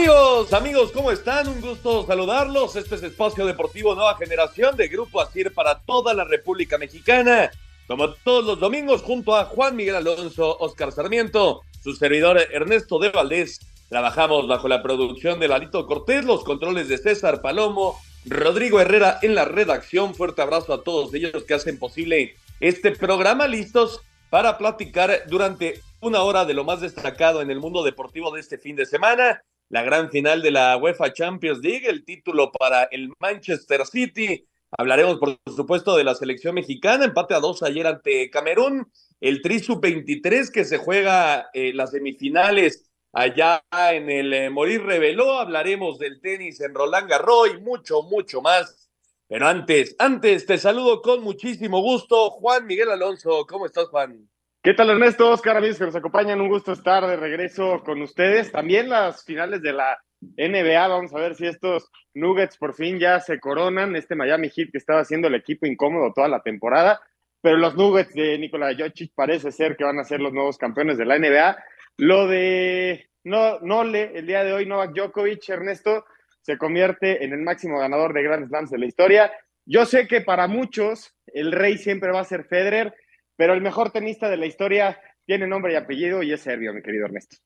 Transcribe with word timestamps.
Amigos, 0.00 0.54
amigos, 0.54 0.92
¿cómo 0.92 1.12
están? 1.12 1.46
Un 1.46 1.60
gusto 1.60 2.06
saludarlos. 2.06 2.74
Este 2.74 2.94
es 2.94 3.02
Espacio 3.02 3.44
Deportivo 3.44 3.94
Nueva 3.94 4.16
Generación 4.16 4.74
de 4.74 4.88
Grupo 4.88 5.20
Asir 5.20 5.52
para 5.52 5.78
toda 5.80 6.14
la 6.14 6.24
República 6.24 6.78
Mexicana. 6.78 7.50
Como 7.86 8.14
todos 8.14 8.46
los 8.46 8.58
domingos, 8.58 9.02
junto 9.02 9.36
a 9.36 9.44
Juan 9.44 9.76
Miguel 9.76 9.96
Alonso, 9.96 10.56
Oscar 10.58 10.90
Sarmiento, 10.90 11.60
su 11.84 11.94
servidor 11.94 12.38
Ernesto 12.50 12.98
de 12.98 13.10
Valdés. 13.10 13.60
Trabajamos 13.90 14.48
bajo 14.48 14.68
la 14.68 14.82
producción 14.82 15.38
de 15.38 15.48
Lalito 15.48 15.86
Cortés, 15.86 16.24
los 16.24 16.44
controles 16.44 16.88
de 16.88 16.96
César 16.96 17.42
Palomo, 17.42 18.00
Rodrigo 18.24 18.80
Herrera 18.80 19.18
en 19.20 19.34
la 19.34 19.44
redacción. 19.44 20.14
Fuerte 20.14 20.40
abrazo 20.40 20.72
a 20.72 20.82
todos 20.82 21.12
ellos 21.12 21.44
que 21.44 21.52
hacen 21.52 21.78
posible 21.78 22.36
este 22.60 22.92
programa. 22.92 23.46
Listos 23.46 24.00
para 24.30 24.56
platicar 24.56 25.24
durante 25.28 25.82
una 26.00 26.22
hora 26.22 26.46
de 26.46 26.54
lo 26.54 26.64
más 26.64 26.80
destacado 26.80 27.42
en 27.42 27.50
el 27.50 27.60
mundo 27.60 27.82
deportivo 27.82 28.30
de 28.30 28.40
este 28.40 28.56
fin 28.56 28.76
de 28.76 28.86
semana 28.86 29.42
la 29.70 29.82
gran 29.82 30.10
final 30.10 30.42
de 30.42 30.50
la 30.50 30.76
UEFA 30.76 31.12
Champions 31.12 31.60
League, 31.60 31.88
el 31.88 32.04
título 32.04 32.50
para 32.52 32.84
el 32.84 33.12
Manchester 33.20 33.86
City. 33.86 34.44
Hablaremos, 34.76 35.18
por 35.18 35.38
supuesto, 35.56 35.96
de 35.96 36.04
la 36.04 36.14
selección 36.14 36.56
mexicana, 36.56 37.04
empate 37.04 37.34
a 37.34 37.40
dos 37.40 37.62
ayer 37.62 37.86
ante 37.86 38.30
Camerún, 38.30 38.90
el 39.20 39.42
Tri 39.42 39.62
23 39.80 40.50
que 40.50 40.64
se 40.64 40.78
juega 40.78 41.50
eh, 41.54 41.72
las 41.72 41.92
semifinales 41.92 42.90
allá 43.12 43.62
en 43.92 44.10
el 44.10 44.32
eh, 44.32 44.50
Morir 44.50 44.82
Reveló. 44.82 45.38
Hablaremos 45.38 45.98
del 45.98 46.20
tenis 46.20 46.60
en 46.60 46.74
Roland 46.74 47.08
Garros 47.08 47.50
y 47.54 47.60
mucho, 47.60 48.02
mucho 48.02 48.40
más. 48.40 48.90
Pero 49.28 49.46
antes, 49.46 49.94
antes 50.00 50.46
te 50.46 50.58
saludo 50.58 51.00
con 51.00 51.22
muchísimo 51.22 51.80
gusto, 51.80 52.30
Juan 52.30 52.66
Miguel 52.66 52.90
Alonso. 52.90 53.46
¿Cómo 53.46 53.66
estás, 53.66 53.86
Juan? 53.86 54.29
¿Qué 54.62 54.74
tal 54.74 54.90
Ernesto? 54.90 55.30
Oscar, 55.30 55.56
amigos 55.56 55.78
que 55.78 55.86
nos 55.86 55.96
acompañan, 55.96 56.38
un 56.38 56.50
gusto 56.50 56.72
estar 56.72 57.06
de 57.06 57.16
regreso 57.16 57.82
con 57.82 58.02
ustedes. 58.02 58.52
También 58.52 58.90
las 58.90 59.24
finales 59.24 59.62
de 59.62 59.72
la 59.72 59.98
NBA, 60.20 60.86
vamos 60.86 61.14
a 61.14 61.18
ver 61.18 61.34
si 61.34 61.46
estos 61.46 61.90
Nuggets 62.12 62.58
por 62.58 62.74
fin 62.74 62.98
ya 62.98 63.20
se 63.20 63.40
coronan, 63.40 63.96
este 63.96 64.16
Miami 64.16 64.50
Heat 64.50 64.68
que 64.70 64.76
estaba 64.76 65.00
haciendo 65.00 65.28
el 65.28 65.34
equipo 65.34 65.64
incómodo 65.64 66.12
toda 66.12 66.28
la 66.28 66.42
temporada, 66.42 67.00
pero 67.40 67.56
los 67.56 67.74
Nuggets 67.74 68.12
de 68.12 68.36
Nikola 68.38 68.76
Jokic 68.78 69.14
parece 69.14 69.50
ser 69.50 69.78
que 69.78 69.84
van 69.84 69.98
a 69.98 70.04
ser 70.04 70.20
los 70.20 70.34
nuevos 70.34 70.58
campeones 70.58 70.98
de 70.98 71.06
la 71.06 71.18
NBA. 71.18 71.56
Lo 71.96 72.26
de 72.28 73.08
no, 73.24 73.60
Nole, 73.60 74.12
el 74.14 74.26
día 74.26 74.44
de 74.44 74.52
hoy 74.52 74.66
Novak 74.66 74.92
Djokovic, 74.92 75.48
Ernesto, 75.48 76.04
se 76.42 76.58
convierte 76.58 77.24
en 77.24 77.32
el 77.32 77.40
máximo 77.40 77.78
ganador 77.78 78.12
de 78.12 78.24
Grand 78.24 78.46
Slams 78.46 78.70
de 78.70 78.78
la 78.78 78.86
historia. 78.86 79.32
Yo 79.64 79.86
sé 79.86 80.06
que 80.06 80.20
para 80.20 80.48
muchos 80.48 81.16
el 81.28 81.50
rey 81.50 81.78
siempre 81.78 82.12
va 82.12 82.20
a 82.20 82.24
ser 82.24 82.44
Federer, 82.44 82.94
pero 83.40 83.54
el 83.54 83.62
mejor 83.62 83.90
tenista 83.90 84.28
de 84.28 84.36
la 84.36 84.44
historia 84.44 85.00
tiene 85.24 85.46
nombre 85.46 85.72
y 85.72 85.76
apellido 85.76 86.22
y 86.22 86.30
es 86.30 86.42
serbio, 86.42 86.74
mi 86.74 86.82
querido 86.82 87.06
Ernesto. 87.06 87.38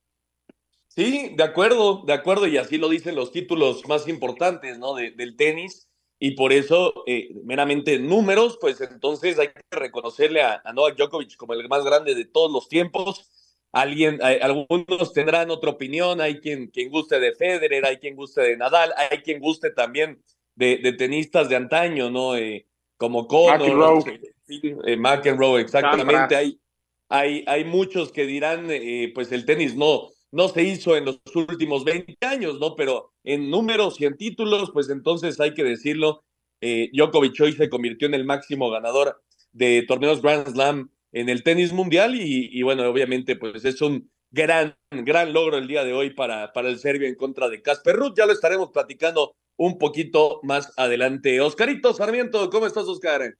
Sí, 0.89 1.37
de 1.37 1.45
acuerdo, 1.45 2.03
de 2.05 2.13
acuerdo, 2.13 2.49
y 2.49 2.57
así 2.57 2.79
lo 2.79 2.89
dicen 2.89 3.15
los 3.15 3.31
títulos 3.31 3.87
más 3.87 4.09
importantes, 4.09 4.77
¿no? 4.77 4.97
del 4.97 5.37
tenis, 5.37 5.89
y 6.19 6.33
por 6.33 6.53
eso, 6.53 7.05
eh, 7.07 7.29
meramente 7.45 8.01
números, 8.01 8.59
pues 8.61 8.81
entonces 8.81 9.39
hay 9.39 9.51
que 9.51 9.63
reconocerle 9.71 10.43
a, 10.43 10.65
Novak 10.75 10.97
Djokovic 10.97 11.37
como 11.37 11.53
el 11.53 11.69
más 11.69 11.85
grande 11.85 12.17
de 12.17 12.25
todos 12.25 12.51
los 12.51 12.69
tiempos. 12.69 13.31
Alguien, 13.71 14.19
hay, 14.21 14.41
algunos 14.41 15.13
tendrán 15.13 15.49
otra 15.53 15.71
opinión, 15.71 16.21
hay 16.21 16.41
quien, 16.41 16.73
quien 16.73 16.91
guste 16.91 17.21
de 17.21 17.37
Federer, 17.37 17.87
hay 17.87 17.99
quien 17.99 18.17
guste 18.17 18.41
de 18.41 18.57
Nadal, 18.57 18.93
hay 18.97 19.19
quien 19.19 19.39
guste 19.39 19.71
también 19.71 20.21
de, 20.57 20.79
de 20.79 20.93
tenistas 20.95 21.49
de 21.49 21.55
antaño, 21.55 22.11
¿no? 22.11 22.37
Eh, 22.37 22.67
como 22.97 23.29
Conor, 23.29 24.03
eh, 24.49 24.97
McEnroe, 24.97 25.61
exactamente. 25.61 26.37
Hay, 26.37 26.61
hay, 27.09 27.45
hay 27.47 27.65
muchos 27.65 28.13
que 28.13 28.27
dirán, 28.27 28.67
eh, 28.71 29.13
pues 29.15 29.33
el 29.33 29.45
tenis 29.45 29.77
no, 29.77 30.09
no 30.33 30.49
se 30.49 30.63
hizo 30.63 30.97
en 30.97 31.05
los 31.05 31.21
últimos 31.35 31.85
20 31.85 32.17
años, 32.27 32.59
¿no? 32.59 32.75
Pero 32.75 33.13
en 33.23 33.51
números 33.51 34.01
y 34.01 34.07
en 34.07 34.17
títulos, 34.17 34.71
pues 34.73 34.91
entonces 34.91 35.39
hay 35.41 35.55
que 35.55 35.65
decirlo, 35.65 36.25
eh, 36.61 36.91
Djokovic 36.93 37.41
hoy 37.41 37.53
se 37.53 37.69
convirtió 37.69 38.09
en 38.09 38.15
el 38.15 38.25
máximo 38.25 38.71
ganador 38.71 39.23
de 39.53 39.85
torneos 39.87 40.23
Grand 40.23 40.49
Slam 40.49 40.91
en 41.13 41.29
el 41.29 41.43
tenis 41.43 41.73
mundial 41.73 42.15
y, 42.15 42.49
y, 42.53 42.63
bueno, 42.63 42.89
obviamente 42.89 43.37
pues 43.37 43.65
es 43.65 43.81
un 43.81 44.11
gran, 44.31 44.77
gran 44.91 45.33
logro 45.33 45.59
el 45.59 45.69
día 45.69 45.85
de 45.85 45.93
hoy 45.93 46.11
para, 46.11 46.53
para 46.53 46.69
el 46.69 46.79
serbio 46.79 47.07
en 47.07 47.15
contra 47.15 47.49
de 47.49 47.63
Casper 47.63 47.95
Ruth. 47.95 48.15
Ya 48.17 48.27
lo 48.27 48.33
estaremos 48.33 48.71
platicando 48.71 49.37
un 49.57 49.79
poquito 49.79 50.41
más 50.43 50.73
adelante. 50.77 51.41
Oscarito 51.41 51.95
Sarmiento, 51.95 52.51
¿cómo 52.51 52.67
estás, 52.67 52.85
Oscar? 52.89 53.37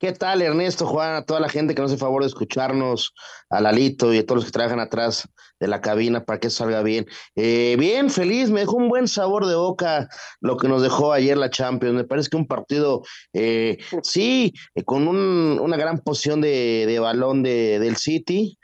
¿Qué 0.00 0.12
tal, 0.12 0.40
Ernesto, 0.40 0.86
Juan, 0.86 1.14
a 1.14 1.26
toda 1.26 1.40
la 1.40 1.50
gente 1.50 1.74
que 1.74 1.82
nos 1.82 1.90
hace 1.90 2.00
favor 2.00 2.22
de 2.22 2.28
escucharnos, 2.28 3.12
a 3.50 3.60
Lalito 3.60 4.14
y 4.14 4.18
a 4.18 4.24
todos 4.24 4.36
los 4.36 4.44
que 4.46 4.50
trabajan 4.50 4.80
atrás 4.80 5.28
de 5.60 5.68
la 5.68 5.82
cabina 5.82 6.24
para 6.24 6.40
que 6.40 6.48
salga 6.48 6.82
bien? 6.82 7.04
Eh, 7.36 7.76
bien, 7.78 8.08
feliz, 8.08 8.48
me 8.48 8.60
dejó 8.60 8.78
un 8.78 8.88
buen 8.88 9.06
sabor 9.06 9.44
de 9.44 9.56
boca 9.56 10.08
lo 10.40 10.56
que 10.56 10.68
nos 10.68 10.80
dejó 10.80 11.12
ayer 11.12 11.36
la 11.36 11.50
Champions. 11.50 11.94
Me 11.94 12.04
parece 12.04 12.30
que 12.30 12.38
un 12.38 12.46
partido, 12.46 13.02
eh, 13.34 13.76
sí, 14.02 14.54
eh, 14.74 14.84
con 14.84 15.06
una 15.06 15.76
gran 15.76 15.98
posición 15.98 16.40
de, 16.40 16.96
balón 16.98 17.42
de, 17.42 17.78
del 17.78 17.96
City, 17.96 18.56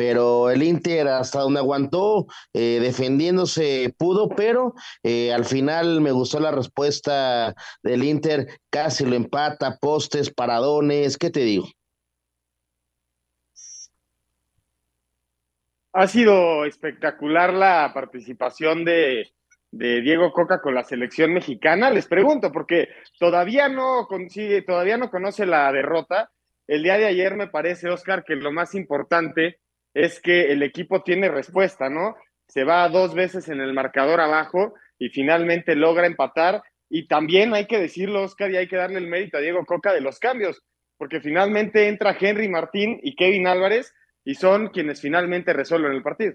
pero 0.00 0.48
el 0.48 0.62
Inter 0.62 1.08
hasta 1.08 1.40
donde 1.40 1.60
aguantó, 1.60 2.26
eh, 2.54 2.78
defendiéndose 2.80 3.94
pudo, 3.98 4.30
pero 4.30 4.72
eh, 5.02 5.30
al 5.30 5.44
final 5.44 6.00
me 6.00 6.10
gustó 6.10 6.40
la 6.40 6.50
respuesta 6.50 7.54
del 7.82 8.04
Inter, 8.04 8.46
casi 8.70 9.04
lo 9.04 9.14
empata, 9.14 9.76
postes, 9.78 10.32
paradones, 10.32 11.18
¿qué 11.18 11.28
te 11.28 11.40
digo? 11.40 11.68
Ha 15.92 16.06
sido 16.06 16.64
espectacular 16.64 17.52
la 17.52 17.90
participación 17.92 18.86
de, 18.86 19.30
de 19.70 20.00
Diego 20.00 20.32
Coca 20.32 20.62
con 20.62 20.74
la 20.74 20.84
selección 20.84 21.34
mexicana. 21.34 21.90
Les 21.90 22.06
pregunto, 22.06 22.50
porque 22.50 22.88
todavía 23.18 23.68
no 23.68 24.06
consigue, 24.08 24.62
todavía 24.62 24.96
no 24.96 25.10
conoce 25.10 25.44
la 25.44 25.70
derrota. 25.70 26.30
El 26.66 26.84
día 26.84 26.96
de 26.96 27.04
ayer 27.04 27.36
me 27.36 27.48
parece, 27.48 27.90
Oscar, 27.90 28.24
que 28.24 28.34
lo 28.34 28.50
más 28.50 28.74
importante 28.74 29.60
es 29.94 30.20
que 30.20 30.52
el 30.52 30.62
equipo 30.62 31.02
tiene 31.02 31.28
respuesta, 31.28 31.88
¿no? 31.88 32.16
Se 32.48 32.64
va 32.64 32.88
dos 32.88 33.14
veces 33.14 33.48
en 33.48 33.60
el 33.60 33.72
marcador 33.72 34.20
abajo 34.20 34.74
y 34.98 35.08
finalmente 35.08 35.74
logra 35.74 36.06
empatar. 36.06 36.62
Y 36.88 37.06
también 37.06 37.54
hay 37.54 37.66
que 37.66 37.78
decirlo, 37.78 38.22
Oscar, 38.22 38.50
y 38.50 38.56
hay 38.56 38.68
que 38.68 38.76
darle 38.76 38.98
el 38.98 39.06
mérito 39.06 39.36
a 39.36 39.40
Diego 39.40 39.64
Coca 39.64 39.92
de 39.92 40.00
los 40.00 40.18
cambios, 40.18 40.62
porque 40.96 41.20
finalmente 41.20 41.88
entra 41.88 42.16
Henry 42.18 42.48
Martín 42.48 42.98
y 43.02 43.14
Kevin 43.14 43.46
Álvarez 43.46 43.94
y 44.24 44.34
son 44.34 44.68
quienes 44.68 45.00
finalmente 45.00 45.52
resuelven 45.52 45.92
el 45.92 46.02
partido. 46.02 46.34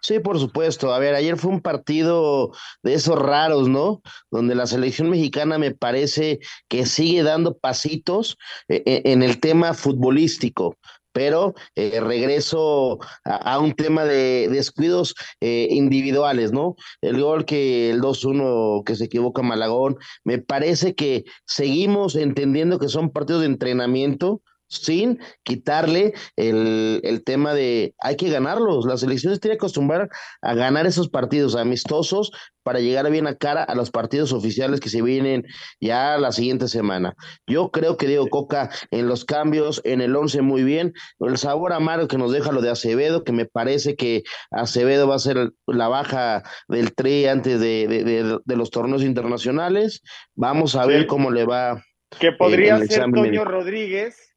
Sí, 0.00 0.20
por 0.20 0.38
supuesto. 0.38 0.94
A 0.94 0.98
ver, 0.98 1.14
ayer 1.14 1.36
fue 1.36 1.50
un 1.50 1.60
partido 1.60 2.52
de 2.82 2.94
esos 2.94 3.18
raros, 3.18 3.68
¿no? 3.68 4.00
Donde 4.30 4.54
la 4.54 4.66
selección 4.66 5.10
mexicana 5.10 5.58
me 5.58 5.72
parece 5.72 6.38
que 6.68 6.86
sigue 6.86 7.22
dando 7.22 7.58
pasitos 7.58 8.38
eh, 8.68 8.82
eh, 8.86 9.02
en 9.06 9.22
el 9.22 9.40
tema 9.40 9.74
futbolístico 9.74 10.76
pero 11.18 11.52
eh, 11.74 11.98
regreso 11.98 13.00
a, 13.24 13.58
un 13.58 13.72
tema 13.74 14.04
de 14.04 14.46
descuidos 14.52 15.16
eh, 15.40 15.66
individuales, 15.68 16.52
¿no? 16.52 16.76
El 17.00 17.20
gol 17.20 17.44
que 17.44 17.90
el 17.90 18.00
2-1 18.00 18.84
que 18.84 18.94
se 18.94 19.06
equivoca 19.06 19.42
Malagón, 19.42 19.96
me 20.22 20.38
parece 20.38 20.94
que 20.94 21.24
seguimos 21.44 22.14
entendiendo 22.14 22.78
que 22.78 22.88
son 22.88 23.10
partidos 23.10 23.40
de 23.40 23.48
entrenamiento, 23.48 24.42
sin 24.68 25.20
quitarle 25.42 26.14
el, 26.36 27.00
el, 27.02 27.24
tema 27.24 27.54
de 27.54 27.94
hay 28.00 28.16
que 28.16 28.30
ganarlos. 28.30 28.84
Las 28.84 29.00
selecciones 29.00 29.40
tienen 29.40 29.56
que 29.56 29.64
acostumbrar 29.64 30.08
a 30.42 30.54
ganar 30.54 30.86
esos 30.86 31.08
partidos 31.08 31.56
amistosos 31.56 32.30
para 32.68 32.80
llegar 32.80 33.10
bien 33.10 33.26
a 33.26 33.34
cara 33.34 33.64
a 33.64 33.74
los 33.74 33.90
partidos 33.90 34.30
oficiales 34.34 34.80
que 34.80 34.90
se 34.90 35.00
vienen 35.00 35.44
ya 35.80 36.18
la 36.18 36.32
siguiente 36.32 36.68
semana. 36.68 37.14
Yo 37.46 37.70
creo 37.70 37.96
que 37.96 38.06
Diego 38.06 38.28
Coca 38.28 38.68
en 38.90 39.08
los 39.08 39.24
cambios, 39.24 39.80
en 39.84 40.02
el 40.02 40.14
11 40.14 40.42
muy 40.42 40.62
bien. 40.64 40.92
El 41.18 41.38
sabor 41.38 41.72
amargo 41.72 42.08
que 42.08 42.18
nos 42.18 42.30
deja 42.30 42.52
lo 42.52 42.60
de 42.60 42.68
Acevedo, 42.68 43.24
que 43.24 43.32
me 43.32 43.46
parece 43.46 43.96
que 43.96 44.22
Acevedo 44.50 45.08
va 45.08 45.14
a 45.14 45.20
ser 45.20 45.52
la 45.66 45.88
baja 45.88 46.42
del 46.68 46.94
tri 46.94 47.24
antes 47.24 47.58
de, 47.58 47.88
de, 47.88 48.38
de, 48.44 48.56
los 48.56 48.70
torneos 48.70 49.02
internacionales. 49.02 50.02
Vamos 50.34 50.76
a 50.76 50.84
ver 50.84 51.06
cómo 51.06 51.30
le 51.30 51.46
va. 51.46 51.82
Que 52.20 52.32
podría 52.32 52.78
ser 52.84 53.10
Toño 53.10 53.46
Rodríguez 53.46 54.27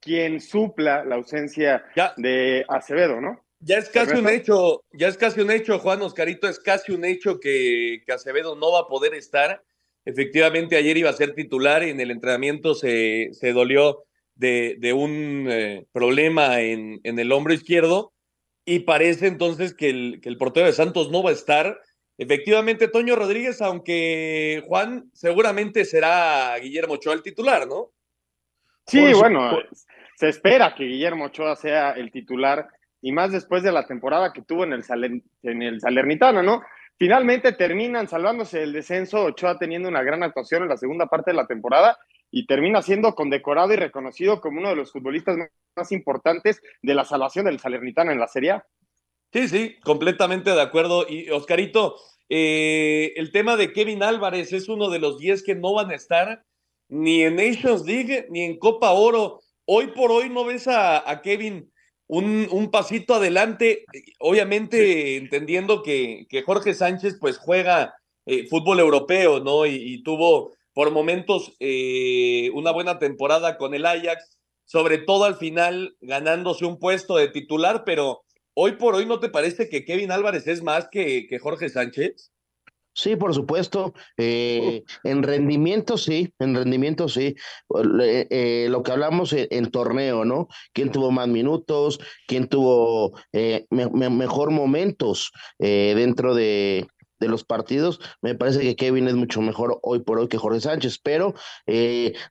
quien 0.00 0.40
supla 0.40 1.04
la 1.04 1.16
ausencia 1.16 1.84
de 2.16 2.64
Acevedo, 2.68 3.20
¿no? 3.20 3.44
Ya 3.60 3.78
es 3.78 3.88
casi 3.88 4.16
un 4.16 4.28
hecho, 4.28 4.84
ya 4.92 5.08
es 5.08 5.16
casi 5.16 5.40
un 5.40 5.50
hecho, 5.50 5.80
Juan 5.80 6.00
Oscarito, 6.02 6.48
es 6.48 6.60
casi 6.60 6.92
un 6.92 7.04
hecho 7.04 7.40
que, 7.40 8.02
Acevedo 8.08 8.54
no 8.54 8.72
va 8.72 8.80
a 8.80 8.86
poder 8.86 9.14
estar. 9.14 9.62
Efectivamente, 10.04 10.76
ayer 10.76 10.96
iba 10.96 11.10
a 11.10 11.14
ser 11.14 11.34
titular 11.34 11.82
y 11.82 11.90
en 11.90 12.00
el 12.00 12.12
entrenamiento 12.12 12.74
se, 12.74 13.30
se 13.32 13.52
dolió 13.52 14.04
de, 14.36 14.76
de 14.78 14.92
un 14.92 15.48
eh, 15.50 15.86
problema 15.92 16.60
en, 16.60 17.00
en, 17.02 17.18
el 17.18 17.32
hombro 17.32 17.52
izquierdo 17.52 18.12
y 18.64 18.80
parece 18.80 19.26
entonces 19.26 19.74
que 19.74 19.90
el, 19.90 20.20
que 20.22 20.28
el 20.28 20.38
portero 20.38 20.66
de 20.66 20.72
Santos 20.72 21.10
no 21.10 21.22
va 21.22 21.30
a 21.30 21.34
estar. 21.34 21.80
Efectivamente, 22.16 22.86
Toño 22.86 23.16
Rodríguez, 23.16 23.60
aunque 23.60 24.62
Juan 24.66 25.10
seguramente 25.14 25.84
será 25.84 26.56
Guillermo 26.58 26.94
Ochoa 26.94 27.14
el 27.14 27.22
titular, 27.22 27.66
¿no? 27.66 27.92
Sí, 28.88 29.12
bueno, 29.12 29.58
se 30.16 30.28
espera 30.28 30.74
que 30.74 30.84
Guillermo 30.84 31.26
Ochoa 31.26 31.54
sea 31.56 31.92
el 31.92 32.10
titular 32.10 32.68
y 33.00 33.12
más 33.12 33.30
después 33.30 33.62
de 33.62 33.70
la 33.70 33.86
temporada 33.86 34.32
que 34.32 34.42
tuvo 34.42 34.64
en 34.64 34.72
el, 34.72 34.82
en 35.42 35.62
el 35.62 35.80
Salernitano, 35.80 36.42
¿no? 36.42 36.62
Finalmente 36.98 37.52
terminan 37.52 38.08
salvándose 38.08 38.62
el 38.62 38.72
descenso, 38.72 39.24
Ochoa 39.24 39.58
teniendo 39.58 39.88
una 39.88 40.02
gran 40.02 40.22
actuación 40.24 40.64
en 40.64 40.70
la 40.70 40.76
segunda 40.76 41.06
parte 41.06 41.30
de 41.30 41.36
la 41.36 41.46
temporada 41.46 41.96
y 42.30 42.46
termina 42.46 42.82
siendo 42.82 43.14
condecorado 43.14 43.72
y 43.72 43.76
reconocido 43.76 44.40
como 44.40 44.58
uno 44.58 44.70
de 44.70 44.76
los 44.76 44.90
futbolistas 44.90 45.36
más 45.76 45.92
importantes 45.92 46.60
de 46.82 46.94
la 46.94 47.04
salvación 47.04 47.44
del 47.44 47.60
Salernitano 47.60 48.10
en 48.10 48.18
la 48.18 48.26
Serie 48.26 48.52
A. 48.52 48.66
Sí, 49.32 49.48
sí, 49.48 49.76
completamente 49.84 50.50
de 50.50 50.60
acuerdo. 50.60 51.06
Y 51.08 51.30
Oscarito, 51.30 51.96
eh, 52.28 53.12
el 53.16 53.30
tema 53.30 53.56
de 53.56 53.72
Kevin 53.72 54.02
Álvarez 54.02 54.52
es 54.52 54.68
uno 54.68 54.90
de 54.90 54.98
los 54.98 55.18
10 55.18 55.44
que 55.44 55.54
no 55.54 55.74
van 55.74 55.90
a 55.90 55.94
estar 55.94 56.44
ni 56.88 57.22
en 57.22 57.36
Nations 57.36 57.84
League 57.86 58.26
ni 58.30 58.42
en 58.42 58.58
Copa 58.58 58.90
Oro. 58.92 59.40
Hoy 59.64 59.88
por 59.88 60.10
hoy 60.10 60.30
no 60.30 60.44
ves 60.44 60.66
a 60.68 61.20
Kevin 61.22 61.70
un, 62.08 62.70
pasito 62.72 63.14
adelante, 63.14 63.84
obviamente 64.18 65.16
entendiendo 65.16 65.82
que, 65.82 66.26
que, 66.28 66.42
Jorge 66.42 66.74
Sánchez 66.74 67.18
pues 67.20 67.38
juega 67.38 67.94
eh, 68.26 68.46
fútbol 68.48 68.80
europeo, 68.80 69.40
¿no? 69.40 69.66
Y, 69.66 70.02
tuvo 70.02 70.52
por 70.72 70.90
momentos 70.90 71.54
eh, 71.60 72.50
una 72.54 72.70
buena 72.70 72.98
temporada 72.98 73.58
con 73.58 73.74
el 73.74 73.84
Ajax, 73.84 74.38
sobre 74.64 74.98
todo 74.98 75.24
al 75.24 75.36
final 75.36 75.96
ganándose 76.00 76.64
un 76.64 76.78
puesto 76.78 77.16
de 77.16 77.28
titular, 77.28 77.84
pero 77.84 78.22
hoy 78.54 78.72
por 78.72 78.94
hoy 78.94 79.06
¿no 79.06 79.20
te 79.20 79.28
parece 79.28 79.68
que 79.68 79.84
Kevin 79.84 80.10
Álvarez 80.10 80.46
es 80.46 80.62
más 80.62 80.88
que, 80.90 81.26
que 81.26 81.38
Jorge 81.38 81.68
Sánchez? 81.68 82.32
Sí, 82.98 83.14
por 83.14 83.32
supuesto. 83.32 83.94
Eh, 84.16 84.82
en 85.04 85.22
rendimiento, 85.22 85.96
sí, 85.96 86.34
en 86.40 86.56
rendimiento, 86.56 87.08
sí. 87.08 87.36
Eh, 88.00 88.66
lo 88.68 88.82
que 88.82 88.90
hablamos 88.90 89.32
en, 89.32 89.70
torneo, 89.70 90.24
¿no? 90.24 90.48
¿Quién 90.72 90.90
tuvo 90.90 91.12
más 91.12 91.28
minutos? 91.28 92.00
¿Quién 92.26 92.48
tuvo 92.48 93.16
eh, 93.32 93.66
mejor 93.70 94.50
momentos 94.50 95.30
dentro 95.60 96.34
de, 96.34 96.88
de, 97.20 97.28
los 97.28 97.44
partidos? 97.44 98.00
Me 98.20 98.34
parece 98.34 98.62
que 98.62 98.74
Kevin 98.74 99.06
es 99.06 99.14
mucho 99.14 99.42
mejor 99.42 99.78
hoy 99.82 100.00
por 100.00 100.18
hoy 100.18 100.26
que 100.26 100.38
Jorge 100.38 100.60
Sánchez, 100.60 100.98
pero 101.00 101.34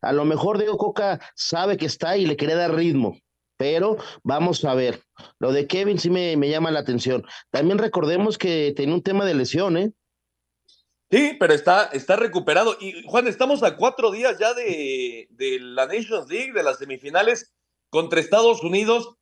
a 0.01 0.11
lo 0.11 0.25
mejor 0.25 0.57
Diego 0.57 0.77
Coca 0.77 1.21
sabe 1.33 1.77
que 1.77 1.85
está 1.85 2.17
y 2.17 2.25
le 2.25 2.35
quiere 2.35 2.55
dar 2.55 2.75
ritmo. 2.75 3.17
Pero 3.55 3.97
vamos 4.21 4.65
a 4.65 4.75
ver, 4.75 5.01
lo 5.39 5.53
de 5.53 5.65
Kevin 5.65 5.97
sí 5.97 6.09
me, 6.09 6.35
me 6.35 6.49
llama 6.49 6.71
la 6.71 6.79
atención. 6.79 7.23
También 7.51 7.77
recordemos 7.77 8.37
que 8.37 8.73
tiene 8.75 8.93
un 8.93 9.01
tema 9.01 9.23
de 9.23 9.33
lesión, 9.33 9.77
¿eh? 9.77 9.93
Sí, 11.09 11.37
pero 11.39 11.53
está, 11.53 11.85
está 11.93 12.17
recuperado. 12.17 12.77
Y 12.79 13.03
Juan, 13.05 13.27
estamos 13.27 13.63
a 13.63 13.77
cuatro 13.77 14.11
días 14.11 14.37
ya 14.39 14.53
de, 14.53 15.27
de 15.31 15.59
la 15.59 15.85
Nations 15.85 16.27
League, 16.27 16.51
de 16.51 16.63
las 16.63 16.79
semifinales 16.79 17.53
contra 17.89 18.19
Estados 18.19 18.61
Unidos. 18.61 19.15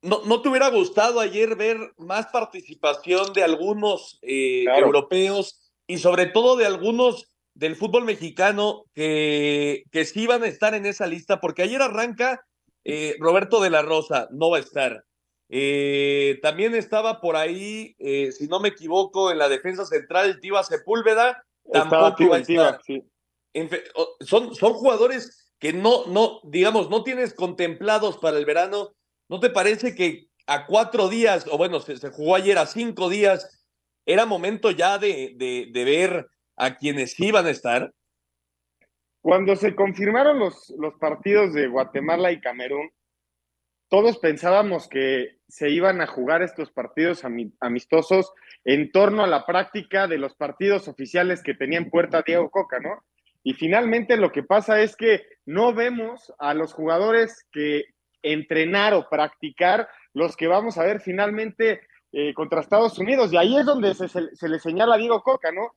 ¿No, 0.00 0.22
¿No, 0.24 0.40
te 0.40 0.48
hubiera 0.48 0.68
gustado 0.68 1.20
ayer 1.20 1.56
ver 1.56 1.76
más 1.98 2.26
participación 2.28 3.32
de 3.32 3.42
algunos 3.42 4.18
eh, 4.22 4.64
europeos 4.64 5.72
y 5.86 5.98
sobre 5.98 6.26
todo 6.26 6.56
de 6.56 6.66
algunos 6.66 7.28
del 7.54 7.76
fútbol 7.76 8.04
mexicano 8.04 8.84
que, 8.94 9.84
que 9.90 10.04
sí 10.04 10.22
iban 10.22 10.42
a 10.42 10.48
estar 10.48 10.74
en 10.74 10.86
esa 10.86 11.06
lista? 11.06 11.40
Porque 11.40 11.62
ayer 11.62 11.82
arranca 11.82 12.40
eh, 12.84 13.16
Roberto 13.18 13.60
de 13.60 13.70
la 13.70 13.82
Rosa, 13.82 14.28
no 14.30 14.50
va 14.50 14.58
a 14.58 14.60
estar. 14.60 15.04
Eh, 15.48 16.38
también 16.42 16.74
estaba 16.74 17.20
por 17.20 17.36
ahí, 17.36 17.94
eh, 17.98 18.32
si 18.32 18.48
no 18.48 18.60
me 18.60 18.68
equivoco, 18.68 19.30
en 19.30 19.38
la 19.38 19.48
defensa 19.48 19.84
central, 19.84 20.40
Tiva 20.40 20.62
Sepúlveda. 20.64 21.44
Tampoco 21.72 22.32
son, 24.20 24.54
son 24.54 24.72
jugadores 24.74 25.52
que 25.58 25.72
no, 25.72 26.06
no, 26.06 26.40
digamos, 26.44 26.90
no 26.90 27.02
tienes 27.02 27.34
contemplados 27.34 28.18
para 28.18 28.38
el 28.38 28.44
verano. 28.44 28.94
¿No 29.28 29.40
te 29.40 29.50
parece 29.50 29.94
que 29.94 30.28
a 30.46 30.66
cuatro 30.66 31.08
días, 31.08 31.46
o 31.50 31.58
bueno, 31.58 31.80
se, 31.80 31.96
jugó 32.10 32.36
ayer 32.36 32.58
a 32.58 32.66
cinco 32.66 33.08
días, 33.08 33.66
era 34.04 34.26
momento 34.26 34.70
ya 34.70 34.98
de, 34.98 35.34
de, 35.36 35.68
de, 35.72 35.84
ver 35.84 36.28
a 36.56 36.76
quienes 36.76 37.18
iban 37.18 37.46
a 37.46 37.50
estar? 37.50 37.92
Cuando 39.20 39.56
se 39.56 39.74
confirmaron 39.74 40.38
los, 40.38 40.72
los 40.78 40.94
partidos 40.94 41.52
de 41.52 41.66
Guatemala 41.66 42.30
y 42.30 42.40
Camerún, 42.40 42.90
todos 43.88 44.18
pensábamos 44.18 44.88
que 44.88 45.35
se 45.48 45.70
iban 45.70 46.00
a 46.00 46.06
jugar 46.06 46.42
estos 46.42 46.70
partidos 46.70 47.22
amistosos 47.60 48.32
en 48.64 48.90
torno 48.90 49.22
a 49.22 49.28
la 49.28 49.46
práctica 49.46 50.06
de 50.06 50.18
los 50.18 50.34
partidos 50.34 50.88
oficiales 50.88 51.42
que 51.42 51.54
tenía 51.54 51.78
en 51.78 51.90
puerta 51.90 52.22
Diego 52.26 52.50
Coca, 52.50 52.80
¿no? 52.80 53.04
Y 53.44 53.54
finalmente 53.54 54.16
lo 54.16 54.32
que 54.32 54.42
pasa 54.42 54.80
es 54.80 54.96
que 54.96 55.24
no 55.44 55.72
vemos 55.72 56.32
a 56.38 56.52
los 56.52 56.72
jugadores 56.72 57.46
que 57.52 57.84
entrenar 58.22 58.92
o 58.94 59.08
practicar 59.08 59.88
los 60.12 60.36
que 60.36 60.48
vamos 60.48 60.78
a 60.78 60.82
ver 60.82 61.00
finalmente 61.00 61.80
eh, 62.10 62.34
contra 62.34 62.60
Estados 62.60 62.98
Unidos. 62.98 63.32
Y 63.32 63.36
ahí 63.36 63.56
es 63.56 63.64
donde 63.64 63.94
se, 63.94 64.08
se 64.08 64.48
le 64.48 64.58
señala 64.58 64.96
a 64.96 64.98
Diego 64.98 65.22
Coca, 65.22 65.52
¿no? 65.52 65.76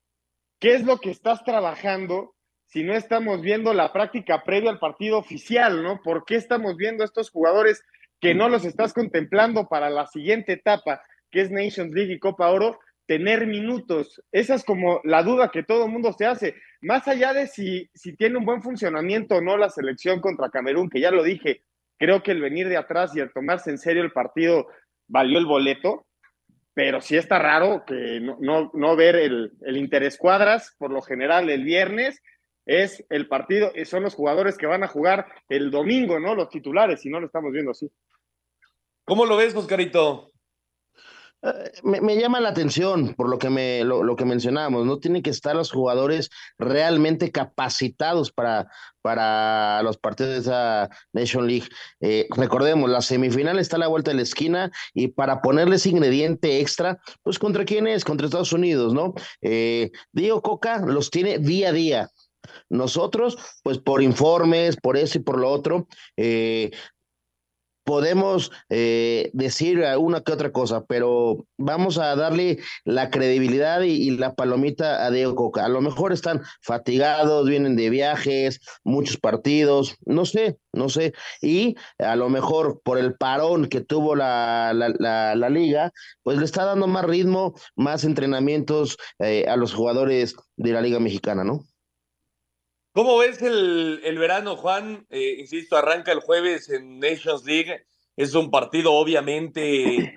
¿Qué 0.59 0.73
es 0.73 0.83
lo 0.83 0.97
que 0.97 1.11
estás 1.11 1.43
trabajando 1.43 2.33
si 2.65 2.83
no 2.83 2.93
estamos 2.93 3.41
viendo 3.41 3.73
la 3.73 3.93
práctica 3.93 4.43
previa 4.43 4.69
al 4.69 4.79
partido 4.79 5.17
oficial, 5.17 5.83
¿no? 5.83 6.01
¿Por 6.01 6.25
qué 6.25 6.35
estamos 6.35 6.75
viendo 6.75 7.03
a 7.03 7.05
estos 7.05 7.29
jugadores 7.29 7.83
que 8.19 8.35
no 8.35 8.49
los 8.49 8.65
estás 8.65 8.93
contemplando 8.93 9.67
para 9.67 9.89
la 9.89 10.07
siguiente 10.07 10.53
etapa, 10.53 11.01
que 11.31 11.41
es 11.41 11.51
Nations 11.51 11.93
League 11.93 12.13
y 12.13 12.19
Copa 12.19 12.49
Oro, 12.49 12.79
tener 13.05 13.47
minutos. 13.47 14.21
Esa 14.31 14.55
es 14.55 14.63
como 14.63 15.01
la 15.03 15.23
duda 15.23 15.49
que 15.49 15.63
todo 15.63 15.85
el 15.85 15.91
mundo 15.91 16.13
se 16.13 16.25
hace. 16.25 16.55
Más 16.81 17.07
allá 17.07 17.33
de 17.33 17.47
si, 17.47 17.89
si 17.93 18.15
tiene 18.15 18.37
un 18.37 18.45
buen 18.45 18.61
funcionamiento 18.61 19.35
o 19.35 19.41
no 19.41 19.57
la 19.57 19.69
selección 19.69 20.21
contra 20.21 20.49
Camerún, 20.49 20.89
que 20.89 20.99
ya 20.99 21.11
lo 21.11 21.23
dije, 21.23 21.63
creo 21.97 22.21
que 22.21 22.31
el 22.31 22.41
venir 22.41 22.69
de 22.69 22.77
atrás 22.77 23.15
y 23.15 23.19
el 23.19 23.31
tomarse 23.31 23.71
en 23.71 23.77
serio 23.77 24.03
el 24.03 24.11
partido 24.11 24.67
valió 25.07 25.39
el 25.39 25.45
boleto, 25.45 26.05
pero 26.73 27.01
sí 27.01 27.17
está 27.17 27.39
raro 27.39 27.83
que 27.85 28.19
no, 28.21 28.71
no, 28.73 28.95
ver 28.95 29.15
el, 29.15 29.53
el 29.61 29.77
interescuadras, 29.77 30.75
por 30.77 30.91
lo 30.91 31.01
general 31.01 31.49
el 31.49 31.63
viernes, 31.63 32.21
es 32.69 33.03
el 33.09 33.27
partido, 33.27 33.71
son 33.85 34.03
los 34.03 34.13
jugadores 34.13 34.55
que 34.55 34.67
van 34.67 34.83
a 34.83 34.87
jugar 34.87 35.25
el 35.49 35.71
domingo, 35.71 36.19
¿no? 36.19 36.35
Los 36.35 36.49
titulares, 36.49 37.01
si 37.01 37.09
no 37.09 37.19
lo 37.19 37.25
estamos 37.25 37.51
viendo 37.51 37.71
así. 37.71 37.89
¿Cómo 39.05 39.25
lo 39.25 39.37
ves, 39.37 39.55
Oscarito? 39.55 40.29
Eh, 41.41 41.71
me, 41.83 42.15
llama 42.17 42.39
la 42.41 42.49
atención 42.49 43.15
por 43.15 43.27
lo 43.27 43.39
que 43.39 43.49
me 43.49 43.83
lo, 43.83 44.15
que 44.15 44.25
mencionamos, 44.25 44.85
no 44.85 44.99
tienen 44.99 45.23
que 45.23 45.31
estar 45.31 45.55
los 45.55 45.71
jugadores 45.71 46.29
realmente 46.59 47.31
capacitados 47.31 48.31
para, 48.31 48.67
para 49.01 49.81
los 49.81 49.97
partidos 49.97 50.33
de 50.33 50.39
esa 50.39 50.89
Nation 51.11 51.47
League. 51.47 51.69
Eh, 52.01 52.27
recordemos, 52.37 52.87
la 52.87 53.01
semifinal 53.01 53.57
está 53.57 53.77
a 53.77 53.79
la 53.79 53.87
vuelta 53.87 54.11
de 54.11 54.17
la 54.17 54.23
esquina 54.23 54.69
y 54.93 55.07
para 55.07 55.41
ponerles 55.41 55.87
ingrediente 55.87 56.59
extra, 56.59 56.99
pues 57.23 57.39
contra 57.39 57.65
quién 57.65 57.87
es, 57.87 58.05
contra 58.05 58.27
Estados 58.27 58.53
Unidos, 58.53 58.93
¿no? 58.93 59.15
Eh, 59.41 59.89
Diego 60.11 60.43
Coca 60.43 60.85
los 60.85 61.09
tiene 61.09 61.39
día 61.39 61.69
a 61.69 61.73
día. 61.73 62.09
Nosotros, 62.69 63.37
pues 63.63 63.77
por 63.79 64.01
informes, 64.01 64.77
por 64.77 64.97
eso 64.97 65.17
y 65.17 65.21
por 65.21 65.39
lo 65.39 65.49
otro, 65.49 65.87
eh, 66.17 66.71
podemos 67.89 68.51
eh, 68.69 69.31
decir 69.33 69.83
una 69.97 70.21
que 70.21 70.31
otra 70.31 70.51
cosa, 70.51 70.85
pero 70.85 71.47
vamos 71.57 71.97
a 71.97 72.15
darle 72.15 72.59
la 72.85 73.09
credibilidad 73.09 73.81
y, 73.81 74.11
la 74.11 74.35
palomita 74.35 75.03
a 75.03 75.09
Diego 75.09 75.33
Coca. 75.33 75.65
A 75.65 75.69
lo 75.69 75.81
mejor 75.81 76.13
están 76.13 76.43
fatigados, 76.61 77.49
vienen 77.49 77.75
de 77.75 77.89
viajes, 77.89 78.59
muchos 78.83 79.17
partidos, 79.17 79.95
no 80.05 80.25
sé, 80.25 80.59
no 80.71 80.89
sé. 80.89 81.13
Y 81.41 81.77
a 81.97 82.15
lo 82.15 82.29
mejor 82.29 82.79
por 82.83 82.99
el 82.99 83.15
parón 83.15 83.65
que 83.67 83.81
tuvo 83.81 84.15
la, 84.15 84.71
la, 84.71 85.49
liga, 85.49 85.91
pues 86.21 86.37
le 86.37 86.45
está 86.45 86.65
dando 86.65 86.85
más 86.85 87.05
ritmo, 87.05 87.55
más 87.75 88.03
entrenamientos 88.03 88.97
eh, 89.17 89.45
a 89.47 89.55
los 89.55 89.73
jugadores 89.73 90.35
de 90.57 90.73
la 90.73 90.81
Liga 90.81 90.99
Mexicana, 90.99 91.43
¿no? 91.43 91.65
¿Cómo 92.91 93.17
ves 93.19 93.41
el, 93.41 94.01
el 94.03 94.17
verano, 94.17 94.55
Juan? 94.55 95.05
Eh, 95.09 95.35
insisto, 95.39 95.77
arranca 95.77 96.11
el 96.11 96.19
jueves 96.19 96.69
en 96.69 96.99
Nations 96.99 97.45
League. 97.45 97.85
Es 98.15 98.33
un 98.33 98.49
partido 98.51 98.93
obviamente 98.93 100.15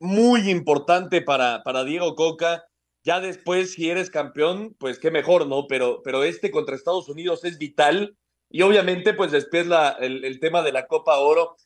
muy 0.00 0.50
importante 0.50 1.20
para, 1.20 1.62
para 1.62 1.84
Diego 1.84 2.14
Coca. 2.14 2.64
Ya 3.02 3.20
después, 3.20 3.74
si 3.74 3.90
eres 3.90 4.10
campeón, 4.10 4.74
pues 4.78 4.98
qué 4.98 5.10
mejor, 5.10 5.46
¿no? 5.46 5.66
Pero, 5.68 6.00
pero 6.02 6.24
este 6.24 6.50
contra 6.50 6.74
Estados 6.74 7.08
Unidos 7.08 7.44
es 7.44 7.58
vital. 7.58 8.16
y 8.54 8.62
obviamente 8.62 9.14
pues 9.14 9.32
después 9.32 9.66
la, 9.66 9.96
el, 10.00 10.24
el 10.24 10.38
tema 10.38 10.62
de 10.62 10.70
la 10.70 10.86
Copa 10.86 11.18
Oro. 11.18 11.56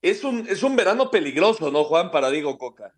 Es 0.00 0.24
un, 0.24 0.46
es 0.48 0.62
un 0.62 0.76
verano 0.76 1.10
peligroso, 1.10 1.70
¿no, 1.70 1.84
Juan, 1.84 2.10
para 2.10 2.30
Diego 2.30 2.56
Coca? 2.56 2.94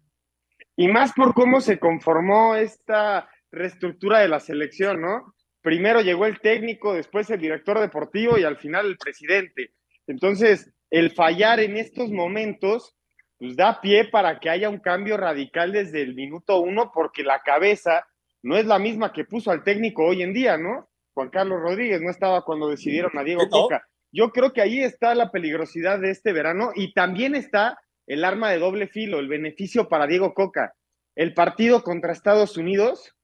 Y 0.76 0.86
más 0.86 1.12
por 1.12 1.34
cómo 1.34 1.60
se 1.60 1.78
conformó 1.78 2.54
esta 2.54 3.28
reestructura 3.50 4.20
de 4.20 4.28
la 4.28 4.38
selección, 4.38 5.00
¿no? 5.00 5.34
Primero 5.62 6.00
llegó 6.00 6.26
el 6.26 6.40
técnico, 6.40 6.94
después 6.94 7.28
el 7.30 7.40
director 7.40 7.78
deportivo 7.80 8.38
y 8.38 8.44
al 8.44 8.56
final 8.56 8.86
el 8.86 8.96
presidente. 8.96 9.72
Entonces, 10.06 10.72
el 10.90 11.10
fallar 11.10 11.60
en 11.60 11.76
estos 11.76 12.10
momentos, 12.10 12.96
pues 13.38 13.56
da 13.56 13.80
pie 13.80 14.04
para 14.04 14.40
que 14.40 14.50
haya 14.50 14.68
un 14.68 14.80
cambio 14.80 15.16
radical 15.16 15.72
desde 15.72 16.02
el 16.02 16.14
minuto 16.14 16.60
uno, 16.60 16.90
porque 16.92 17.22
la 17.22 17.42
cabeza 17.42 18.06
no 18.42 18.56
es 18.56 18.66
la 18.66 18.78
misma 18.78 19.12
que 19.12 19.24
puso 19.24 19.50
al 19.50 19.62
técnico 19.62 20.04
hoy 20.04 20.22
en 20.22 20.32
día, 20.32 20.56
¿no? 20.56 20.88
Juan 21.12 21.28
Carlos 21.28 21.60
Rodríguez 21.60 22.00
no 22.00 22.10
estaba 22.10 22.44
cuando 22.44 22.68
decidieron 22.68 23.16
a 23.18 23.24
Diego 23.24 23.48
Coca. 23.48 23.86
Yo 24.12 24.30
creo 24.30 24.52
que 24.52 24.62
ahí 24.62 24.82
está 24.82 25.14
la 25.14 25.30
peligrosidad 25.30 26.00
de 26.00 26.10
este 26.10 26.32
verano 26.32 26.72
y 26.74 26.92
también 26.92 27.34
está 27.34 27.78
el 28.06 28.24
arma 28.24 28.50
de 28.50 28.58
doble 28.58 28.88
filo, 28.88 29.18
el 29.18 29.28
beneficio 29.28 29.88
para 29.88 30.06
Diego 30.06 30.34
Coca. 30.34 30.74
El 31.14 31.34
partido 31.34 31.82
contra 31.82 32.12
Estados 32.12 32.56
Unidos 32.56 33.14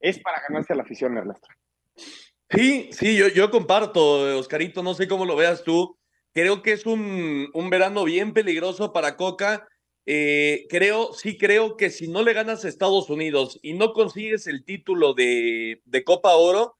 es 0.00 0.18
para 0.20 0.42
ganarse 0.48 0.72
a 0.72 0.76
la 0.76 0.82
afición, 0.82 1.16
Ernesto. 1.16 1.48
Sí, 2.50 2.90
sí, 2.92 3.16
yo, 3.16 3.28
yo 3.28 3.50
comparto, 3.50 4.38
Oscarito, 4.38 4.82
no 4.82 4.94
sé 4.94 5.08
cómo 5.08 5.24
lo 5.24 5.36
veas 5.36 5.64
tú. 5.64 5.98
Creo 6.32 6.62
que 6.62 6.72
es 6.72 6.86
un, 6.86 7.48
un 7.52 7.70
verano 7.70 8.04
bien 8.04 8.32
peligroso 8.32 8.92
para 8.92 9.16
Coca. 9.16 9.66
Eh, 10.04 10.66
creo, 10.68 11.12
sí 11.12 11.36
creo 11.36 11.76
que 11.76 11.90
si 11.90 12.06
no 12.06 12.22
le 12.22 12.32
ganas 12.32 12.64
a 12.64 12.68
Estados 12.68 13.10
Unidos 13.10 13.58
y 13.62 13.72
no 13.74 13.92
consigues 13.92 14.46
el 14.46 14.64
título 14.64 15.14
de, 15.14 15.82
de 15.84 16.04
Copa 16.04 16.36
Oro, 16.36 16.76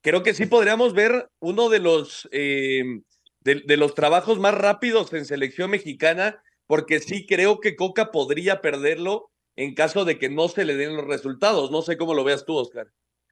creo 0.00 0.22
que 0.22 0.34
sí 0.34 0.46
podríamos 0.46 0.94
ver 0.94 1.28
uno 1.40 1.68
de 1.68 1.80
los, 1.80 2.28
eh, 2.30 3.00
de, 3.40 3.62
de, 3.66 3.76
los 3.76 3.94
trabajos 3.94 4.38
más 4.38 4.54
rápidos 4.54 5.12
en 5.12 5.24
selección 5.24 5.70
mexicana, 5.70 6.40
porque 6.68 7.00
sí 7.00 7.26
creo 7.26 7.58
que 7.58 7.74
Coca 7.74 8.12
podría 8.12 8.60
perderlo 8.60 9.32
en 9.58 9.74
caso 9.74 10.04
de 10.04 10.20
que 10.20 10.30
no 10.30 10.46
se 10.48 10.64
le 10.64 10.76
den 10.76 10.96
los 10.96 11.04
resultados. 11.04 11.72
No 11.72 11.82
sé 11.82 11.96
cómo 11.96 12.14
lo 12.14 12.22
veas 12.22 12.44
tú, 12.46 12.54
Oscar. 12.54 12.86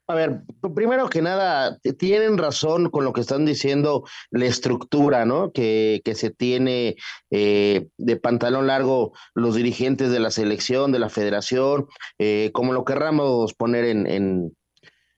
A 0.08 0.14
ver, 0.14 0.40
primero 0.74 1.08
que 1.08 1.22
nada, 1.22 1.78
tienen 1.98 2.36
razón 2.36 2.90
con 2.90 3.04
lo 3.04 3.12
que 3.12 3.20
están 3.20 3.46
diciendo 3.46 4.04
la 4.30 4.46
estructura, 4.46 5.24
¿no? 5.24 5.52
Que, 5.52 6.00
que 6.04 6.16
se 6.16 6.30
tiene 6.30 6.96
eh, 7.30 7.88
de 7.96 8.16
pantalón 8.16 8.66
largo 8.66 9.12
los 9.34 9.54
dirigentes 9.54 10.10
de 10.10 10.20
la 10.20 10.32
selección, 10.32 10.90
de 10.90 10.98
la 10.98 11.10
federación, 11.10 11.86
eh, 12.18 12.50
como 12.52 12.72
lo 12.72 12.84
querramos 12.84 13.54
poner 13.54 13.84
en, 13.84 14.06
en, 14.06 14.52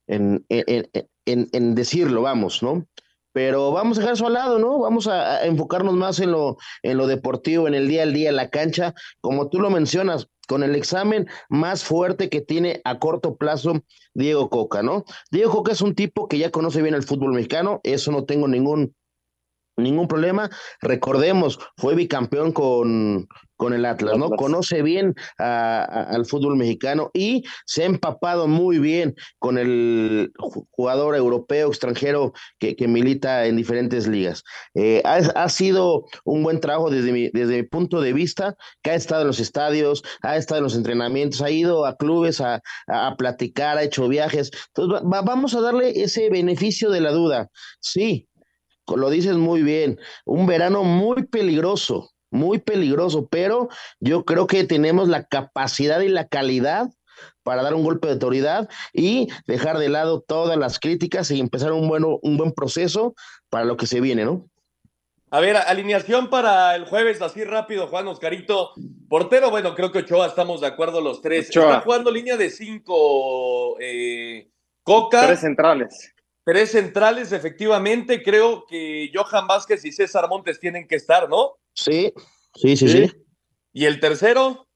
en, 0.06 0.44
en, 0.48 1.48
en 1.52 1.74
decirlo, 1.74 2.22
vamos, 2.22 2.62
¿no? 2.62 2.86
Pero 3.38 3.70
vamos 3.70 3.96
a 3.96 4.00
dejar 4.00 4.14
eso 4.14 4.26
al 4.26 4.32
lado, 4.32 4.58
¿no? 4.58 4.80
Vamos 4.80 5.06
a, 5.06 5.46
enfocarnos 5.46 5.94
más 5.94 6.18
en 6.18 6.32
lo, 6.32 6.56
en 6.82 6.96
lo 6.96 7.06
deportivo, 7.06 7.68
en 7.68 7.74
el 7.74 7.86
día 7.86 8.02
al 8.02 8.12
día, 8.12 8.30
en 8.30 8.34
la 8.34 8.50
cancha, 8.50 8.94
como 9.20 9.48
tú 9.48 9.60
lo 9.60 9.70
mencionas, 9.70 10.26
con 10.48 10.64
el 10.64 10.74
examen 10.74 11.28
más 11.48 11.84
fuerte 11.84 12.30
que 12.30 12.40
tiene 12.40 12.80
a 12.82 12.98
corto 12.98 13.36
plazo 13.36 13.84
Diego 14.12 14.50
Coca, 14.50 14.82
¿no? 14.82 15.04
Diego 15.30 15.52
Coca 15.52 15.70
es 15.70 15.82
un 15.82 15.94
tipo 15.94 16.26
que 16.26 16.38
ya 16.38 16.50
conoce 16.50 16.82
bien 16.82 16.96
el 16.96 17.04
fútbol 17.04 17.32
mexicano, 17.32 17.80
eso 17.84 18.10
no 18.10 18.24
tengo 18.24 18.48
ningún 18.48 18.96
ningún 19.78 20.08
problema. 20.08 20.50
Recordemos, 20.80 21.58
fue 21.76 21.94
bicampeón 21.94 22.52
con, 22.52 23.28
con 23.58 23.74
el 23.74 23.84
Atlas, 23.84 24.16
¿no? 24.16 24.30
Conoce 24.30 24.82
bien 24.82 25.14
a, 25.38 25.80
a, 25.80 26.02
al 26.14 26.24
fútbol 26.24 26.56
mexicano 26.56 27.10
y 27.12 27.44
se 27.66 27.82
ha 27.82 27.86
empapado 27.86 28.46
muy 28.46 28.78
bien 28.78 29.14
con 29.38 29.58
el 29.58 30.32
jugador 30.70 31.16
europeo, 31.16 31.68
extranjero 31.68 32.32
que, 32.58 32.76
que 32.76 32.88
milita 32.88 33.46
en 33.46 33.56
diferentes 33.56 34.06
ligas. 34.06 34.44
Eh, 34.74 35.02
ha, 35.04 35.16
ha, 35.16 35.48
sido 35.48 36.04
un 36.24 36.44
buen 36.44 36.60
trabajo 36.60 36.88
desde 36.88 37.12
mi, 37.12 37.30
desde 37.30 37.56
mi 37.56 37.62
punto 37.64 38.00
de 38.00 38.12
vista, 38.12 38.56
que 38.82 38.92
ha 38.92 38.94
estado 38.94 39.22
en 39.22 39.28
los 39.28 39.40
estadios, 39.40 40.02
ha 40.22 40.36
estado 40.36 40.58
en 40.58 40.64
los 40.64 40.76
entrenamientos, 40.76 41.42
ha 41.42 41.50
ido 41.50 41.84
a 41.84 41.96
clubes 41.96 42.40
a, 42.40 42.62
a 42.86 43.16
platicar, 43.16 43.76
ha 43.76 43.82
hecho 43.82 44.08
viajes. 44.08 44.52
Entonces, 44.68 45.02
va, 45.12 45.22
vamos 45.22 45.54
a 45.54 45.60
darle 45.60 46.00
ese 46.00 46.30
beneficio 46.30 46.90
de 46.90 47.00
la 47.00 47.10
duda. 47.10 47.50
Sí, 47.80 48.28
lo 48.96 49.10
dices 49.10 49.36
muy 49.36 49.62
bien, 49.62 49.98
un 50.24 50.46
verano 50.46 50.84
muy 50.84 51.24
peligroso, 51.24 52.10
muy 52.30 52.58
peligroso, 52.58 53.28
pero 53.30 53.68
yo 54.00 54.24
creo 54.24 54.46
que 54.46 54.64
tenemos 54.64 55.08
la 55.08 55.24
capacidad 55.24 56.00
y 56.00 56.08
la 56.08 56.26
calidad 56.26 56.88
para 57.42 57.62
dar 57.62 57.74
un 57.74 57.82
golpe 57.82 58.06
de 58.06 58.14
autoridad 58.14 58.68
y 58.92 59.28
dejar 59.46 59.78
de 59.78 59.88
lado 59.88 60.20
todas 60.20 60.56
las 60.56 60.78
críticas 60.78 61.30
y 61.30 61.40
empezar 61.40 61.72
un, 61.72 61.88
bueno, 61.88 62.18
un 62.22 62.36
buen 62.36 62.52
proceso 62.52 63.14
para 63.48 63.64
lo 63.64 63.76
que 63.76 63.86
se 63.86 64.00
viene, 64.00 64.24
¿no? 64.24 64.48
A 65.30 65.40
ver, 65.40 65.56
alineación 65.56 66.30
para 66.30 66.74
el 66.74 66.86
jueves, 66.86 67.20
así 67.20 67.44
rápido, 67.44 67.86
Juan 67.88 68.08
Oscarito. 68.08 68.72
Portero, 69.10 69.50
bueno, 69.50 69.74
creo 69.74 69.92
que 69.92 69.98
Ochoa, 69.98 70.26
estamos 70.26 70.62
de 70.62 70.68
acuerdo 70.68 71.02
los 71.02 71.20
tres. 71.20 71.50
Ochoa. 71.50 71.64
Está 71.64 71.80
jugando 71.82 72.10
línea 72.10 72.38
de 72.38 72.48
cinco, 72.48 73.78
eh, 73.78 74.48
Coca. 74.82 75.26
Tres 75.26 75.40
centrales. 75.40 76.14
Tres 76.48 76.70
centrales, 76.70 77.30
efectivamente. 77.32 78.22
Creo 78.22 78.64
que 78.66 79.12
Johan 79.12 79.46
Vázquez 79.46 79.84
y 79.84 79.92
César 79.92 80.30
Montes 80.30 80.58
tienen 80.58 80.88
que 80.88 80.94
estar, 80.94 81.28
¿no? 81.28 81.58
Sí, 81.74 82.10
sí, 82.54 82.74
sí, 82.74 82.88
sí. 82.88 83.06
sí. 83.06 83.12
¿Y 83.74 83.84
el 83.84 84.00
tercero? 84.00 84.66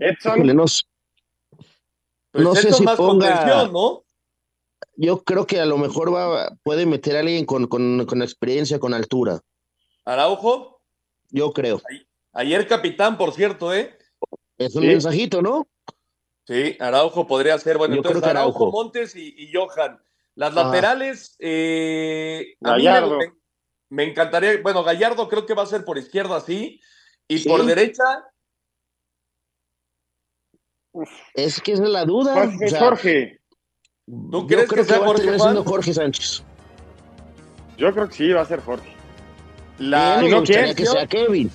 Edson. 0.00 0.46
No, 0.46 0.64
pues 0.64 2.42
no 2.42 2.54
sé 2.54 2.72
si 2.72 2.82
más 2.84 2.96
ponga... 2.96 3.66
¿no? 3.66 4.02
Yo 4.96 5.22
creo 5.24 5.46
que 5.46 5.60
a 5.60 5.66
lo 5.66 5.76
mejor 5.76 6.14
va, 6.14 6.56
puede 6.62 6.86
meter 6.86 7.16
a 7.16 7.20
alguien 7.20 7.44
con, 7.44 7.66
con, 7.66 8.06
con 8.06 8.22
experiencia, 8.22 8.78
con 8.78 8.94
altura. 8.94 9.42
¿Araujo? 10.06 10.80
Yo 11.28 11.52
creo. 11.52 11.82
Ayer 12.32 12.66
capitán, 12.66 13.18
por 13.18 13.34
cierto, 13.34 13.74
¿eh? 13.74 13.94
Es 14.56 14.74
un 14.74 14.84
¿Sí? 14.84 14.88
mensajito, 14.88 15.42
¿no? 15.42 15.68
Sí, 16.46 16.78
Araujo 16.80 17.26
podría 17.26 17.58
ser. 17.58 17.76
Bueno, 17.76 17.92
Yo 17.92 17.98
entonces 17.98 18.22
creo 18.22 18.32
que 18.32 18.38
Araujo, 18.38 18.56
Araujo. 18.56 18.72
Montes 18.72 19.14
y, 19.16 19.34
y 19.36 19.52
Johan. 19.52 20.00
Las 20.38 20.54
laterales, 20.54 21.34
eh, 21.40 22.54
a 22.62 22.76
mí 22.76 22.84
me, 22.84 23.32
me 23.90 24.04
encantaría, 24.04 24.62
bueno, 24.62 24.84
Gallardo 24.84 25.28
creo 25.28 25.44
que 25.44 25.52
va 25.54 25.64
a 25.64 25.66
ser 25.66 25.84
por 25.84 25.98
izquierda, 25.98 26.40
sí, 26.40 26.80
y 27.26 27.38
Sí. 27.38 27.48
por 27.48 27.64
derecha, 27.66 28.04
Es 31.34 31.60
que 31.60 31.72
esa 31.72 31.82
es 31.84 31.90
la 31.90 32.04
duda. 32.04 32.34
Jorge, 32.34 32.64
O 32.64 32.68
sea, 32.68 32.78
Jorge. 32.80 33.40
¿tú 34.06 34.30
yo 34.42 34.46
crees 34.46 34.68
creo 34.68 34.84
que 34.84 34.88
sea 34.88 34.98
va 35.00 35.04
a 35.04 35.08
Jorge 35.08 35.38
siendo 35.38 35.64
Jorge 35.64 35.92
Sánchez. 35.92 36.44
Yo 37.76 37.92
creo 37.92 38.08
que 38.08 38.14
sí, 38.14 38.32
va 38.32 38.42
a 38.42 38.46
ser 38.46 38.60
Jorge. 38.60 38.92
La, 39.78 40.18
A 40.18 40.20
mí 40.20 40.28
¿y 40.28 40.30
me 40.30 40.36
no 40.36 40.42
que 40.44 40.86
sea 40.86 41.06
Kevin. 41.06 41.50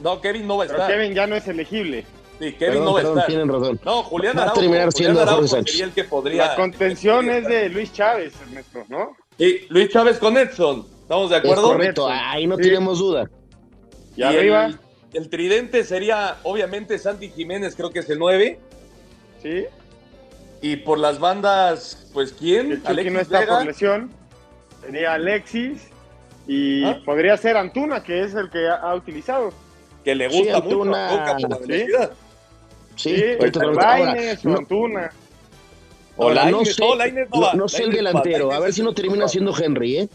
no, 0.00 0.20
Kevin 0.22 0.46
no 0.46 0.56
va 0.56 0.64
a 0.64 0.66
Pero 0.68 0.78
estar. 0.80 0.90
Kevin 0.96 1.14
ya 1.14 1.26
no 1.26 1.36
es 1.36 1.46
elegible. 1.48 2.06
Sí, 2.42 2.52
Kevin 2.54 2.58
Perdón, 2.58 2.84
no 2.84 2.92
va 2.92 2.98
a 2.98 3.02
perdón, 3.02 3.18
estar. 3.18 3.26
tienen 3.28 3.48
razón. 3.48 3.80
No, 3.84 4.02
Julián 4.02 4.36
Va 4.36 4.40
a 4.40 4.42
Araujo. 4.44 4.60
terminar 4.60 4.92
siendo 4.92 5.12
Julián 5.20 5.26
Jorge 5.26 5.30
Araujo 5.34 5.48
Sánchez. 5.48 5.72
sería 5.72 5.84
el 5.86 5.92
que 5.92 6.04
podría. 6.04 6.46
La 6.46 6.54
contención 6.56 7.30
es 7.30 7.46
de 7.46 7.68
Luis 7.68 7.92
Chávez, 7.92 8.32
Ernesto, 8.42 8.84
¿no? 8.88 9.16
Sí, 9.38 9.66
Luis 9.68 9.88
Chávez 9.90 10.18
con 10.18 10.36
Edson. 10.36 10.86
¿Estamos 11.02 11.30
de 11.30 11.36
Es 11.36 11.42
acuerdo? 11.44 11.62
correcto, 11.68 12.08
Edson. 12.10 12.24
ahí 12.24 12.46
no 12.46 12.56
Sí. 12.56 12.62
tenemos 12.62 12.98
duda. 12.98 13.30
Y, 14.16 14.20
Y 14.20 14.24
arriba, 14.24 14.66
El, 14.66 14.78
el 15.14 15.28
tridente 15.30 15.84
sería, 15.84 16.36
obviamente, 16.42 16.98
Santi 16.98 17.28
Jiménez, 17.30 17.76
creo 17.76 17.90
que 17.90 18.00
es 18.00 18.10
el 18.10 18.18
9. 18.18 18.58
sí. 19.42 19.64
Y 20.64 20.76
por 20.76 20.96
las 20.98 21.18
bandas, 21.18 22.08
pues, 22.12 22.32
¿quién? 22.32 22.70
Chucky 22.76 22.86
Alexis 22.86 23.12
no 23.12 23.20
está 23.20 23.40
Vega. 23.40 23.56
por 23.58 23.66
lesión. 23.66 24.10
Sería 24.80 25.14
Alexis. 25.14 25.88
Y 26.46 26.84
¿Ah? 26.84 27.00
podría 27.04 27.36
ser 27.36 27.56
Antuna, 27.56 28.02
que 28.04 28.22
es 28.22 28.34
el 28.34 28.48
que 28.50 28.68
ha, 28.68 28.74
ha 28.76 28.94
utilizado. 28.94 29.52
que 30.04 30.14
le 30.16 30.28
Sí, 30.30 30.38
gusta 30.38 30.60
mucho 30.60 30.74
Antuna. 30.82 31.58
Sí. 31.66 31.86
Sí, 32.96 33.16
Sí, 33.16 33.24
ahorita 33.38 33.60
ahora, 33.64 34.14
no, 34.42 34.56
Antuna. 34.58 35.10
O 36.16 36.24
ahora, 36.24 36.44
no 36.44 36.50
Lainez, 36.58 36.76
sé, 36.76 36.82
no, 36.84 36.94
Lainez 36.94 37.28
no 37.32 37.40
no- 37.40 37.46
va. 37.46 37.54
no 37.54 37.68
sé 37.68 37.76
el 37.78 37.82
Lainez 37.90 38.04
va, 38.04 38.08
delantero, 38.22 38.52
a 38.52 38.58
ver 38.60 38.72
si 38.72 38.82
no 38.82 38.92
termina 38.92 39.28
siendo 39.28 39.56
Henry, 39.56 39.96
¿eh? 39.98 40.08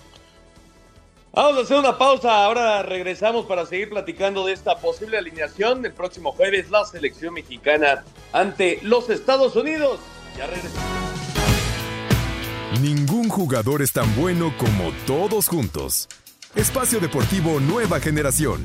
Vamos 1.33 1.57
a 1.59 1.61
hacer 1.61 1.77
una 1.77 1.97
pausa, 1.97 2.43
ahora 2.45 2.81
regresamos 2.83 3.45
para 3.45 3.65
seguir 3.65 3.89
platicando 3.89 4.45
de 4.45 4.53
esta 4.53 4.77
posible 4.77 5.17
alineación. 5.19 5.85
El 5.85 5.93
próximo 5.93 6.31
jueves 6.31 6.71
la 6.71 6.83
selección 6.85 7.33
mexicana 7.35 8.03
ante 8.33 8.79
los 8.81 9.09
Estados 9.11 9.55
Unidos. 9.55 9.99
Ya 10.35 10.47
regresamos. 10.47 10.81
Ningún 12.81 13.29
jugador 13.29 13.81
es 13.81 13.91
tan 13.91 14.13
bueno 14.15 14.53
como 14.57 14.91
todos 15.05 15.47
juntos. 15.47 16.07
Espacio 16.55 16.99
Deportivo 16.99 17.59
Nueva 17.59 17.99
Generación. 17.99 18.63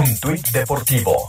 Un 0.00 0.16
tuit 0.18 0.48
deportivo. 0.52 1.26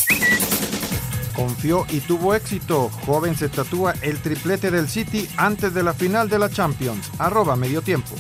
Confió 1.36 1.86
y 1.90 2.00
tuvo 2.00 2.34
éxito. 2.36 2.90
Joven 3.06 3.36
se 3.36 3.50
tatúa 3.50 3.94
el 4.01 4.22
triplete 4.22 4.72
del 4.72 4.88
City 4.88 5.28
antes 5.36 5.74
de 5.74 5.84
la 5.84 5.94
final 5.94 6.30
de 6.30 6.40
la 6.40 6.50
Champions. 6.50 7.10
Arroba 7.18 7.58
medio 7.58 7.82
tiempo. 7.82 8.12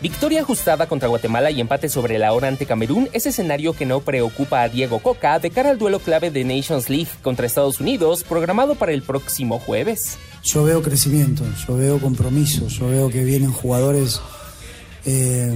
Victoria 0.00 0.40
ajustada 0.40 0.88
contra 0.88 1.08
Guatemala 1.08 1.50
y 1.50 1.60
empate 1.60 1.90
sobre 1.90 2.18
la 2.18 2.32
hora 2.32 2.48
ante 2.48 2.64
Camerún 2.64 3.10
es 3.12 3.26
escenario 3.26 3.74
que 3.74 3.84
no 3.84 4.00
preocupa 4.00 4.62
a 4.62 4.70
Diego 4.70 5.00
Coca 5.00 5.38
de 5.38 5.50
cara 5.50 5.68
al 5.68 5.78
duelo 5.78 5.98
clave 5.98 6.30
de 6.30 6.44
Nations 6.44 6.88
League 6.88 7.10
contra 7.22 7.44
Estados 7.44 7.78
Unidos, 7.78 8.24
programado 8.24 8.74
para 8.74 8.92
el 8.92 9.02
próximo 9.02 9.58
jueves. 9.58 10.16
Yo 10.42 10.64
veo 10.64 10.82
crecimiento, 10.82 11.44
yo 11.68 11.76
veo 11.76 12.00
compromiso, 12.00 12.68
yo 12.68 12.88
veo 12.88 13.10
que 13.10 13.22
vienen 13.22 13.52
jugadores 13.52 14.20
eh, 15.04 15.52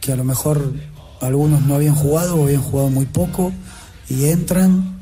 que 0.00 0.12
a 0.12 0.16
lo 0.16 0.24
mejor 0.24 0.72
algunos 1.20 1.62
no 1.62 1.74
habían 1.74 1.94
jugado 1.94 2.36
o 2.36 2.44
habían 2.44 2.62
jugado 2.62 2.90
muy 2.90 3.06
poco 3.06 3.52
y 4.08 4.26
entran 4.26 4.98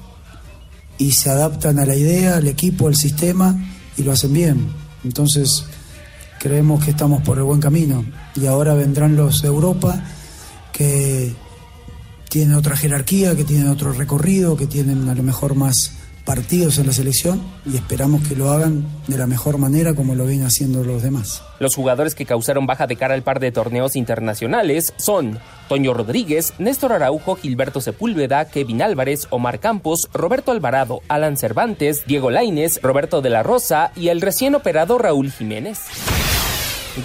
y 0.98 1.12
se 1.12 1.30
adaptan 1.30 1.78
a 1.78 1.86
la 1.86 1.94
idea, 1.94 2.36
al 2.36 2.48
equipo, 2.48 2.88
al 2.88 2.96
sistema 2.96 3.56
y 3.96 4.02
lo 4.02 4.12
hacen 4.12 4.32
bien. 4.32 4.68
Entonces 5.04 5.64
creemos 6.40 6.84
que 6.84 6.90
estamos 6.90 7.22
por 7.22 7.38
el 7.38 7.44
buen 7.44 7.60
camino 7.60 8.04
y 8.34 8.46
ahora 8.46 8.74
vendrán 8.74 9.16
los 9.16 9.42
de 9.42 9.48
Europa 9.48 10.02
que 10.72 11.34
tienen 12.28 12.54
otra 12.54 12.76
jerarquía, 12.76 13.34
que 13.34 13.44
tienen 13.44 13.68
otro 13.68 13.92
recorrido, 13.92 14.56
que 14.56 14.66
tienen 14.66 15.08
a 15.08 15.14
lo 15.14 15.22
mejor 15.22 15.54
más 15.54 15.92
partidos 16.28 16.76
en 16.76 16.86
la 16.86 16.92
selección 16.92 17.40
y 17.64 17.76
esperamos 17.76 18.20
que 18.28 18.36
lo 18.36 18.50
hagan 18.50 18.84
de 19.06 19.16
la 19.16 19.26
mejor 19.26 19.56
manera 19.56 19.94
como 19.94 20.14
lo 20.14 20.26
vienen 20.26 20.44
haciendo 20.44 20.84
los 20.84 21.02
demás. 21.02 21.42
Los 21.58 21.74
jugadores 21.74 22.14
que 22.14 22.26
causaron 22.26 22.66
baja 22.66 22.86
de 22.86 22.96
cara 22.96 23.14
al 23.14 23.22
par 23.22 23.40
de 23.40 23.50
torneos 23.50 23.96
internacionales 23.96 24.92
son 24.98 25.38
Toño 25.70 25.94
Rodríguez, 25.94 26.52
Néstor 26.58 26.92
Araujo, 26.92 27.34
Gilberto 27.34 27.80
Sepúlveda, 27.80 28.44
Kevin 28.44 28.82
Álvarez, 28.82 29.26
Omar 29.30 29.58
Campos, 29.58 30.10
Roberto 30.12 30.52
Alvarado, 30.52 31.00
Alan 31.08 31.38
Cervantes, 31.38 32.02
Diego 32.06 32.28
Laines, 32.28 32.78
Roberto 32.82 33.22
de 33.22 33.30
la 33.30 33.42
Rosa 33.42 33.90
y 33.96 34.08
el 34.08 34.20
recién 34.20 34.54
operado 34.54 34.98
Raúl 34.98 35.32
Jiménez. 35.32 35.78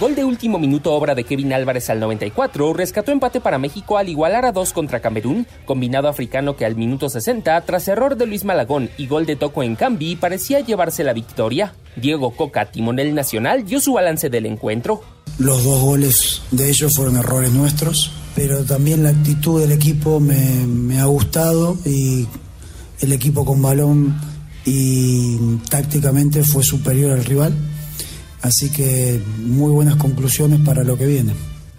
Gol 0.00 0.16
de 0.16 0.24
último 0.24 0.58
minuto 0.58 0.92
obra 0.92 1.14
de 1.14 1.22
Kevin 1.22 1.52
Álvarez 1.52 1.88
al 1.88 2.00
94 2.00 2.72
rescató 2.72 3.12
empate 3.12 3.40
para 3.40 3.58
México 3.58 3.96
al 3.96 4.08
igualar 4.08 4.44
a 4.44 4.50
dos 4.50 4.72
contra 4.72 5.00
Camerún, 5.00 5.46
combinado 5.66 6.08
africano 6.08 6.56
que 6.56 6.64
al 6.64 6.74
minuto 6.74 7.08
60, 7.08 7.60
tras 7.60 7.86
error 7.86 8.16
de 8.16 8.26
Luis 8.26 8.44
Malagón 8.44 8.90
y 8.98 9.06
gol 9.06 9.24
de 9.24 9.36
Toco 9.36 9.62
en 9.62 9.76
Cambi, 9.76 10.16
parecía 10.16 10.60
llevarse 10.60 11.04
la 11.04 11.12
victoria. 11.12 11.74
Diego 11.94 12.32
Coca, 12.32 12.72
timonel 12.72 13.14
nacional, 13.14 13.64
dio 13.64 13.78
su 13.78 13.92
balance 13.92 14.30
del 14.30 14.46
encuentro. 14.46 15.00
Los 15.38 15.62
dos 15.62 15.80
goles 15.80 16.42
de 16.50 16.68
ellos 16.68 16.96
fueron 16.96 17.16
errores 17.16 17.52
nuestros, 17.52 18.10
pero 18.34 18.64
también 18.64 19.04
la 19.04 19.10
actitud 19.10 19.60
del 19.60 19.70
equipo 19.70 20.18
me, 20.18 20.66
me 20.66 20.98
ha 20.98 21.04
gustado 21.04 21.78
y 21.84 22.26
el 23.00 23.12
equipo 23.12 23.44
con 23.44 23.62
balón 23.62 24.20
y 24.64 25.56
tácticamente 25.70 26.42
fue 26.42 26.64
superior 26.64 27.12
al 27.12 27.24
rival 27.24 27.54
Así 28.44 28.70
que 28.70 29.18
muy 29.38 29.72
buenas 29.72 29.96
conclusiones 29.96 30.60
para 30.66 30.84
lo 30.84 30.98
que 30.98 31.06
viene. 31.06 31.32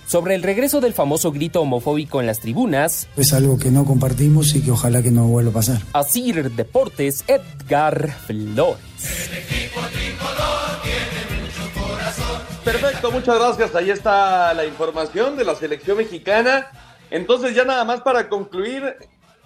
Sobre 0.07 0.33
el 0.33 0.41
regreso 0.41 0.81
del 0.81 0.95
famoso 0.95 1.31
grito 1.31 1.61
homofóbico 1.61 2.21
en 2.21 2.25
las 2.25 2.39
tribunas. 2.39 3.07
Es 3.15 3.33
algo 3.33 3.59
que 3.59 3.69
no 3.69 3.85
compartimos 3.85 4.55
y 4.55 4.63
que 4.63 4.71
ojalá 4.71 5.03
que 5.03 5.11
no 5.11 5.27
vuelva 5.27 5.51
a 5.51 5.53
pasar. 5.53 5.81
Asir 5.93 6.49
Deportes, 6.49 7.23
Edgar 7.27 8.09
Flores. 8.25 8.79
Perfecto, 12.63 13.11
muchas 13.11 13.37
gracias. 13.37 13.75
Ahí 13.75 13.91
está 13.91 14.51
la 14.55 14.65
información 14.65 15.37
de 15.37 15.43
la 15.43 15.53
selección 15.53 15.97
mexicana. 15.97 16.71
Entonces 17.11 17.53
ya 17.53 17.63
nada 17.63 17.85
más 17.85 18.01
para 18.01 18.27
concluir, 18.27 18.95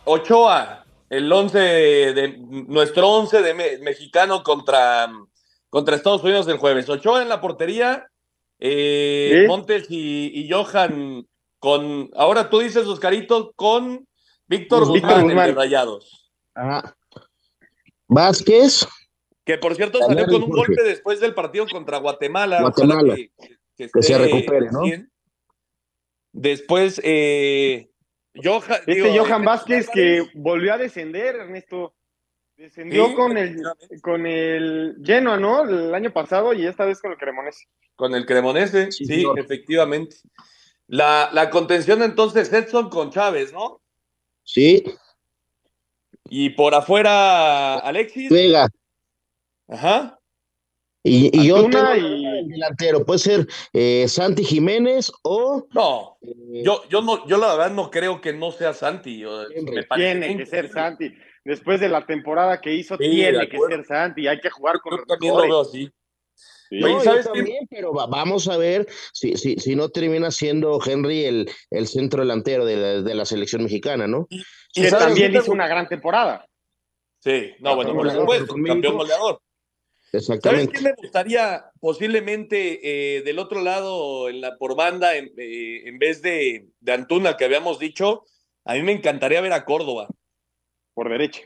Ochoa, 0.05 0.85
el 1.09 1.29
11 1.29 1.59
de 1.59 2.37
nuestro 2.69 3.09
11 3.09 3.41
de 3.41 3.79
mexicano 3.81 4.41
contra 4.41 5.09
contra 5.69 5.95
Estados 5.95 6.23
Unidos 6.23 6.47
el 6.47 6.57
jueves. 6.57 6.89
Ochoa 6.89 7.21
en 7.21 7.29
la 7.29 7.41
portería, 7.41 8.09
eh, 8.59 9.45
Montes 9.47 9.87
y, 9.89 10.49
Johan 10.49 11.25
con, 11.59 12.09
ahora 12.15 12.49
tú 12.49 12.59
dices, 12.59 12.87
Oscarito, 12.87 13.51
con 13.55 14.07
Víctor 14.47 14.87
Guzmán, 14.87 15.27
de 15.27 15.51
Rayados. 15.51 16.31
Vázquez. 18.07 18.87
Que 19.45 19.57
por 19.57 19.75
cierto 19.75 19.99
salió 19.99 20.25
con 20.27 20.43
un 20.43 20.49
golpe 20.49 20.83
después 20.83 21.19
del 21.19 21.33
partido 21.33 21.65
contra 21.67 21.97
Guatemala. 21.97 22.61
Guatemala. 22.61 23.15
Que, 23.75 23.89
se 24.01 24.17
recupere, 24.17 24.69
¿no? 24.71 24.81
Después, 26.31 27.01
eh, 27.03 27.89
Johan, 28.35 28.81
este 28.85 29.17
Johan 29.17 29.43
Vázquez 29.43 29.89
que 29.89 30.29
volvió 30.35 30.73
a 30.73 30.77
descender, 30.77 31.35
Ernesto. 31.35 31.95
Descendió 32.59 33.15
con 33.15 33.37
el 33.37 33.63
con 34.01 34.25
el 34.25 34.97
Genoa, 35.01 35.37
¿no? 35.37 35.63
El 35.63 35.95
año 35.95 36.11
pasado 36.11 36.53
y 36.53 36.65
esta 36.65 36.83
vez 36.83 36.99
con 36.99 37.11
el 37.11 37.17
Cremonese. 37.17 37.67
Con 37.95 38.13
el 38.13 38.25
Cremonese, 38.25 38.91
sí, 38.91 39.25
efectivamente. 39.37 40.17
La, 40.87 41.29
la 41.31 41.49
contención 41.49 42.03
entonces 42.03 42.51
Edson 42.51 42.89
con 42.89 43.11
Chávez, 43.11 43.53
¿no? 43.53 43.79
Sí. 44.43 44.83
Y 46.25 46.49
por 46.49 46.75
afuera 46.75 47.75
Alexis. 47.77 48.29
Vega. 48.29 48.67
Ajá. 49.69 50.19
Y, 51.01 51.31
y 51.39 51.47
yo 51.47 51.69
tengo 51.69 51.95
y... 51.95 52.49
delantero, 52.49 53.05
puede 53.05 53.19
ser 53.19 53.47
eh, 53.71 54.05
Santi 54.09 54.43
Jiménez 54.43 55.13
o. 55.23 55.65
No, 55.71 56.17
eh, 56.21 56.63
yo, 56.65 56.83
yo 56.89 57.01
no, 57.01 57.25
yo 57.25 57.37
la 57.37 57.55
verdad 57.55 57.71
no 57.71 57.89
creo 57.89 58.19
que 58.19 58.33
no 58.33 58.51
sea 58.51 58.73
Santi. 58.73 59.23
Me 59.63 59.83
tiene 59.95 60.35
que 60.35 60.45
ser 60.45 60.69
Santi 60.69 61.13
después 61.49 61.79
de 61.79 61.89
la 61.89 62.05
temporada 62.05 62.61
que 62.61 62.71
hizo, 62.71 62.95
tiene 62.95 63.49
que 63.49 63.57
ser 63.57 63.83
Santi, 63.83 64.27
hay 64.27 64.39
que 64.39 64.51
jugar 64.51 64.79
con 64.79 64.99
Yo 64.99 65.05
también 65.05 65.33
lo 65.33 65.41
veo 65.41 65.61
así. 65.61 65.91
¿sabes 67.03 67.25
también, 67.25 67.65
pero 67.67 67.91
vamos 67.91 68.47
a 68.47 68.55
ver 68.55 68.87
si, 69.11 69.35
si, 69.35 69.55
si, 69.55 69.75
no 69.75 69.89
termina 69.89 70.29
siendo 70.29 70.79
Henry 70.85 71.25
el, 71.25 71.49
el 71.71 71.87
centro 71.87 72.21
delantero 72.21 72.65
de 72.65 73.15
la, 73.15 73.25
selección 73.25 73.63
mexicana, 73.63 74.05
¿no? 74.05 74.27
Y, 74.29 74.43
que 74.83 74.91
también 74.91 75.35
hizo 75.35 75.51
una 75.51 75.67
gran 75.67 75.89
temporada. 75.89 76.45
Sí, 77.19 77.55
no, 77.59 77.75
bueno, 77.75 77.95
por 77.95 78.11
supuesto, 78.11 78.53
campeón 78.53 78.97
goleador. 78.97 79.41
Exactamente. 80.13 80.77
¿Sabes 80.77 80.79
qué 80.79 80.89
me 80.89 80.95
gustaría 80.95 81.65
posiblemente 81.79 82.79
eh, 83.17 83.21
del 83.23 83.39
otro 83.39 83.61
lado 83.61 84.29
en 84.29 84.41
la 84.41 84.55
por 84.57 84.75
banda 84.75 85.15
en, 85.15 85.31
eh, 85.37 85.81
en 85.85 85.97
vez 85.97 86.21
de, 86.21 86.67
de 86.79 86.93
Antuna 86.93 87.37
que 87.37 87.45
habíamos 87.45 87.79
dicho? 87.79 88.25
A 88.65 88.75
mí 88.75 88.83
me 88.83 88.91
encantaría 88.91 89.41
ver 89.41 89.53
a 89.53 89.65
Córdoba. 89.65 90.07
Por 90.99 91.07
derecha. 91.07 91.41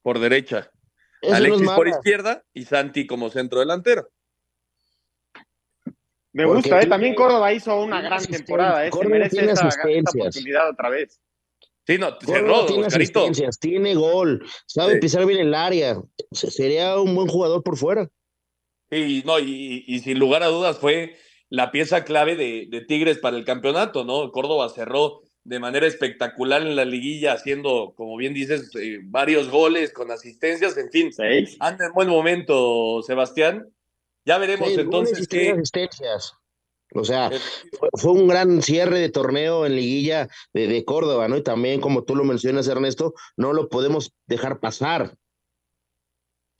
Por 0.00 0.20
derecha. 0.20 0.70
Alexis 1.28 1.68
por 1.70 1.88
izquierda 1.88 2.44
y 2.54 2.64
Santi 2.66 3.04
como 3.04 3.28
centro 3.28 3.58
delantero. 3.58 4.08
Me 6.32 6.44
gusta, 6.44 6.80
¿eh? 6.80 6.86
también 6.86 7.16
Córdoba 7.16 7.52
hizo 7.52 7.82
una 7.82 8.00
gran 8.00 8.24
temporada, 8.24 8.86
¿eh? 8.86 8.92
se 8.92 9.08
merece 9.08 9.44
esa, 9.44 9.66
oportunidad 9.66 10.70
otra 10.70 10.88
vez. 10.88 11.20
Sí, 11.84 11.98
no, 11.98 12.16
cerró, 12.20 12.66
tiene 12.66 12.86
asistencias, 12.86 13.58
tiene 13.58 13.96
gol, 13.96 14.46
sabe 14.66 14.98
pisar 14.98 15.26
bien 15.26 15.40
el 15.40 15.54
área, 15.54 16.00
sería 16.30 16.96
un 17.00 17.16
buen 17.16 17.26
jugador 17.26 17.64
por 17.64 17.76
fuera. 17.76 18.08
Sí, 18.88 19.24
no, 19.26 19.40
y, 19.40 19.82
y, 19.84 19.98
sin 19.98 20.20
lugar 20.20 20.44
a 20.44 20.46
dudas 20.46 20.78
fue 20.78 21.16
la 21.48 21.72
pieza 21.72 22.04
clave 22.04 22.36
de, 22.36 22.68
de 22.70 22.82
Tigres 22.82 23.18
para 23.18 23.36
el 23.36 23.44
campeonato, 23.44 24.04
¿no? 24.04 24.30
Córdoba 24.30 24.68
cerró 24.68 25.22
de 25.50 25.58
manera 25.58 25.84
espectacular 25.84 26.62
en 26.62 26.76
la 26.76 26.84
liguilla, 26.84 27.32
haciendo, 27.32 27.92
como 27.96 28.16
bien 28.16 28.32
dices, 28.32 28.70
eh, 28.76 29.00
varios 29.02 29.50
goles 29.50 29.92
con 29.92 30.12
asistencias, 30.12 30.76
en 30.76 30.92
fin, 30.92 31.10
anda 31.58 31.86
en 31.86 31.92
buen 31.92 32.08
momento, 32.08 33.02
Sebastián. 33.02 33.68
Ya 34.24 34.38
veremos 34.38 34.70
entonces 34.70 35.26
qué. 35.26 35.50
Asistencias. 35.50 36.34
O 36.94 37.02
sea, 37.02 37.32
fue, 37.94 38.12
un 38.12 38.28
gran 38.28 38.62
cierre 38.62 39.00
de 39.00 39.08
torneo 39.08 39.66
en 39.66 39.74
liguilla 39.74 40.28
de, 40.52 40.68
de, 40.68 40.84
Córdoba, 40.84 41.26
¿no? 41.26 41.36
Y 41.36 41.42
también, 41.42 41.80
como 41.80 42.04
tú 42.04 42.14
lo 42.14 42.22
mencionas, 42.22 42.68
Ernesto, 42.68 43.14
no 43.36 43.52
lo 43.52 43.68
podemos 43.68 44.12
dejar 44.28 44.60
pasar. 44.60 45.16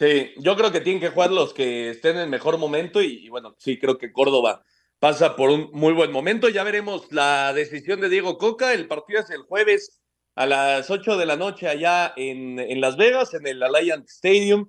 Sí, 0.00 0.33
yo 0.38 0.57
creo 0.57 0.72
que 0.72 0.81
tienen 0.81 1.00
que 1.00 1.11
jugar 1.11 1.31
los 1.31 1.55
que 1.55 1.90
estén 1.90 2.16
en 2.16 2.22
el 2.22 2.29
mejor 2.29 2.59
momento 2.59 3.00
y 3.00 3.29
bueno, 3.29 3.55
sí, 3.57 3.79
creo 3.79 3.98
que 3.98 4.12
Córdoba 4.12 4.64
pasa 5.00 5.34
por 5.34 5.50
un 5.50 5.70
muy 5.72 5.92
buen 5.92 6.12
momento. 6.12 6.48
Ya 6.48 6.62
veremos 6.62 7.10
la 7.10 7.52
decisión 7.52 8.00
de 8.00 8.08
Diego 8.08 8.38
Coca. 8.38 8.72
El 8.72 8.86
partido 8.86 9.20
es 9.20 9.30
el 9.30 9.42
jueves 9.42 10.00
a 10.36 10.46
las 10.46 10.88
8 10.88 11.16
de 11.16 11.26
la 11.26 11.36
noche 11.36 11.66
allá 11.66 12.12
en, 12.16 12.60
en 12.60 12.80
Las 12.80 12.96
Vegas, 12.96 13.34
en 13.34 13.46
el 13.46 13.62
Allianz 13.62 14.08
Stadium. 14.08 14.68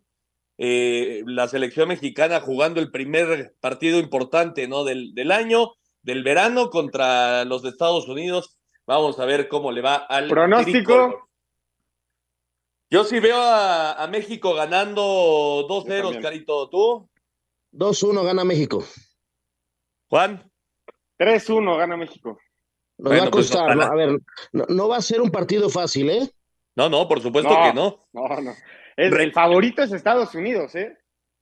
Eh, 0.57 1.23
la 1.25 1.47
selección 1.47 1.89
mexicana 1.89 2.39
jugando 2.39 2.79
el 2.79 2.91
primer 2.91 3.55
partido 3.59 3.99
importante 3.99 4.67
¿no? 4.67 4.83
del, 4.83 5.13
del 5.13 5.31
año, 5.31 5.73
del 6.01 6.23
verano 6.23 6.69
contra 6.69 7.45
los 7.45 7.61
de 7.61 7.69
Estados 7.69 8.07
Unidos. 8.07 8.57
Vamos 8.87 9.19
a 9.19 9.25
ver 9.25 9.47
cómo 9.47 9.71
le 9.71 9.81
va 9.81 9.95
al 9.95 10.27
pronóstico. 10.29 11.29
Yo 12.89 13.03
sí 13.05 13.19
veo 13.19 13.37
a, 13.37 13.93
a 13.93 14.07
México 14.07 14.53
ganando 14.53 15.65
2-0, 15.67 16.21
Carito. 16.21 16.69
¿Tú? 16.69 17.09
2-1 17.73 18.23
gana 18.23 18.43
México. 18.43 18.83
Juan. 20.11 20.43
3-1 21.17 21.77
gana 21.77 21.95
México. 21.95 22.37
Nos 22.97 23.13
va 23.13 23.17
a 23.17 23.31
pues, 23.31 23.49
costar, 23.49 23.77
¿no? 23.77 23.83
a 23.83 23.95
ver, 23.95 24.19
no, 24.51 24.87
va 24.89 24.97
a 24.97 25.01
ser 25.01 25.21
un 25.21 25.31
partido 25.31 25.69
fácil, 25.69 26.09
¿eh? 26.09 26.29
No, 26.75 26.89
no, 26.89 27.07
por 27.07 27.21
supuesto 27.21 27.49
que 27.49 27.73
no. 27.73 28.05
No, 28.11 28.27
no. 28.41 28.53
El, 28.97 29.31
favorito 29.31 29.81
es 29.81 29.93
Estados 29.93 30.35
Unidos, 30.35 30.75
¿eh? 30.75 30.97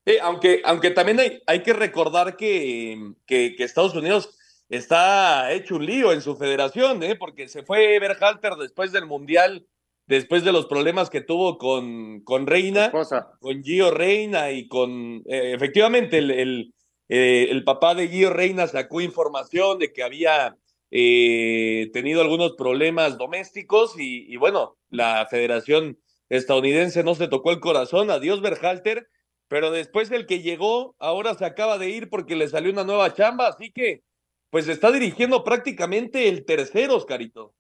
Sí, 0.06 0.18
aunque, 0.22 0.62
aunque 0.64 0.92
también 0.92 1.20
hay, 1.20 1.42
hay 1.48 1.64
que 1.64 1.74
recordar 1.74 2.38
que, 2.38 3.14
que, 3.26 3.56
Estados 3.58 3.96
Unidos 3.96 4.38
está 4.70 5.52
hecho 5.52 5.76
un 5.76 5.88
lío 5.88 6.14
en 6.14 6.22
su 6.22 6.38
federación, 6.38 7.02
¿eh? 7.02 7.16
porque 7.16 7.48
se 7.48 7.64
fue 7.64 7.98
Berhalter 8.00 8.54
después 8.54 8.92
del 8.92 9.08
Mundial, 9.08 9.66
después 10.06 10.44
de 10.44 10.52
los 10.52 10.68
problemas 10.68 11.10
que 11.10 11.22
tuvo 11.22 11.58
con, 11.58 12.22
con 12.22 12.46
Reina, 12.46 12.92
con 13.40 13.64
Gio 13.64 13.90
Reina 13.90 14.52
y 14.52 14.68
con, 14.68 15.24
eh, 15.26 15.54
efectivamente, 15.56 16.20
el, 16.20 16.30
el, 16.32 16.74
eh, 17.10 17.48
el, 17.50 17.64
papá 17.64 17.96
de 17.96 18.08
Gio 18.08 18.30
Reina 18.30 18.68
sacó 18.68 19.02
información 19.02 19.80
de 19.80 19.92
que 19.92 20.04
había 20.04 20.58
eh, 20.92 21.90
tenido 21.92 22.22
algunos 22.22 22.54
problemas 22.54 23.18
domésticos 23.18 24.00
y, 24.00 24.32
y, 24.32 24.38
bueno, 24.38 24.78
la 24.90 25.28
federación 25.30 26.00
estadounidense 26.30 27.04
no 27.04 27.16
se 27.16 27.28
tocó 27.28 27.52
el 27.52 27.60
corazón, 27.60 28.12
adiós 28.12 28.42
Berhalter, 28.42 29.10
pero 29.48 29.72
después 29.72 30.12
el 30.12 30.28
que 30.28 30.42
llegó 30.42 30.96
ahora 31.00 31.34
se 31.34 31.46
acaba 31.46 31.78
de 31.78 31.90
ir 31.90 32.10
porque 32.10 32.36
le 32.36 32.48
salió 32.48 32.72
una 32.72 32.84
nueva 32.84 33.14
chamba, 33.14 33.48
así 33.48 33.72
que 33.72 34.04
pues 34.50 34.68
está 34.68 34.92
dirigiendo 34.92 35.44
prácticamente 35.44 36.28
el 36.28 36.46
tercero, 36.46 36.96
Oscarito. 36.96 37.54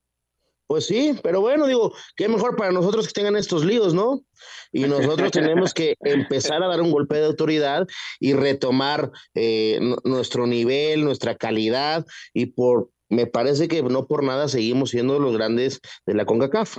Pues 0.69 0.85
sí, 0.85 1.19
pero 1.23 1.41
bueno, 1.41 1.65
digo, 1.65 1.95
qué 2.15 2.27
mejor 2.27 2.55
para 2.55 2.71
nosotros 2.71 3.07
que 3.07 3.13
tengan 3.13 3.35
estos 3.35 3.65
líos, 3.65 3.95
¿no? 3.95 4.21
Y 4.71 4.83
nosotros 4.83 5.31
tenemos 5.31 5.73
que 5.73 5.95
empezar 6.01 6.61
a 6.61 6.67
dar 6.67 6.79
un 6.79 6.91
golpe 6.91 7.15
de 7.15 7.25
autoridad 7.25 7.87
y 8.19 8.33
retomar 8.33 9.09
eh, 9.33 9.79
nuestro 10.03 10.45
nivel, 10.45 11.03
nuestra 11.03 11.33
calidad, 11.33 12.05
y 12.35 12.45
por, 12.45 12.91
me 13.09 13.25
parece 13.25 13.67
que 13.67 13.81
no 13.81 14.05
por 14.05 14.23
nada 14.23 14.47
seguimos 14.47 14.91
siendo 14.91 15.17
los 15.17 15.35
grandes 15.35 15.81
de 16.05 16.13
la 16.13 16.25
CONCACAF. 16.25 16.77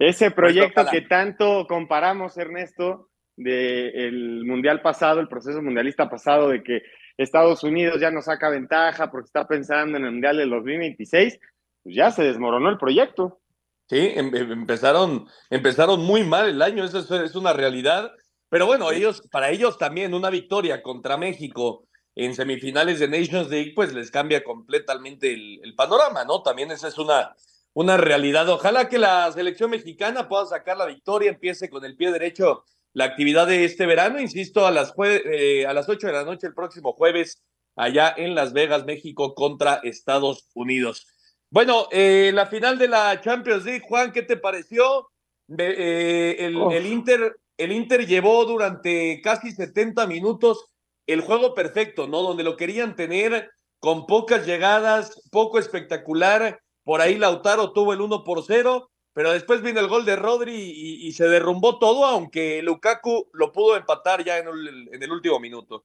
Ese 0.00 0.32
proyecto 0.32 0.84
que 0.90 1.02
tanto 1.02 1.68
comparamos, 1.68 2.36
Ernesto, 2.36 3.10
del 3.36 4.44
mundial 4.44 4.82
pasado, 4.82 5.20
el 5.20 5.28
proceso 5.28 5.62
mundialista 5.62 6.10
pasado, 6.10 6.48
de 6.48 6.64
que 6.64 6.82
Estados 7.16 7.62
Unidos 7.62 8.00
ya 8.00 8.10
no 8.10 8.22
saca 8.22 8.48
ventaja 8.48 9.12
porque 9.12 9.26
está 9.26 9.46
pensando 9.46 9.98
en 9.98 10.04
el 10.04 10.10
mundial 10.10 10.36
del 10.36 10.50
2026, 10.50 11.38
pues 11.84 11.94
ya 11.94 12.10
se 12.10 12.24
desmoronó 12.24 12.68
el 12.68 12.78
proyecto. 12.78 13.40
Sí, 13.88 14.12
em, 14.14 14.34
em, 14.34 14.50
empezaron, 14.50 15.28
empezaron 15.50 16.00
muy 16.00 16.24
mal 16.24 16.48
el 16.48 16.62
año, 16.62 16.84
eso 16.84 16.98
es, 16.98 17.34
una 17.36 17.52
realidad. 17.52 18.10
Pero 18.48 18.66
bueno, 18.66 18.90
ellos, 18.90 19.22
para 19.30 19.50
ellos 19.50 19.78
también 19.78 20.14
una 20.14 20.30
victoria 20.30 20.82
contra 20.82 21.16
México 21.16 21.86
en 22.16 22.34
semifinales 22.34 22.98
de 22.98 23.08
Nations 23.08 23.48
League, 23.50 23.72
pues 23.76 23.92
les 23.92 24.10
cambia 24.10 24.42
completamente 24.42 25.32
el, 25.32 25.60
el 25.62 25.74
panorama, 25.76 26.24
¿no? 26.24 26.42
También 26.42 26.70
esa 26.72 26.88
es 26.88 26.98
una, 26.98 27.36
una 27.74 27.96
realidad. 27.96 28.48
Ojalá 28.48 28.88
que 28.88 28.98
la 28.98 29.30
selección 29.32 29.70
mexicana 29.70 30.28
pueda 30.28 30.46
sacar 30.46 30.76
la 30.76 30.86
victoria, 30.86 31.30
empiece 31.30 31.68
con 31.68 31.84
el 31.84 31.96
pie 31.96 32.10
derecho 32.10 32.64
la 32.94 33.04
actividad 33.04 33.48
de 33.48 33.64
este 33.64 33.86
verano, 33.86 34.20
insisto, 34.20 34.66
a 34.66 34.70
las, 34.70 34.94
eh, 35.04 35.66
a 35.66 35.72
las 35.74 35.88
8 35.88 36.06
de 36.06 36.12
la 36.12 36.24
noche 36.24 36.46
el 36.46 36.54
próximo 36.54 36.92
jueves, 36.92 37.42
allá 37.74 38.14
en 38.16 38.36
Las 38.36 38.52
Vegas, 38.52 38.84
México, 38.86 39.34
contra 39.34 39.80
Estados 39.82 40.48
Unidos. 40.54 41.08
Bueno, 41.54 41.86
eh, 41.92 42.32
la 42.34 42.46
final 42.46 42.78
de 42.78 42.88
la 42.88 43.20
Champions 43.20 43.64
League, 43.64 43.84
Juan, 43.86 44.10
¿qué 44.10 44.22
te 44.22 44.36
pareció? 44.36 45.08
Eh, 45.56 46.34
el, 46.40 46.60
el, 46.72 46.84
Inter, 46.84 47.36
el 47.56 47.70
Inter 47.70 48.04
llevó 48.08 48.44
durante 48.44 49.20
casi 49.22 49.52
70 49.52 50.04
minutos 50.08 50.66
el 51.06 51.20
juego 51.20 51.54
perfecto, 51.54 52.08
¿no? 52.08 52.22
Donde 52.22 52.42
lo 52.42 52.56
querían 52.56 52.96
tener 52.96 53.52
con 53.78 54.06
pocas 54.06 54.44
llegadas, 54.44 55.28
poco 55.30 55.60
espectacular. 55.60 56.58
Por 56.82 57.00
ahí 57.00 57.18
Lautaro 57.18 57.72
tuvo 57.72 57.92
el 57.92 58.00
1 58.00 58.24
por 58.24 58.42
0 58.42 58.90
pero 59.12 59.30
después 59.30 59.62
vino 59.62 59.78
el 59.78 59.86
gol 59.86 60.04
de 60.04 60.16
Rodri 60.16 60.56
y, 60.56 61.12
se 61.12 61.28
derrumbó 61.28 61.78
todo, 61.78 62.04
aunque 62.04 62.60
Lukaku 62.62 63.30
lo 63.32 63.52
pudo 63.52 63.76
empatar 63.76 64.24
ya 64.24 64.38
en 64.38 64.48
el, 64.48 65.12
último 65.12 65.38
minuto. 65.38 65.84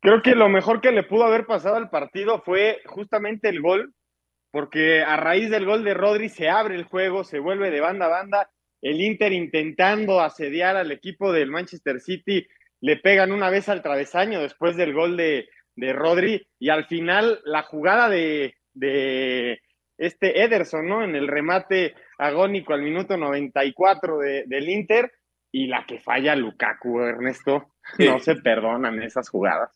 Creo 0.00 0.22
que 0.22 0.34
lo 0.34 0.48
mejor 0.48 0.80
que 0.80 0.90
le 0.90 1.02
pudo 1.02 1.24
haber 1.24 1.44
pasado 1.44 1.76
al 1.76 1.90
partido 1.90 2.40
fue 2.40 2.80
justamente 2.86 3.50
el 3.50 3.60
gol, 3.60 3.92
porque 4.50 5.02
a 5.02 5.16
raíz 5.16 5.50
del 5.50 5.66
gol 5.66 5.84
de 5.84 5.94
Rodri 5.94 6.28
se 6.28 6.48
abre 6.48 6.74
el 6.74 6.84
juego, 6.84 7.24
se 7.24 7.38
vuelve 7.38 7.70
de 7.70 7.80
banda 7.80 8.06
a 8.06 8.10
banda. 8.10 8.50
El 8.80 9.00
Inter 9.00 9.32
intentando 9.32 10.20
asediar 10.20 10.76
al 10.76 10.92
equipo 10.92 11.32
del 11.32 11.50
Manchester 11.50 12.00
City, 12.00 12.46
le 12.80 12.96
pegan 12.96 13.32
una 13.32 13.50
vez 13.50 13.68
al 13.68 13.82
travesaño 13.82 14.40
después 14.40 14.76
del 14.76 14.94
gol 14.94 15.16
de, 15.16 15.48
de 15.74 15.92
Rodri, 15.92 16.46
y 16.58 16.68
al 16.70 16.86
final 16.86 17.40
la 17.44 17.62
jugada 17.62 18.08
de, 18.08 18.54
de 18.74 19.60
este 19.96 20.42
Ederson, 20.42 20.86
¿no? 20.86 21.02
En 21.02 21.16
el 21.16 21.26
remate 21.26 21.94
agónico 22.18 22.72
al 22.72 22.82
minuto 22.82 23.16
94 23.16 24.18
de, 24.18 24.44
del 24.46 24.68
Inter 24.68 25.12
y 25.52 25.66
la 25.66 25.84
que 25.86 25.98
falla 26.00 26.36
Lukaku, 26.36 27.00
Ernesto. 27.00 27.68
No 27.98 28.18
se 28.20 28.36
perdonan 28.36 29.02
esas 29.02 29.28
jugadas. 29.28 29.70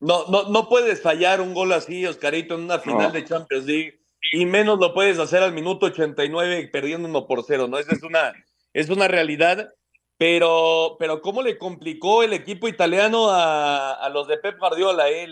No, 0.00 0.26
no, 0.26 0.50
no 0.50 0.68
puedes 0.68 1.00
fallar 1.00 1.40
un 1.40 1.54
gol 1.54 1.72
así, 1.72 2.04
Oscarito, 2.04 2.56
en 2.56 2.64
una 2.64 2.78
final 2.78 3.12
de 3.12 3.24
Champions 3.24 3.64
League, 3.64 4.00
y 4.32 4.46
menos 4.46 4.78
lo 4.78 4.94
puedes 4.94 5.18
hacer 5.18 5.42
al 5.42 5.52
minuto 5.52 5.86
89 5.86 6.68
perdiendo 6.72 7.08
uno 7.08 7.26
por 7.26 7.44
cero, 7.44 7.68
¿no? 7.68 7.78
Esa 7.78 7.94
es 7.94 8.02
una, 8.02 8.32
es 8.72 8.88
una 8.90 9.08
realidad. 9.08 9.72
Pero, 10.16 10.96
pero 11.00 11.20
cómo 11.20 11.42
le 11.42 11.58
complicó 11.58 12.22
el 12.22 12.32
equipo 12.32 12.68
italiano 12.68 13.30
a, 13.30 13.94
a 13.94 14.08
los 14.10 14.28
de 14.28 14.38
Pep 14.38 14.58
Guardiola, 14.58 15.10
¿eh? 15.10 15.26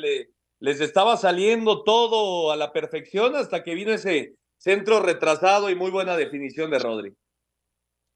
les 0.58 0.80
estaba 0.80 1.16
saliendo 1.16 1.84
todo 1.84 2.50
a 2.50 2.56
la 2.56 2.72
perfección 2.72 3.36
hasta 3.36 3.62
que 3.62 3.76
vino 3.76 3.92
ese, 3.92 4.34
centro 4.62 5.00
retrasado 5.00 5.70
y 5.70 5.74
muy 5.74 5.90
buena 5.90 6.16
definición 6.16 6.70
de 6.70 6.78
Rodri. 6.78 7.16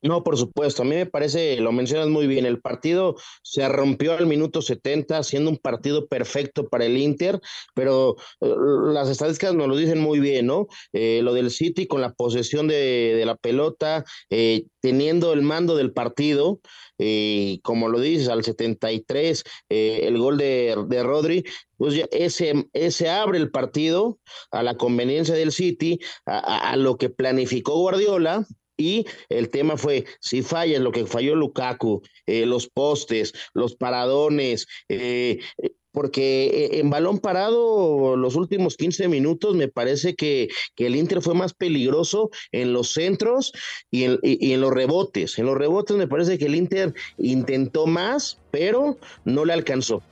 No, 0.07 0.23
por 0.23 0.37
supuesto. 0.37 0.83
A 0.83 0.85
mí 0.85 0.95
me 0.95 1.07
parece, 1.07 1.57
lo 1.61 1.73
mencionas 1.73 2.07
muy 2.07 2.29
bien, 2.29 2.47
el 2.47 2.61
partido 2.61 3.17
se 3.43 3.69
rompió 3.69 4.13
al 4.13 4.27
minuto 4.27 4.63
70, 4.63 5.23
siendo 5.25 5.51
un 5.51 5.57
partido 5.57 6.07
perfecto 6.07 6.69
para 6.69 6.85
el 6.85 6.97
Inter, 6.97 7.41
pero 7.75 8.15
eh, 8.41 8.55
las 8.93 9.09
estadísticas 9.09 9.55
nos 9.55 9.67
lo 9.67 9.77
dicen 9.77 9.99
muy 9.99 10.21
bien, 10.21 10.47
¿no? 10.47 10.69
Eh, 10.93 11.21
lo 11.23 11.35
del 11.35 11.51
City 11.51 11.89
con 11.89 12.01
la 12.01 12.13
posesión 12.15 12.69
de, 12.69 13.21
la 13.27 13.35
pelota, 13.35 14.05
eh, 14.31 14.67
teniendo 14.81 15.33
el 15.33 15.43
mando 15.43 15.77
del 15.77 15.93
partido, 15.93 16.61
y 16.99 17.61
como 17.63 17.89
lo 17.89 18.01
dices, 18.01 18.29
al 18.29 18.45
73, 18.45 19.43
el 19.69 20.19
gol 20.19 20.39
de, 20.39 20.77
de 20.87 21.03
Rodri, 21.03 21.45
pues 21.77 21.95
ya 21.95 22.07
ese, 22.13 22.69
ese 22.73 23.11
abre 23.11 23.39
el 23.39 23.51
partido 23.51 24.19
a 24.53 24.63
la 24.63 24.77
conveniencia 24.77 25.35
del 25.35 25.53
City, 25.53 25.99
a, 26.25 26.71
a 26.71 26.77
lo 26.77 26.97
que 26.97 27.11
planificó 27.11 27.75
Guardiola 27.81 28.47
y 28.77 29.07
el 29.29 29.49
tema 29.49 29.77
fue, 29.77 30.05
si 30.21 30.43
fallas 30.43 30.81
lo 30.81 30.93
que 30.93 31.07
falló 31.07 31.35
Lukaku, 31.35 32.03
eh, 32.27 32.47
los 32.47 32.69
postes, 32.69 33.33
los 33.55 33.77
paradones, 33.77 34.67
eh, 34.89 35.39
eh, 35.63 35.71
porque 35.93 36.69
en 36.73 36.91
balón 36.91 37.21
parado 37.21 38.17
los 38.17 38.37
últimos 38.37 38.77
15 38.77 39.09
minutos 39.09 39.55
me 39.55 39.69
parece 39.69 40.15
que, 40.15 40.49
que, 40.75 40.89
el 40.89 40.95
Inter 40.95 41.23
fue 41.23 41.33
más 41.33 41.55
peligroso 41.55 42.29
en 42.53 42.75
los 42.75 42.93
centros 42.93 43.53
y 43.91 44.05
en, 44.05 44.19
y 44.23 44.53
en, 44.53 44.61
los 44.61 44.75
rebotes. 44.75 45.39
En 45.39 45.47
los 45.47 45.57
rebotes 45.57 45.97
me 45.97 46.07
parece 46.07 46.37
que 46.37 46.45
el 46.45 46.55
Inter 46.55 46.93
intentó 47.17 47.87
más, 47.87 48.39
pero 48.51 48.99
no 49.25 49.47
le 49.47 49.55
alcanzó. 49.55 50.03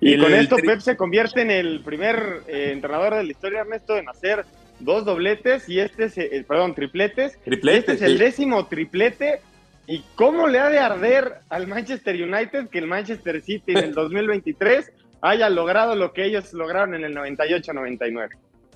Y, 0.00 0.18
con 0.18 0.32
esto 0.32 0.56
Pep 0.56 0.80
se 0.80 0.96
convierte 0.96 1.42
en 1.42 1.50
el 1.50 1.80
primer 1.84 2.42
entrenador 2.48 3.16
de 3.16 3.24
la 3.24 3.30
historia, 3.30 3.60
Ernesto, 3.60 3.98
en 3.98 4.08
hacer 4.08 4.46
dos 4.84 5.04
dobletes 5.04 5.68
y 5.68 5.80
este 5.80 6.04
es, 6.04 6.18
el, 6.18 6.44
perdón, 6.44 6.74
tripletes. 6.74 7.38
Este 7.44 7.92
es 7.92 8.02
el 8.02 8.18
décimo 8.18 8.66
triplete. 8.66 9.40
¿Y 9.86 10.04
cómo 10.14 10.46
le 10.46 10.60
ha 10.60 10.68
de 10.68 10.78
arder 10.78 11.40
al 11.48 11.66
Manchester 11.66 12.14
United 12.14 12.68
que 12.68 12.78
el 12.78 12.86
Manchester 12.86 13.42
City 13.42 13.72
en 13.72 13.78
el 13.78 13.94
2023 13.94 14.92
haya 15.20 15.48
logrado 15.48 15.94
lo 15.94 16.12
que 16.12 16.24
ellos 16.24 16.52
lograron 16.52 16.94
en 16.94 17.04
el 17.04 17.14
98-99? 17.16 18.30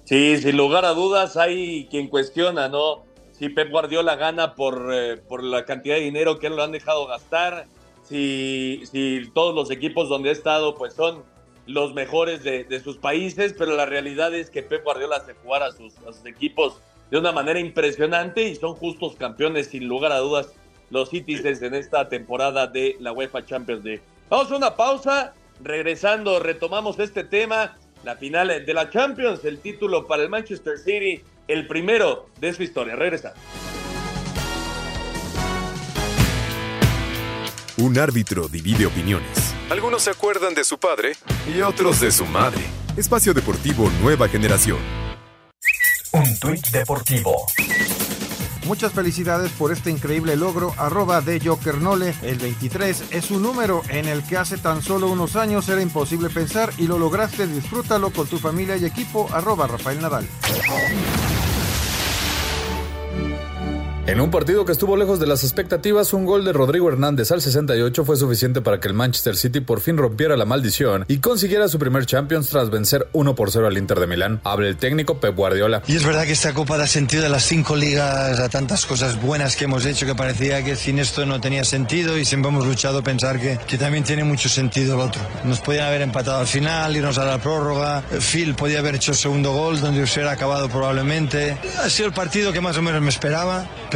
Sí, 0.05 0.37
sin 0.39 0.57
lugar 0.57 0.85
a 0.85 0.91
dudas 0.91 1.37
hay 1.37 1.89
quien 1.91 2.09
cuestiona, 2.09 2.69
¿no? 2.69 3.05
Si 3.33 3.49
Pep 3.49 3.71
Guardiola 3.71 4.17
gana 4.17 4.55
por, 4.55 4.91
eh, 4.93 5.17
por 5.17 5.43
la 5.43 5.65
cantidad 5.65 5.97
de 5.97 6.03
dinero 6.03 6.39
que 6.39 6.49
lo 6.49 6.63
han 6.63 6.73
dejado 6.73 7.07
gastar, 7.07 7.67
si, 8.03 8.83
si 8.91 9.31
todos 9.35 9.55
los 9.55 9.71
equipos 9.71 10.09
donde 10.09 10.31
ha 10.31 10.33
estado 10.33 10.75
pues 10.77 10.95
son 10.95 11.25
los 11.67 11.95
mejores 11.95 12.43
de, 12.45 12.81
sus 12.83 12.97
países, 12.97 13.55
pero 13.57 13.75
la 13.77 13.87
realidad 13.87 14.35
es 14.35 14.51
que 14.51 14.63
Pep 14.63 14.85
Guardiola 14.85 15.17
hace 15.17 15.35
jugar 15.35 15.63
a 15.63 15.73
sus, 15.73 15.95
equipos 16.25 16.79
de 17.11 17.19
una 17.19 17.33
manera 17.33 17.59
impresionante 17.59 18.43
y 18.49 18.55
son 18.57 18.75
justos 18.75 19.17
campeones, 19.17 19.69
sin 19.69 19.89
lugar 19.89 20.13
a 20.13 20.19
dudas, 20.19 20.53
los 20.91 21.11
Citizens 21.11 21.63
en 21.63 21.75
esta 21.75 22.09
temporada 22.09 22.67
de 22.67 22.97
la 23.01 23.13
UEFA 23.13 23.45
Champions 23.45 23.85
League. 23.85 24.03
Vamos 24.31 24.51
a 24.51 24.57
una 24.57 24.77
pausa, 24.77 25.35
regresando 25.63 26.39
retomamos 26.39 26.99
este 26.99 27.25
tema, 27.25 27.77
la 28.05 28.17
final 28.17 28.65
de 28.65 28.75
la 28.75 28.91
Champions, 28.91 29.45
el 29.45 29.59
título 29.59 30.07
para 30.07 30.23
el 30.23 30.29
Manchester 30.29 30.79
City, 30.79 31.23
el 31.49 31.67
primero 31.67 32.27
de 32.41 32.53
su 32.53 32.63
historia. 32.63 32.95
Regresa. 32.95 33.35
Un 37.79 37.99
árbitro 37.99 38.49
divide 38.49 38.87
opiniones. 38.87 39.46
Algunos 39.69 40.03
se 40.03 40.11
acuerdan 40.11 40.55
de 40.55 40.63
su 40.63 40.79
padre 40.79 41.17
y 41.53 41.61
otros 41.61 42.01
de 42.01 42.13
su 42.13 42.25
madre. 42.25 42.63
Espacio 42.97 43.35
Deportivo 43.35 43.91
Nueva 44.01 44.29
Generación. 44.29 44.79
Un 46.13 46.39
tuit 46.39 46.65
deportivo. 46.69 47.35
Muchas 48.65 48.93
felicidades 48.93 49.51
por 49.53 49.73
este 49.73 49.91
increíble 49.91 50.37
logro, 50.37 50.73
arroba 50.79 51.21
de 51.21 51.41
Jokernole. 51.41 52.15
El 52.23 52.39
23 52.39 53.07
es 53.11 53.31
un 53.33 53.43
número 53.43 53.83
en 53.89 54.07
el 54.07 54.23
que 54.23 54.37
hace 54.37 54.57
tan 54.57 54.83
solo 54.83 55.09
unos 55.09 55.35
años 55.35 55.69
era 55.69 55.83
imposible 55.83 56.31
pensar 56.31 56.73
y 56.79 56.87
lo 56.87 56.97
lograste. 56.99 57.49
Disfrútalo 57.49 58.11
con 58.11 58.29
tu 58.29 58.39
familia 58.39 58.77
y 58.77 58.85
equipo, 58.85 59.29
arroba 59.33 59.67
Rafael 59.67 60.01
Nadal. 60.01 60.29
En 64.07 64.21
un 64.21 64.31
partido 64.31 64.65
que 64.65 64.71
estuvo 64.71 64.97
lejos 64.97 65.19
de 65.19 65.27
las 65.27 65.43
expectativas, 65.43 66.13
un 66.13 66.27
gol 66.27 66.45
de 66.45 66.53
Rodrigo 66.53 66.89
Hernández 66.89 67.33
al 67.33 67.43
68 67.43 68.05
fue 68.05 68.17
suficiente 68.17 68.61
para 68.61 68.79
que 68.79 68.87
el 68.87 68.95
Manchester 68.95 69.35
City 69.35 69.59
por 69.59 69.81
fin 69.81 69.97
rompiera 69.97 70.37
la 70.37 70.45
maldición 70.45 71.05
y 71.09 71.19
consiguiera 71.19 71.67
su 71.67 71.81
primer 71.81 72.07
Champions 72.07 72.49
tras 72.51 72.71
vencer 72.71 73.09
1 73.15 73.35
por 73.35 73.51
0 73.51 73.67
al 73.67 73.77
Inter 73.77 73.99
de 73.99 74.07
Milán. 74.07 74.41
Habla 74.45 74.69
el 74.69 74.77
técnico 74.77 75.19
Pep 75.19 75.35
Guardiola. 75.35 75.83
Y 75.89 75.97
es 75.97 76.07
verdad 76.07 76.25
que 76.25 76.35
esta 76.35 76.55
Copa 76.55 76.77
da 76.77 76.87
sentido 76.87 77.27
a 77.27 77.29
las 77.29 77.43
cinco 77.43 77.75
ligas, 77.75 78.39
a 78.39 78.49
tantas 78.49 78.87
cosas 78.87 79.21
buenas 79.21 79.57
que 79.57 79.65
hemos 79.65 79.85
hecho 79.85 80.07
que 80.07 80.15
parecía 80.15 80.65
que 80.65 80.77
sin 80.77 81.01
esto 81.01 81.27
no 81.27 81.41
tenía 81.41 81.65
sentido 81.65 82.17
y 82.17 82.25
siempre 82.25 82.51
hemos 82.51 82.65
luchado 82.65 82.99
a 82.99 83.03
pensar 83.03 83.41
que, 83.41 83.59
que 83.67 83.77
también 83.77 84.05
tiene 84.05 84.23
mucho 84.23 84.49
sentido 84.49 84.95
el 84.95 85.01
otro. 85.01 85.21
Nos 85.43 85.59
podían 85.59 85.89
haber 85.89 86.03
empatado 86.03 86.39
al 86.39 86.47
final, 86.47 86.97
irnos 86.97 87.19
a 87.19 87.25
la 87.25 87.39
prórroga. 87.39 88.05
Phil 88.21 88.55
podía 88.55 88.79
haber 88.79 88.95
hecho 88.95 89.11
el 89.11 89.17
segundo 89.17 89.53
gol 89.53 89.81
donde 89.81 90.01
hubiera 90.01 90.31
acabado 90.31 90.69
probablemente. 90.69 91.59
Ha 91.83 91.91
sido 91.91 92.07
el 92.07 92.15
partido 92.15 92.53
que 92.53 92.61
más 92.61 92.79
o 92.79 92.83
menos 92.83 93.03
me 93.03 93.09
esperaba 93.09 93.67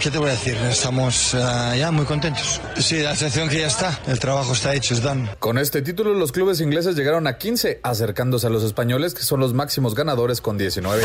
¿qué 0.00 0.10
te 0.10 0.18
voy 0.18 0.28
a 0.28 0.32
decir? 0.32 0.56
Estamos 0.70 1.34
uh, 1.34 1.74
ya 1.76 1.90
muy 1.90 2.04
contentos. 2.04 2.60
Sí, 2.78 3.00
la 3.00 3.16
sensación 3.16 3.48
que 3.48 3.58
ya 3.58 3.66
está. 3.66 3.98
El 4.06 4.20
trabajo 4.20 4.52
está 4.52 4.74
hecho, 4.74 4.94
es 4.94 5.02
done. 5.02 5.28
Con 5.40 5.58
este 5.58 5.82
título, 5.82 6.14
los 6.14 6.30
clubes 6.30 6.60
ingleses 6.60 6.94
llegaron 6.94 7.26
a 7.26 7.36
15, 7.36 7.80
acercándose 7.82 8.46
a 8.46 8.50
los 8.50 8.62
españoles, 8.62 9.12
que 9.14 9.22
son 9.22 9.40
los 9.40 9.52
máximos 9.52 9.96
ganadores 9.96 10.40
con 10.40 10.56
19. 10.56 11.02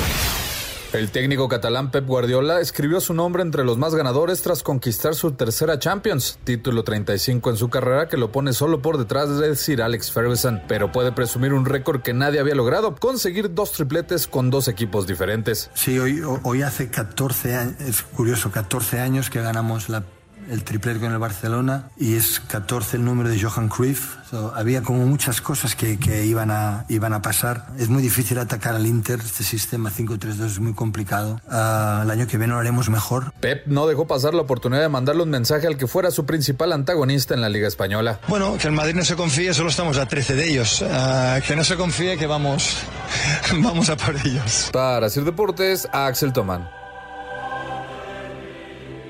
El 0.93 1.11
técnico 1.11 1.49
catalán 1.49 1.91
Pep 1.91 2.05
Guardiola 2.05 2.61
escribió 2.61 3.01
su 3.01 3.13
nombre 3.13 3.41
entre 3.41 3.65
los 3.65 3.77
más 3.77 3.93
ganadores 3.95 4.41
tras 4.41 4.63
conquistar 4.63 5.13
su 5.13 5.31
tercera 5.31 5.77
Champions, 5.77 6.39
título 6.43 6.83
35 6.83 7.49
en 7.49 7.57
su 7.57 7.69
carrera 7.69 8.07
que 8.07 8.15
lo 8.15 8.31
pone 8.31 8.53
solo 8.53 8.81
por 8.81 8.97
detrás 8.97 9.37
de 9.37 9.55
Sir 9.55 9.81
Alex 9.81 10.11
Ferguson, 10.11 10.61
pero 10.67 10.91
puede 10.91 11.11
presumir 11.11 11.53
un 11.53 11.65
récord 11.65 12.01
que 12.01 12.13
nadie 12.13 12.39
había 12.39 12.55
logrado, 12.55 12.95
conseguir 12.95 13.53
dos 13.53 13.73
tripletes 13.73 14.27
con 14.27 14.49
dos 14.49 14.67
equipos 14.67 15.05
diferentes. 15.05 15.69
Sí, 15.73 15.99
hoy, 15.99 16.21
hoy 16.43 16.61
hace 16.61 16.89
14 16.89 17.55
años, 17.55 17.81
es 17.81 18.01
curioso, 18.01 18.51
14 18.51 18.99
años 18.99 19.29
que 19.29 19.41
ganamos 19.41 19.89
la 19.89 20.03
el 20.49 20.63
triplete 20.63 20.99
con 20.99 21.11
el 21.11 21.17
Barcelona 21.17 21.89
y 21.97 22.15
es 22.15 22.39
14 22.39 22.97
el 22.97 23.05
número 23.05 23.29
de 23.29 23.41
Johan 23.41 23.69
Cruyff. 23.69 24.15
había 24.55 24.81
como 24.81 25.05
muchas 25.05 25.41
cosas 25.41 25.75
que, 25.75 25.97
que, 25.97 26.25
iban, 26.25 26.51
a, 26.51 26.85
iban 26.89 27.13
a 27.13 27.21
pasar. 27.21 27.67
Es 27.77 27.89
muy 27.89 28.01
difícil 28.01 28.37
atacar 28.39 28.75
al 28.75 28.85
Inter, 28.85 29.19
este 29.19 29.43
sistema 29.43 29.89
5-3-2 29.89 30.45
es 30.45 30.59
muy 30.59 30.73
complicado. 30.73 31.39
Uh, 31.47 32.03
el 32.03 32.11
año 32.11 32.27
que 32.27 32.37
viene 32.37 32.53
lo 32.53 32.59
haremos 32.59 32.89
mejor. 32.89 33.33
Pep 33.39 33.65
no 33.67 33.87
dejó 33.87 34.07
pasar 34.07 34.33
la 34.33 34.41
oportunidad 34.41 34.81
de 34.81 34.89
mandarle 34.89 35.23
un 35.23 35.29
mensaje 35.29 35.67
al 35.67 35.77
que 35.77 35.87
fuera 35.87 36.11
su 36.11 36.25
principal 36.25 36.73
antagonista 36.73 37.33
en 37.33 37.41
la 37.41 37.49
Liga 37.49 37.67
Española. 37.67 38.19
Bueno, 38.27 38.57
que 38.57 38.67
el 38.67 38.73
Madrid 38.73 38.95
no 38.95 39.03
se 39.03 39.15
confíe, 39.15 39.53
solo 39.53 39.69
estamos 39.69 39.97
a 39.97 40.07
13 40.07 40.35
de 40.35 40.49
ellos. 40.49 40.81
Uh, 40.81 41.41
que 41.45 41.55
no 41.55 41.63
se 41.63 41.75
confíe 41.75 42.17
que 42.17 42.27
vamos, 42.27 42.77
vamos 43.61 43.89
a 43.89 43.97
por 43.97 44.15
ellos. 44.25 44.69
Para 44.71 45.09
Sir 45.09 45.23
Deportes, 45.23 45.87
Axel 45.91 46.33
Tomán. 46.33 46.69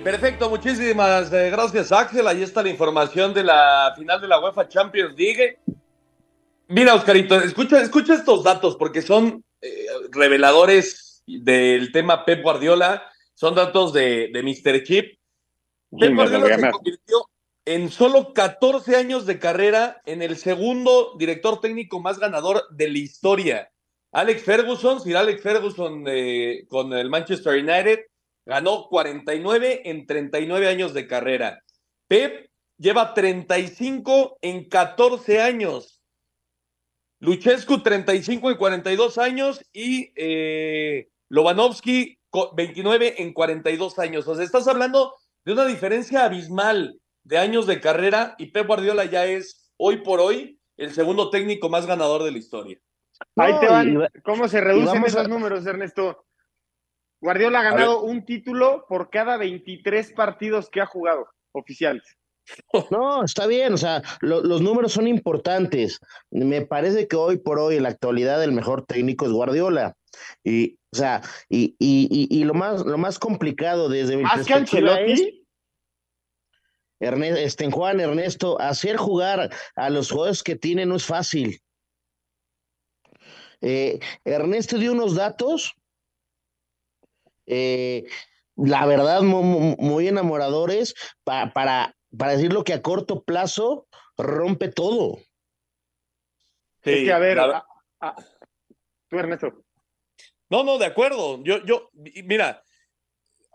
Perfecto, 0.05 0.51
muchísimas 0.51 1.33
eh, 1.33 1.49
gracias 1.49 1.91
Axel. 1.91 2.27
Ahí 2.27 2.43
está 2.43 2.61
la 2.61 2.69
información 2.69 3.33
de 3.33 3.43
la 3.43 3.91
final 3.95 4.21
de 4.21 4.27
la 4.27 4.39
UEFA 4.39 4.67
Champions 4.67 5.15
League. 5.17 5.57
Mira, 6.67 6.93
Oscarito, 6.93 7.41
escucha, 7.41 7.81
escucha 7.81 8.13
estos 8.13 8.43
datos 8.43 8.75
porque 8.75 9.01
son 9.01 9.43
eh, 9.63 9.87
reveladores 10.11 11.23
del 11.25 11.91
tema 11.91 12.23
Pep 12.23 12.43
Guardiola. 12.43 13.01
Son 13.33 13.55
datos 13.55 13.93
de, 13.93 14.29
de 14.31 14.43
Mr. 14.43 14.83
Chip. 14.83 15.17
Pep 15.99 16.13
Guardiola 16.13 16.55
se 16.55 16.69
convirtió 16.69 17.27
en 17.65 17.89
solo 17.89 18.31
14 18.31 18.97
años 18.97 19.25
de 19.25 19.39
carrera 19.39 20.03
en 20.05 20.21
el 20.21 20.37
segundo 20.37 21.15
director 21.17 21.59
técnico 21.61 21.99
más 21.99 22.19
ganador 22.19 22.61
de 22.69 22.91
la 22.91 22.99
historia. 22.99 23.71
Alex 24.11 24.43
Ferguson, 24.43 25.01
Sir 25.01 25.17
Alex 25.17 25.41
Ferguson 25.41 26.03
eh, 26.05 26.65
con 26.69 26.93
el 26.93 27.09
Manchester 27.09 27.53
United, 27.55 28.01
Ganó 28.45 28.87
49 28.89 29.81
en 29.85 30.05
39 30.05 30.67
años 30.67 30.93
de 30.93 31.07
carrera. 31.07 31.61
Pep 32.07 32.49
lleva 32.77 33.13
35 33.13 34.37
en 34.41 34.69
14 34.69 35.41
años. 35.41 36.03
Luchescu 37.19 37.81
35 37.81 38.51
en 38.51 38.57
42 38.57 39.17
años 39.17 39.65
y 39.73 40.11
eh, 40.15 41.09
29 41.29 43.15
en 43.17 43.33
42 43.33 43.99
años. 43.99 44.27
O 44.27 44.35
sea, 44.35 44.43
estás 44.43 44.67
hablando 44.67 45.15
de 45.43 45.53
una 45.53 45.65
diferencia 45.65 46.25
abismal 46.25 46.99
de 47.23 47.37
años 47.37 47.65
de 47.65 47.79
carrera 47.79 48.35
y 48.37 48.51
Pep 48.51 48.67
Guardiola 48.67 49.05
ya 49.05 49.25
es 49.25 49.71
hoy 49.77 49.97
por 49.97 50.19
hoy 50.19 50.59
el 50.77 50.93
segundo 50.93 51.29
técnico 51.29 51.69
más 51.69 51.85
ganador 51.85 52.23
de 52.23 52.31
la 52.31 52.37
historia. 52.37 52.77
Ahí 53.37 53.53
te 53.59 53.67
van. 53.67 54.07
¿Cómo 54.23 54.47
se 54.47 54.61
reducen 54.61 55.03
esos 55.05 55.29
números, 55.29 55.65
Ernesto? 55.65 56.25
Guardiola 57.25 57.61
ha 57.61 57.63
ganado 57.63 58.03
un 58.03 58.23
título 58.23 58.85
por 58.87 59.09
cada 59.09 59.37
23 59.37 60.13
partidos 60.13 60.69
que 60.69 60.79
ha 60.79 60.85
jugado 60.85 61.27
oficiales. 61.53 62.03
No, 62.91 63.23
está 63.23 63.47
bien, 63.47 63.73
o 63.73 63.77
sea, 63.77 64.03
los 64.21 64.61
números 64.61 64.93
son 64.93 65.07
importantes. 65.07 65.99
Me 66.29 66.63
parece 66.63 67.07
que 67.07 67.15
hoy 67.15 67.37
por 67.37 67.57
hoy 67.57 67.77
en 67.77 67.83
la 67.83 67.89
actualidad 67.89 68.43
el 68.43 68.51
mejor 68.51 68.85
técnico 68.85 69.25
es 69.25 69.31
Guardiola. 69.31 69.95
Y, 70.43 70.75
o 70.93 70.97
sea, 70.97 71.23
y, 71.49 71.75
y, 71.79 72.27
y, 72.29 72.43
lo 72.43 72.53
más 72.53 72.85
lo 72.85 72.99
más 72.99 73.17
complicado 73.17 73.89
desde 73.89 74.17
mi 74.17 74.23
perspectiva 74.23 74.99
es 75.01 75.23
Ernesto, 76.99 77.39
este, 77.39 77.71
Juan 77.71 78.01
Ernesto, 78.01 78.61
hacer 78.61 78.97
jugar 78.97 79.49
a 79.75 79.89
los 79.89 80.11
jugadores 80.11 80.43
que 80.43 80.55
tiene 80.55 80.85
no 80.85 80.97
es 80.97 81.05
fácil. 81.05 81.59
Eh, 83.61 83.99
Ernesto 84.23 84.77
dio 84.77 84.91
unos 84.91 85.15
datos 85.15 85.75
eh, 87.45 88.05
la 88.55 88.85
verdad, 88.85 89.21
muy, 89.21 90.07
enamoradores 90.07 90.95
para, 91.23 91.51
para, 91.53 91.95
para 92.17 92.33
decir 92.33 92.53
lo 92.53 92.63
que 92.63 92.73
a 92.73 92.81
corto 92.81 93.23
plazo 93.23 93.87
rompe 94.17 94.69
todo. 94.69 95.19
Sí, 96.83 97.09
a 97.09 97.19
ver, 97.19 97.39
tú 99.09 99.19
Ernesto. 99.19 99.65
No, 100.49 100.63
no, 100.63 100.77
de 100.77 100.85
acuerdo. 100.85 101.43
Yo, 101.43 101.65
yo, 101.65 101.89
mira, 101.93 102.63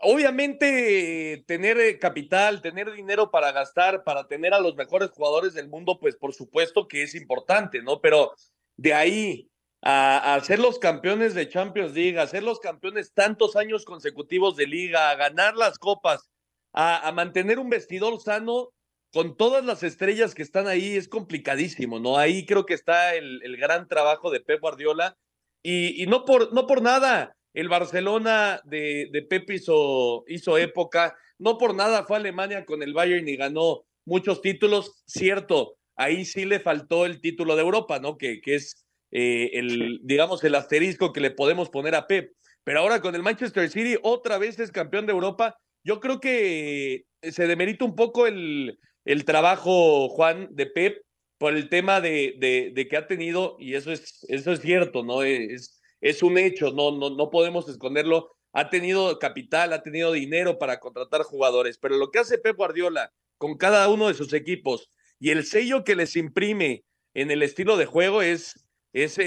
obviamente 0.01 1.43
tener 1.47 1.79
eh, 1.79 1.99
capital, 1.99 2.61
tener 2.61 2.91
dinero 2.91 3.31
para 3.31 3.51
gastar, 3.51 4.03
para 4.03 4.27
tener 4.27 4.53
a 4.53 4.59
los 4.59 4.75
mejores 4.75 5.09
jugadores 5.11 5.53
del 5.53 5.69
mundo, 5.69 5.99
pues 5.99 6.15
por 6.15 6.33
supuesto 6.33 6.87
que 6.87 7.03
es 7.03 7.15
importante, 7.15 7.81
¿no? 7.81 8.01
Pero 8.01 8.33
de 8.75 8.93
ahí 8.93 9.50
a, 9.81 10.39
ser 10.43 10.59
los 10.59 10.79
campeones 10.79 11.33
de 11.33 11.49
Champions 11.49 11.93
League, 11.93 12.19
a 12.19 12.27
ser 12.27 12.43
los 12.43 12.59
campeones 12.59 13.13
tantos 13.13 13.55
años 13.55 13.85
consecutivos 13.85 14.55
de 14.55 14.67
liga, 14.67 15.09
a 15.09 15.15
ganar 15.15 15.55
las 15.55 15.79
copas, 15.79 16.29
a, 16.73 17.11
mantener 17.13 17.59
un 17.59 17.69
vestidor 17.69 18.19
sano 18.21 18.69
con 19.11 19.35
todas 19.35 19.65
las 19.65 19.83
estrellas 19.83 20.35
que 20.35 20.43
están 20.43 20.67
ahí, 20.67 20.95
es 20.95 21.09
complicadísimo, 21.09 21.99
¿no? 21.99 22.17
Ahí 22.17 22.45
creo 22.45 22.65
que 22.65 22.73
está 22.73 23.15
el, 23.15 23.57
gran 23.57 23.87
trabajo 23.87 24.31
de 24.31 24.39
Pep 24.39 24.61
Guardiola 24.61 25.17
y, 25.63 26.01
y, 26.01 26.07
no, 26.07 26.25
por, 26.25 26.53
no 26.53 26.67
por 26.67 26.81
nada. 26.81 27.35
El 27.53 27.67
Barcelona 27.67 28.61
de, 28.63 29.09
de 29.11 29.21
Pep 29.23 29.49
hizo, 29.51 30.23
hizo 30.27 30.57
época, 30.57 31.17
no 31.37 31.57
por 31.57 31.75
nada 31.75 32.05
fue 32.05 32.15
a 32.15 32.19
Alemania 32.19 32.65
con 32.65 32.81
el 32.81 32.93
Bayern 32.93 33.27
y 33.27 33.35
ganó 33.35 33.83
muchos 34.05 34.41
títulos, 34.41 35.03
cierto, 35.05 35.75
ahí 35.97 36.23
sí 36.23 36.45
le 36.45 36.61
faltó 36.61 37.05
el 37.05 37.19
título 37.19 37.57
de 37.57 37.63
Europa, 37.63 37.99
¿no? 37.99 38.17
Que, 38.17 38.39
que 38.39 38.55
es 38.55 38.85
eh, 39.11 39.51
el, 39.53 39.99
digamos, 40.03 40.43
el 40.43 40.55
asterisco 40.55 41.13
que 41.13 41.21
le 41.21 41.31
podemos 41.31 41.69
poner 41.69 41.95
a 41.95 42.07
Pep. 42.07 42.33
Pero 42.63 42.79
ahora 42.79 43.01
con 43.01 43.15
el 43.15 43.23
Manchester 43.23 43.69
City, 43.69 43.97
otra 44.03 44.37
vez 44.37 44.59
es 44.59 44.71
campeón 44.71 45.05
de 45.05 45.13
Europa. 45.13 45.57
Yo 45.83 45.99
creo 45.99 46.19
que 46.19 47.05
se 47.21 47.47
demerita 47.47 47.85
un 47.85 47.95
poco 47.95 48.27
el, 48.27 48.77
el 49.05 49.25
trabajo, 49.25 50.09
Juan, 50.09 50.47
de 50.51 50.67
Pep 50.67 51.01
por 51.37 51.55
el 51.55 51.69
tema 51.69 52.01
de, 52.01 52.35
de, 52.75 52.87
que 52.87 52.97
ha 52.97 53.07
tenido, 53.07 53.57
y 53.59 53.73
eso 53.73 53.91
es, 53.91 54.23
eso 54.29 54.51
es 54.51 54.61
cierto, 54.61 55.03
¿no? 55.03 55.23
Es, 55.23 55.81
es 55.99 56.21
un 56.21 56.37
hecho, 56.37 56.71
no, 56.71 56.91
no, 56.91 57.09
no 57.09 57.29
podemos 57.31 57.67
esconderlo. 57.67 58.35
Ha 58.53 58.69
tenido 58.69 59.17
capital, 59.17 59.73
ha 59.73 59.81
tenido 59.81 60.11
dinero 60.11 60.59
para 60.59 60.79
contratar 60.79 61.23
jugadores, 61.23 61.79
pero 61.79 61.97
lo 61.97 62.11
que 62.11 62.19
hace 62.19 62.37
Pep 62.37 62.57
Guardiola 62.57 63.11
con 63.37 63.57
cada 63.57 63.89
uno 63.89 64.07
de 64.07 64.13
sus 64.13 64.33
equipos 64.33 64.91
y 65.19 65.31
el 65.31 65.45
sello 65.45 65.83
que 65.83 65.95
les 65.95 66.15
imprime 66.15 66.83
en 67.13 67.31
el 67.31 67.41
estilo 67.43 67.77
de 67.77 67.85
juego 67.85 68.21
es, 68.21 68.67
es 68.93 69.17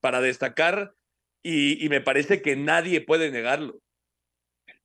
para 0.00 0.20
destacar 0.20 0.92
y, 1.42 1.88
me 1.88 2.00
parece 2.00 2.42
que 2.42 2.56
nadie 2.56 3.00
puede 3.00 3.30
negarlo. 3.30 3.78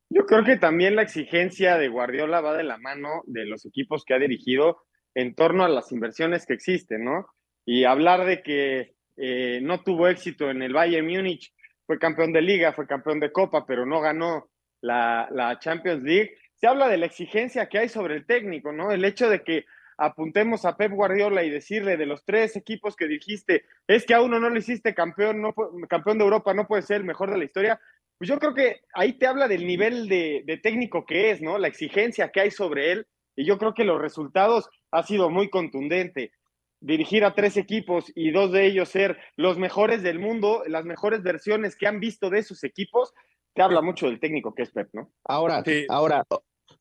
Yo 0.09 0.25
creo 0.25 0.43
que 0.43 0.57
también 0.57 0.95
la 0.95 1.01
exigencia 1.01 1.77
de 1.77 1.87
Guardiola 1.87 2.41
va 2.41 2.55
de 2.55 2.63
la 2.63 2.77
mano 2.77 3.23
de 3.25 3.45
los 3.45 3.65
equipos 3.65 4.05
que 4.05 4.13
ha 4.13 4.19
dirigido 4.19 4.83
en 5.15 5.33
torno 5.33 5.63
a 5.63 5.69
las 5.69 5.91
inversiones 5.91 6.45
que 6.45 6.53
existen, 6.53 7.03
¿no? 7.03 7.27
Y 7.65 7.85
hablar 7.85 8.25
de 8.25 8.43
que 8.43 8.93
eh, 9.17 9.59
no 9.61 9.83
tuvo 9.83 10.07
éxito 10.07 10.49
en 10.49 10.61
el 10.61 10.73
Bayern 10.73 11.07
Múnich, 11.07 11.53
fue 11.85 11.97
campeón 11.97 12.31
de 12.31 12.41
liga, 12.41 12.73
fue 12.73 12.87
campeón 12.87 13.19
de 13.19 13.31
copa, 13.31 13.65
pero 13.65 13.85
no 13.85 14.01
ganó 14.01 14.49
la 14.81 15.57
Champions 15.59 16.03
League. 16.03 16.37
Se 16.55 16.67
habla 16.67 16.87
de 16.87 16.97
la 16.97 17.05
exigencia 17.07 17.67
que 17.67 17.79
hay 17.79 17.89
sobre 17.89 18.15
el 18.15 18.25
técnico, 18.25 18.71
¿no? 18.71 18.91
El 18.91 19.03
hecho 19.05 19.29
de 19.29 19.43
que 19.43 19.65
apuntemos 19.97 20.65
a 20.65 20.77
Pep 20.77 20.91
Guardiola 20.91 21.43
y 21.43 21.49
decirle 21.49 21.97
de 21.97 22.05
los 22.05 22.23
tres 22.25 22.55
equipos 22.55 22.95
que 22.95 23.07
dijiste, 23.07 23.65
es 23.87 24.05
que 24.05 24.13
a 24.13 24.21
uno 24.21 24.39
no 24.39 24.49
le 24.49 24.59
hiciste 24.59 24.93
campeón, 24.93 25.41
no, 25.41 25.53
campeón 25.89 26.17
de 26.17 26.23
Europa, 26.23 26.53
no 26.53 26.67
puede 26.67 26.81
ser 26.81 26.97
el 26.97 27.03
mejor 27.03 27.31
de 27.31 27.37
la 27.37 27.45
historia. 27.45 27.79
Pues 28.17 28.29
yo 28.29 28.39
creo 28.39 28.53
que 28.53 28.81
ahí 28.93 29.13
te 29.13 29.27
habla 29.27 29.47
del 29.47 29.65
nivel 29.65 30.07
de, 30.07 30.43
de 30.45 30.57
técnico 30.57 31.05
que 31.05 31.31
es, 31.31 31.41
¿no? 31.41 31.57
La 31.57 31.67
exigencia 31.67 32.31
que 32.31 32.41
hay 32.41 32.51
sobre 32.51 32.91
él. 32.91 33.07
Y 33.35 33.45
yo 33.45 33.57
creo 33.57 33.73
que 33.73 33.83
los 33.83 33.99
resultados 33.99 34.69
ha 34.91 35.03
sido 35.03 35.29
muy 35.29 35.49
contundente. 35.49 36.31
Dirigir 36.79 37.25
a 37.25 37.33
tres 37.33 37.57
equipos 37.57 38.11
y 38.13 38.31
dos 38.31 38.51
de 38.51 38.65
ellos 38.65 38.89
ser 38.89 39.17
los 39.35 39.57
mejores 39.57 40.03
del 40.03 40.19
mundo, 40.19 40.63
las 40.67 40.85
mejores 40.85 41.23
versiones 41.23 41.75
que 41.75 41.87
han 41.87 41.99
visto 41.99 42.29
de 42.29 42.39
esos 42.39 42.63
equipos, 42.63 43.13
te 43.53 43.61
habla 43.61 43.81
mucho 43.81 44.07
del 44.07 44.19
técnico 44.19 44.53
que 44.53 44.63
es 44.63 44.71
Pep, 44.71 44.89
¿no? 44.93 45.11
Ahora, 45.23 45.63
ahora, 45.89 46.25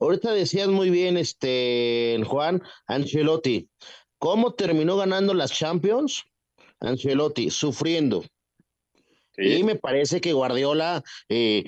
ahorita 0.02 0.32
decías 0.32 0.68
muy 0.68 0.90
bien, 0.90 1.16
este, 1.16 2.20
Juan 2.26 2.62
Ancelotti, 2.86 3.68
¿cómo 4.18 4.54
terminó 4.54 4.96
ganando 4.96 5.34
las 5.34 5.52
Champions? 5.52 6.24
Ancelotti, 6.80 7.50
sufriendo. 7.50 8.24
Y 9.36 9.62
me 9.62 9.76
parece 9.76 10.20
que 10.20 10.32
Guardiola, 10.32 11.02
eh, 11.28 11.64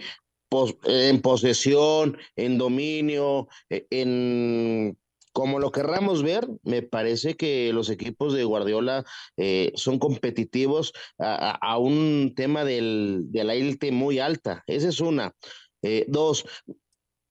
en 0.84 1.20
posesión, 1.20 2.18
en 2.36 2.58
dominio, 2.58 3.48
e, 3.70 3.86
en 3.90 4.98
como 5.32 5.58
lo 5.58 5.72
querramos 5.72 6.22
ver, 6.22 6.46
me 6.62 6.82
parece 6.82 7.34
que 7.34 7.72
los 7.72 7.90
equipos 7.90 8.34
de 8.34 8.44
Guardiola 8.44 9.04
eh, 9.36 9.72
son 9.74 9.98
competitivos 9.98 10.92
a, 11.18 11.76
un 11.78 12.34
tema 12.36 12.64
del, 12.64 13.32
de 13.32 13.42
la 13.42 13.54
élite 13.54 13.90
muy 13.90 14.20
alta. 14.20 14.62
Esa 14.68 14.90
es 14.90 15.00
una. 15.00 15.34
Eh, 15.82 16.04
dos, 16.06 16.46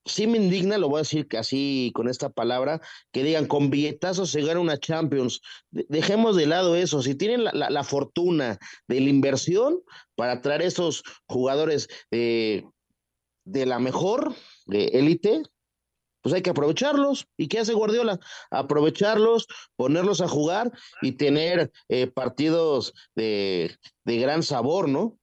sí 0.05 0.27
me 0.27 0.37
indigna, 0.37 0.77
lo 0.77 0.89
voy 0.89 0.97
a 0.97 1.01
decir 1.01 1.27
casi 1.27 1.91
con 1.93 2.09
esta 2.09 2.29
palabra, 2.29 2.81
que 3.11 3.23
digan 3.23 3.47
con 3.47 3.69
billetazos 3.69 4.31
se 4.31 4.41
gana 4.41 4.59
una 4.59 4.77
Champions. 4.77 5.41
dejemos 5.71 6.35
de 6.35 6.45
lado 6.45 6.75
eso. 6.75 7.01
Si 7.01 7.15
tienen 7.15 7.43
la, 7.43 7.83
fortuna 7.83 8.57
de 8.87 8.99
la 8.99 9.09
inversión 9.09 9.81
para 10.15 10.41
traer 10.41 10.63
esos 10.63 11.03
jugadores 11.27 11.87
de 12.11 12.65
la 13.45 13.79
mejor, 13.79 14.33
élite, 14.67 15.43
pues 16.23 16.33
hay 16.33 16.41
que 16.41 16.49
aprovecharlos. 16.49 17.27
¿Y 17.37 17.47
qué 17.47 17.59
hace 17.59 17.73
Guardiola? 17.73 18.19
Aprovecharlos, 18.49 19.47
ponerlos 19.75 20.21
a 20.21 20.27
jugar 20.27 20.71
y 21.01 21.13
tener 21.13 21.71
eh, 21.89 22.07
partidos 22.07 22.93
de, 23.13 23.77
de, 24.05 24.17
gran 24.17 24.41
sabor, 24.41 24.87
¿no? 24.87 25.19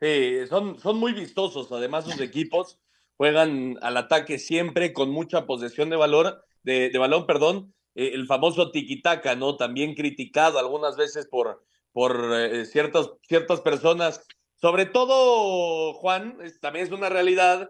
Sí, 0.00 0.46
son, 0.48 0.78
son 0.78 0.98
muy 0.98 1.12
vistosos, 1.12 1.72
además 1.72 2.04
sus 2.04 2.20
equipos 2.20 2.78
juegan 3.18 3.76
al 3.82 3.96
ataque 3.98 4.38
siempre 4.38 4.94
con 4.94 5.10
mucha 5.10 5.44
posesión 5.44 5.90
de 5.90 5.96
valor, 5.96 6.42
de, 6.62 6.96
balón, 6.96 7.26
perdón, 7.26 7.74
eh, 7.94 8.12
el 8.14 8.26
famoso 8.26 8.70
tiquitaca, 8.70 9.34
¿no? 9.34 9.56
También 9.56 9.94
criticado 9.94 10.58
algunas 10.58 10.96
veces 10.96 11.26
por, 11.26 11.64
por 11.92 12.32
eh, 12.32 12.64
ciertas, 12.64 13.10
ciertas 13.28 13.60
personas, 13.60 14.24
sobre 14.54 14.86
todo, 14.86 15.92
Juan, 15.94 16.38
también 16.60 16.86
es 16.86 16.92
una 16.92 17.08
realidad 17.08 17.68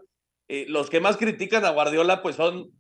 eh, 0.49 0.67
los 0.69 0.91
que 0.91 1.01
más 1.01 1.17
critican 1.17 1.65
a 1.65 1.71
Guardiola 1.71 2.23
pues 2.23 2.37
son 2.37 2.71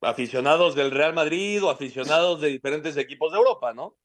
aficionados 0.00 0.74
del 0.74 0.90
Real 0.90 1.14
Madrid 1.14 1.62
o 1.62 1.70
aficionados 1.70 2.40
de 2.40 2.48
diferentes 2.48 2.96
equipos 2.96 3.32
de 3.32 3.38
Europa, 3.38 3.74
¿no? 3.74 3.96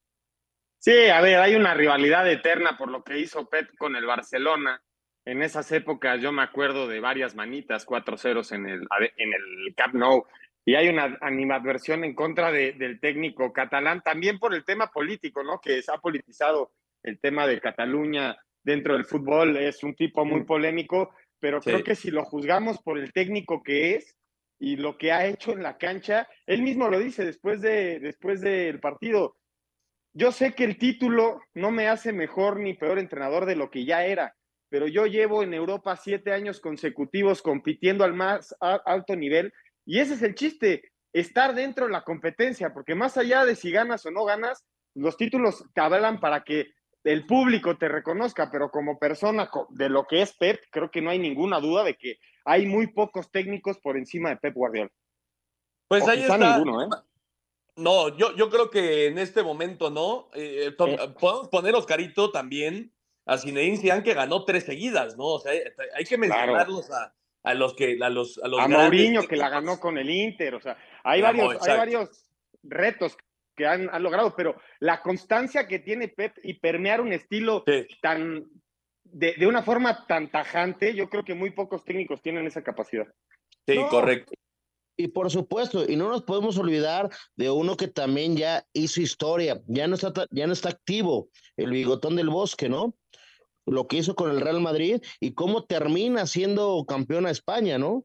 Sí, 0.78 1.08
a 1.08 1.22
ver, 1.22 1.38
hay 1.38 1.54
una 1.54 1.72
rivalidad 1.72 2.30
eterna 2.30 2.76
por 2.76 2.90
lo 2.90 3.02
que 3.02 3.18
hizo 3.18 3.48
Pep 3.48 3.74
con 3.78 3.96
el 3.96 4.04
Barcelona. 4.04 4.82
En 5.26 5.42
esas 5.42 5.70
épocas 5.72 6.20
yo 6.20 6.32
me 6.32 6.42
acuerdo 6.42 6.86
de 6.86 7.00
varias 7.00 7.34
manitas, 7.34 7.84
cuatro 7.84 8.16
ceros 8.16 8.52
en 8.52 8.66
el, 8.66 8.86
en 9.16 9.32
el 9.32 9.74
Camp 9.74 9.94
Nou, 9.94 10.26
y 10.66 10.74
hay 10.76 10.88
una 10.88 11.18
animadversión 11.20 12.04
en 12.04 12.14
contra 12.14 12.50
del 12.50 12.98
técnico 13.00 13.52
catalán, 13.52 14.02
también 14.02 14.38
por 14.38 14.54
el 14.54 14.64
tema 14.64 14.90
político, 14.90 15.42
¿no? 15.42 15.60
Que 15.60 15.82
se 15.82 15.92
ha 15.92 15.98
politizado 15.98 16.72
el 17.02 17.18
tema 17.20 17.46
de 17.46 17.60
Cataluña 17.60 18.36
dentro 18.62 18.94
del 18.94 19.04
fútbol, 19.04 19.56
es 19.58 19.82
un 19.84 19.94
tipo 19.94 20.24
muy 20.24 20.44
polémico, 20.44 21.14
pero 21.38 21.60
creo 21.60 21.84
que 21.84 21.94
si 21.94 22.10
lo 22.10 22.24
juzgamos 22.24 22.80
por 22.80 22.98
el 22.98 23.12
técnico 23.12 23.62
que 23.62 23.96
es 23.96 24.16
y 24.58 24.76
lo 24.76 24.96
que 24.96 25.12
ha 25.12 25.26
hecho 25.26 25.52
en 25.52 25.62
la 25.62 25.76
cancha, 25.76 26.26
él 26.46 26.62
mismo 26.62 26.88
lo 26.88 26.98
dice 26.98 27.26
después, 27.26 27.60
de, 27.60 28.00
después 28.00 28.40
del 28.40 28.80
partido. 28.80 29.36
Yo 30.14 30.32
sé 30.32 30.54
que 30.54 30.64
el 30.64 30.78
título 30.78 31.42
no 31.52 31.70
me 31.70 31.88
hace 31.88 32.12
mejor 32.12 32.58
ni 32.58 32.72
peor 32.72 32.98
entrenador 32.98 33.44
de 33.44 33.56
lo 33.56 33.70
que 33.70 33.84
ya 33.84 34.06
era, 34.06 34.34
pero 34.74 34.88
yo 34.88 35.06
llevo 35.06 35.44
en 35.44 35.54
Europa 35.54 35.94
siete 35.94 36.32
años 36.32 36.58
consecutivos 36.58 37.42
compitiendo 37.42 38.02
al 38.02 38.12
más 38.12 38.56
alto 38.60 39.14
nivel 39.14 39.52
y 39.86 40.00
ese 40.00 40.14
es 40.14 40.22
el 40.22 40.34
chiste, 40.34 40.90
estar 41.12 41.54
dentro 41.54 41.86
de 41.86 41.92
la 41.92 42.02
competencia, 42.02 42.74
porque 42.74 42.96
más 42.96 43.16
allá 43.16 43.44
de 43.44 43.54
si 43.54 43.70
ganas 43.70 44.04
o 44.04 44.10
no 44.10 44.24
ganas, 44.24 44.64
los 44.94 45.16
títulos 45.16 45.64
te 45.74 45.80
hablan 45.80 46.18
para 46.18 46.42
que 46.42 46.72
el 47.04 47.24
público 47.24 47.78
te 47.78 47.86
reconozca, 47.86 48.50
pero 48.50 48.72
como 48.72 48.98
persona 48.98 49.48
de 49.68 49.88
lo 49.88 50.08
que 50.08 50.22
es 50.22 50.36
Pep, 50.36 50.60
creo 50.72 50.90
que 50.90 51.00
no 51.00 51.10
hay 51.10 51.20
ninguna 51.20 51.60
duda 51.60 51.84
de 51.84 51.94
que 51.94 52.18
hay 52.44 52.66
muy 52.66 52.88
pocos 52.88 53.30
técnicos 53.30 53.78
por 53.78 53.96
encima 53.96 54.30
de 54.30 54.38
Pep 54.38 54.54
Guardiola. 54.54 54.90
Pues 55.86 56.08
ahí 56.08 56.22
está. 56.22 56.58
Ninguno, 56.58 56.82
¿eh? 56.82 56.88
No, 57.76 58.08
yo, 58.16 58.34
yo 58.34 58.50
creo 58.50 58.70
que 58.70 59.06
en 59.06 59.18
este 59.18 59.44
momento 59.44 59.88
no. 59.90 60.30
Eh, 60.34 60.72
podemos 60.76 61.48
poner 61.48 61.76
Oscarito 61.76 62.32
también 62.32 62.93
a 63.26 63.38
Zinedine 63.38 63.78
Zidane 63.78 64.02
que 64.02 64.14
ganó 64.14 64.44
tres 64.44 64.64
seguidas, 64.64 65.16
¿no? 65.16 65.24
O 65.24 65.38
sea, 65.40 65.52
hay 65.94 66.04
que 66.04 66.18
mencionarlos 66.18 66.90
a, 66.90 67.14
a, 67.42 67.54
los 67.54 67.74
que 67.74 67.98
a 68.00 68.10
los 68.10 68.38
a, 68.42 68.48
los 68.48 68.60
a 68.60 68.68
Mourinho 68.68 69.26
que 69.26 69.36
la 69.36 69.48
ganó 69.48 69.80
con 69.80 69.98
el 69.98 70.10
Inter, 70.10 70.54
o 70.54 70.60
sea, 70.60 70.76
hay 71.02 71.22
varios 71.22 71.66
hay 71.66 71.76
varios 71.76 72.30
retos 72.62 73.16
que 73.56 73.66
han, 73.66 73.88
logrado, 74.02 74.34
pero 74.36 74.56
la 74.80 75.00
constancia 75.00 75.68
que 75.68 75.78
tiene 75.78 76.08
Pep 76.08 76.36
y 76.42 76.54
permear 76.54 77.00
un 77.00 77.12
estilo 77.12 77.64
tan 78.02 78.46
de, 79.04 79.34
de, 79.34 79.46
una 79.46 79.62
forma 79.62 80.06
tan 80.08 80.28
tajante, 80.28 80.92
yo 80.94 81.08
creo 81.08 81.24
que 81.24 81.34
muy 81.34 81.50
pocos 81.50 81.84
técnicos 81.84 82.20
tienen 82.20 82.46
esa 82.46 82.64
capacidad. 82.64 83.06
Sí, 83.64 83.78
correcto. 83.88 84.34
Y 84.96 85.08
por 85.08 85.30
supuesto, 85.30 85.84
y 85.88 85.96
no 85.96 86.08
nos 86.08 86.22
podemos 86.22 86.56
olvidar 86.56 87.10
de 87.36 87.50
uno 87.50 87.76
que 87.76 87.88
también 87.88 88.36
ya 88.36 88.64
hizo 88.72 89.00
historia, 89.00 89.60
ya 89.66 89.86
no 89.88 89.96
está, 89.96 90.12
ya 90.30 90.46
no 90.46 90.52
está 90.52 90.68
activo, 90.68 91.28
el 91.56 91.70
bigotón 91.70 92.14
del 92.16 92.28
bosque, 92.28 92.68
¿no? 92.68 92.94
Lo 93.66 93.88
que 93.88 93.96
hizo 93.96 94.14
con 94.14 94.30
el 94.30 94.40
Real 94.40 94.60
Madrid 94.60 95.02
y 95.20 95.34
cómo 95.34 95.64
termina 95.64 96.26
siendo 96.26 96.84
campeón 96.86 97.26
a 97.26 97.30
España, 97.30 97.78
¿no? 97.78 98.04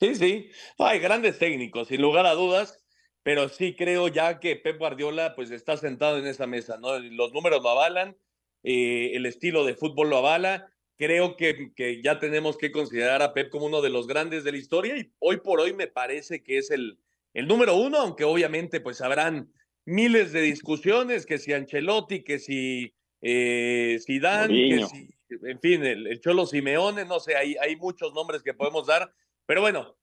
Sí, 0.00 0.14
sí. 0.14 0.50
Hay 0.78 1.00
grandes 1.00 1.38
técnicos, 1.38 1.88
sin 1.88 2.00
lugar 2.00 2.26
a 2.26 2.34
dudas 2.34 2.82
pero 3.26 3.48
sí 3.48 3.74
creo 3.74 4.06
ya 4.06 4.38
que 4.38 4.54
Pep 4.54 4.78
Guardiola 4.78 5.34
pues 5.34 5.50
está 5.50 5.76
sentado 5.76 6.18
en 6.18 6.28
esa 6.28 6.46
mesa, 6.46 6.78
¿no? 6.78 6.96
Los 7.00 7.32
números 7.32 7.60
lo 7.60 7.70
avalan, 7.70 8.16
eh, 8.62 9.10
el 9.14 9.26
estilo 9.26 9.64
de 9.64 9.74
fútbol 9.74 10.10
lo 10.10 10.18
avala, 10.18 10.72
creo 10.96 11.36
que, 11.36 11.72
que, 11.74 12.02
ya 12.02 12.18
tenemos 12.18 12.56
que 12.56 12.72
considerar 12.72 13.22
a 13.22 13.32
Pep 13.34 13.50
como 13.50 13.66
uno 13.66 13.82
de 13.82 13.90
los 13.90 14.06
grandes 14.06 14.44
de 14.44 14.52
la 14.52 14.58
historia 14.58 14.96
y 14.96 15.12
hoy 15.18 15.38
por 15.38 15.60
hoy 15.60 15.72
me 15.72 15.86
parece 15.86 16.42
que 16.42 16.58
es 16.58 16.70
el, 16.70 16.98
el 17.34 17.46
número 17.46 17.76
uno, 17.76 17.98
aunque 17.98 18.24
obviamente 18.24 18.80
pues 18.80 19.00
habrán 19.00 19.52
miles 19.84 20.32
de 20.32 20.40
discusiones, 20.40 21.26
que 21.26 21.38
si 21.38 21.52
Ancelotti, 21.52 22.24
que 22.24 22.38
si 22.38 22.94
eh, 23.20 23.98
Zidane, 24.04 24.68
que 24.68 24.86
si, 24.86 25.14
en 25.46 25.60
fin, 25.60 25.84
el, 25.84 26.06
el, 26.06 26.20
Cholo 26.20 26.46
Simeone, 26.46 27.04
no 27.04 27.20
sé, 27.20 27.36
hay, 27.36 27.56
hay 27.60 27.76
muchos 27.76 28.12
nombres 28.14 28.42
que 28.42 28.54
podemos 28.54 28.86
dar, 28.86 29.12
pero 29.46 29.60
bueno, 29.60 29.96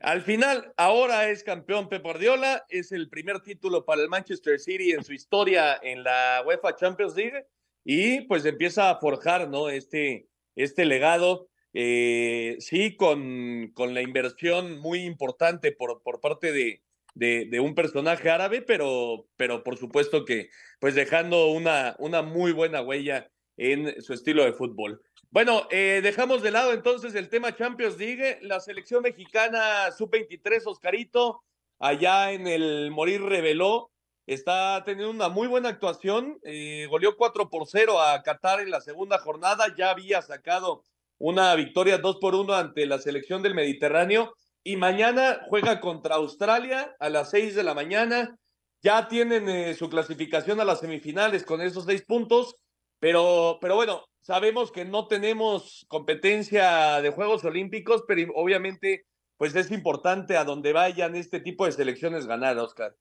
al 0.00 0.22
final, 0.22 0.74
ahora 0.76 1.30
es 1.30 1.42
campeón 1.42 1.88
Pep 1.88 2.02
Guardiola, 2.02 2.64
es 2.68 2.92
el 2.92 3.08
primer 3.08 3.40
título 3.40 3.84
para 3.84 4.02
el 4.02 4.08
Manchester 4.08 4.60
City 4.60 4.92
en 4.92 5.02
su 5.02 5.14
historia 5.14 5.78
en 5.82 6.04
la 6.04 6.42
UEFA 6.46 6.76
Champions 6.76 7.16
League 7.16 7.46
y 7.82 8.20
pues 8.22 8.44
empieza 8.44 8.90
a 8.90 8.98
forjar, 8.98 9.48
¿no? 9.48 9.70
Este, 9.70 10.28
este 10.56 10.84
legado, 10.84 11.48
eh, 11.72 12.56
sí, 12.58 12.96
con, 12.96 13.70
con 13.74 13.94
la 13.94 14.02
inversión 14.02 14.78
muy 14.78 15.04
importante 15.04 15.72
por, 15.72 16.02
por 16.02 16.20
parte 16.20 16.52
de, 16.52 16.82
de, 17.14 17.60
un 17.60 17.74
personaje 17.74 18.30
árabe, 18.30 18.62
pero, 18.62 19.26
pero 19.36 19.62
por 19.62 19.76
supuesto 19.76 20.24
que 20.24 20.50
pues 20.80 20.94
dejando 20.94 21.48
una, 21.48 21.96
una 21.98 22.22
muy 22.22 22.52
buena 22.52 22.82
huella 22.82 23.30
en 23.56 24.02
su 24.02 24.12
estilo 24.12 24.44
de 24.44 24.52
fútbol. 24.52 25.02
Bueno, 25.30 25.66
eh, 25.70 26.00
dejamos 26.02 26.42
de 26.42 26.50
lado 26.50 26.72
entonces 26.72 27.14
el 27.14 27.28
tema 27.28 27.56
Champions 27.56 27.98
League. 27.98 28.38
La 28.42 28.60
selección 28.60 29.02
mexicana 29.02 29.90
sub-23, 29.92 30.62
Oscarito, 30.66 31.42
allá 31.78 32.32
en 32.32 32.46
el 32.46 32.90
Morir 32.90 33.22
reveló, 33.22 33.90
está 34.26 34.82
teniendo 34.84 35.10
una 35.10 35.28
muy 35.28 35.46
buena 35.46 35.68
actuación. 35.68 36.38
Eh, 36.42 36.86
goleó 36.90 37.16
4 37.16 37.48
por 37.48 37.66
0 37.66 38.00
a 38.00 38.22
Qatar 38.22 38.60
en 38.60 38.70
la 38.70 38.80
segunda 38.80 39.18
jornada. 39.18 39.74
Ya 39.76 39.90
había 39.90 40.22
sacado 40.22 40.82
una 41.18 41.54
victoria 41.54 41.98
2 41.98 42.16
por 42.16 42.34
1 42.34 42.54
ante 42.54 42.86
la 42.86 42.98
selección 42.98 43.42
del 43.42 43.54
Mediterráneo. 43.54 44.34
Y 44.62 44.76
mañana 44.76 45.40
juega 45.48 45.80
contra 45.80 46.16
Australia 46.16 46.96
a 46.98 47.08
las 47.08 47.30
6 47.30 47.54
de 47.54 47.62
la 47.62 47.74
mañana. 47.74 48.36
Ya 48.82 49.08
tienen 49.08 49.48
eh, 49.48 49.74
su 49.74 49.88
clasificación 49.88 50.60
a 50.60 50.64
las 50.64 50.80
semifinales 50.80 51.44
con 51.44 51.60
esos 51.60 51.84
seis 51.84 52.02
puntos. 52.02 52.56
Pero, 52.98 53.58
pero 53.60 53.76
bueno, 53.76 54.04
sabemos 54.20 54.72
que 54.72 54.84
no 54.84 55.06
tenemos 55.06 55.84
competencia 55.88 57.00
de 57.00 57.10
Juegos 57.10 57.44
Olímpicos, 57.44 58.04
pero 58.08 58.32
obviamente 58.34 59.04
pues 59.36 59.54
es 59.54 59.70
importante 59.70 60.36
a 60.36 60.44
donde 60.44 60.72
vayan 60.72 61.14
este 61.14 61.40
tipo 61.40 61.66
de 61.66 61.72
selecciones 61.72 62.26
ganar, 62.26 62.58
Oscar. 62.58 62.96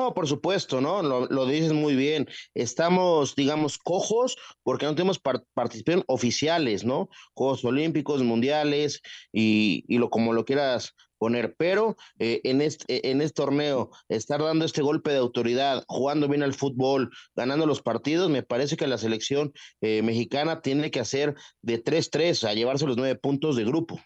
No, 0.00 0.14
por 0.14 0.26
supuesto, 0.26 0.80
¿no? 0.80 1.02
Lo, 1.02 1.26
lo 1.26 1.44
dices 1.44 1.74
muy 1.74 1.94
bien. 1.94 2.26
Estamos, 2.54 3.36
digamos, 3.36 3.76
cojos 3.76 4.38
porque 4.62 4.86
no 4.86 4.94
tenemos 4.94 5.18
participación 5.18 6.04
oficiales, 6.06 6.84
¿no? 6.84 7.10
Juegos 7.34 7.62
Olímpicos, 7.66 8.22
Mundiales 8.22 9.02
y, 9.30 9.84
lo 9.98 10.08
como 10.08 10.32
lo 10.32 10.46
quieras 10.46 10.94
poner. 11.18 11.54
Pero 11.58 11.98
eh, 12.18 12.40
en, 12.44 12.62
este, 12.62 13.10
en 13.10 13.20
este 13.20 13.42
torneo, 13.42 13.90
estar 14.08 14.42
dando 14.42 14.64
este 14.64 14.80
golpe 14.80 15.10
de 15.10 15.18
autoridad, 15.18 15.84
jugando 15.86 16.28
bien 16.28 16.42
al 16.42 16.54
fútbol, 16.54 17.10
ganando 17.36 17.66
los 17.66 17.82
partidos, 17.82 18.30
me 18.30 18.42
parece 18.42 18.78
que 18.78 18.86
la 18.86 18.96
selección 18.96 19.52
eh, 19.82 20.00
mexicana 20.00 20.62
tiene 20.62 20.90
que 20.90 21.00
hacer 21.00 21.34
de 21.60 21.84
3-3 21.84 22.48
a 22.48 22.54
llevarse 22.54 22.86
los 22.86 22.96
nueve 22.96 23.16
puntos 23.16 23.54
de 23.54 23.64
grupo. 23.64 24.00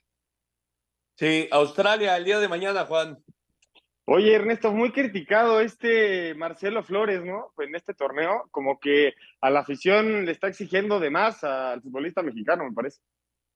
Sí, 1.16 1.46
Australia 1.52 2.16
el 2.16 2.24
día 2.24 2.40
de 2.40 2.48
mañana, 2.48 2.84
Juan. 2.84 3.22
Oye, 4.06 4.34
Ernesto, 4.34 4.70
muy 4.70 4.92
criticado 4.92 5.60
este 5.60 6.34
Marcelo 6.34 6.82
Flores, 6.82 7.24
¿no? 7.24 7.54
En 7.58 7.74
este 7.74 7.94
torneo, 7.94 8.48
como 8.50 8.78
que 8.78 9.14
a 9.40 9.48
la 9.48 9.60
afición 9.60 10.26
le 10.26 10.32
está 10.32 10.48
exigiendo 10.48 11.00
de 11.00 11.08
más 11.08 11.42
al 11.42 11.80
futbolista 11.80 12.22
mexicano, 12.22 12.64
me 12.64 12.74
parece. 12.74 13.00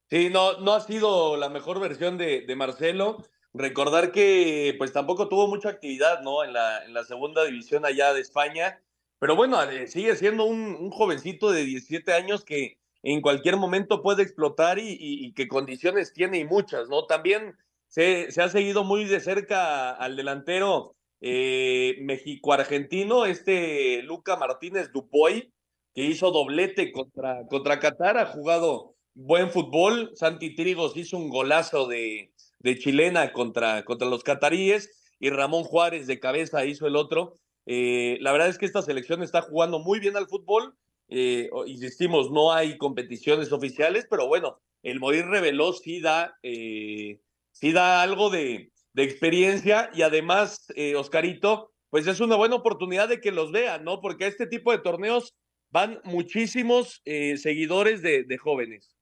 Sí, 0.08 0.30
no, 0.30 0.58
no 0.60 0.72
ha 0.72 0.80
sido 0.80 1.36
la 1.36 1.50
mejor 1.50 1.80
versión 1.80 2.16
de, 2.16 2.46
Marcelo. 2.56 3.22
Recordar 3.52 4.10
que 4.10 4.74
pues 4.78 4.94
tampoco 4.94 5.28
tuvo 5.28 5.48
mucha 5.48 5.68
actividad, 5.68 6.22
¿no? 6.22 6.42
En 6.42 6.54
la, 6.54 6.82
en 6.82 6.94
la 6.94 7.04
segunda 7.04 7.44
división 7.44 7.84
allá 7.84 8.14
de 8.14 8.22
España. 8.22 8.80
Pero 9.18 9.36
bueno, 9.36 9.62
eh, 9.62 9.86
sigue 9.86 10.16
siendo 10.16 10.44
un, 10.44 10.90
jovencito 10.90 11.50
de 11.50 11.64
17 11.64 12.14
años 12.14 12.42
que 12.42 12.78
en 13.02 13.20
cualquier 13.20 13.58
momento 13.58 14.00
puede 14.00 14.22
explotar 14.22 14.78
y, 14.78 14.92
y, 14.92 15.26
y, 15.26 15.32
qué 15.34 15.46
condiciones 15.46 16.14
tiene 16.14 16.38
y 16.38 16.44
muchas, 16.44 16.88
¿no? 16.88 17.04
También 17.04 17.54
se, 17.88 18.28
ha 18.40 18.48
seguido 18.48 18.84
muy 18.84 19.04
de 19.04 19.20
cerca 19.20 19.90
al 19.90 20.16
delantero 20.16 20.94
eh, 21.20 21.96
México-Argentino, 22.02 23.26
este 23.26 24.02
Luca 24.02 24.36
Martínez 24.36 24.92
Dupoy, 24.92 25.52
que 25.94 26.04
hizo 26.04 26.30
doblete 26.30 26.92
contra, 26.92 27.46
contra 27.48 27.80
Qatar, 27.80 28.18
ha 28.18 28.26
jugado 28.26 28.94
buen 29.14 29.50
fútbol. 29.50 30.12
Santi 30.14 30.54
Trigos 30.54 30.96
hizo 30.96 31.16
un 31.16 31.28
golazo 31.28 31.88
de, 31.88 32.32
de 32.60 32.78
chilena 32.78 33.32
contra, 33.32 33.84
contra 33.84 34.08
los 34.08 34.22
cataríes 34.22 35.14
y 35.18 35.30
Ramón 35.30 35.64
Juárez 35.64 36.06
de 36.06 36.20
cabeza 36.20 36.64
hizo 36.64 36.86
el 36.86 36.96
otro. 36.96 37.34
Eh, 37.66 38.18
la 38.20 38.32
verdad 38.32 38.48
es 38.48 38.58
que 38.58 38.66
esta 38.66 38.82
selección 38.82 39.22
está 39.22 39.42
jugando 39.42 39.78
muy 39.78 40.00
bien 40.00 40.16
al 40.16 40.28
fútbol. 40.28 40.74
Eh, 41.08 41.50
insistimos, 41.66 42.30
no 42.30 42.52
hay 42.52 42.78
competiciones 42.78 43.52
oficiales, 43.52 44.06
pero 44.08 44.26
bueno, 44.26 44.60
el 44.82 45.00
Morir 45.00 45.26
reveló 45.26 45.72
sí 45.72 46.00
da 46.00 46.36
eh, 46.42 47.20
sí 47.60 47.72
da 47.72 48.02
algo 48.02 48.30
de, 48.30 48.70
experiencia 48.94 49.90
y 49.94 50.02
además, 50.02 50.66
eh, 50.74 50.96
Oscarito, 50.96 51.70
pues 51.88 52.08
es 52.08 52.18
una 52.18 52.34
buena 52.34 52.56
oportunidad 52.56 53.08
de 53.08 53.20
que 53.20 53.30
los 53.30 53.52
vean, 53.52 53.84
¿no? 53.84 54.00
Porque 54.00 54.24
a 54.24 54.28
este 54.28 54.48
tipo 54.48 54.72
de 54.72 54.78
torneos 54.78 55.36
van 55.70 56.00
muchísimos 56.02 57.00
eh, 57.04 57.36
seguidores 57.36 58.02
de, 58.02 58.38
jóvenes. 58.38 58.96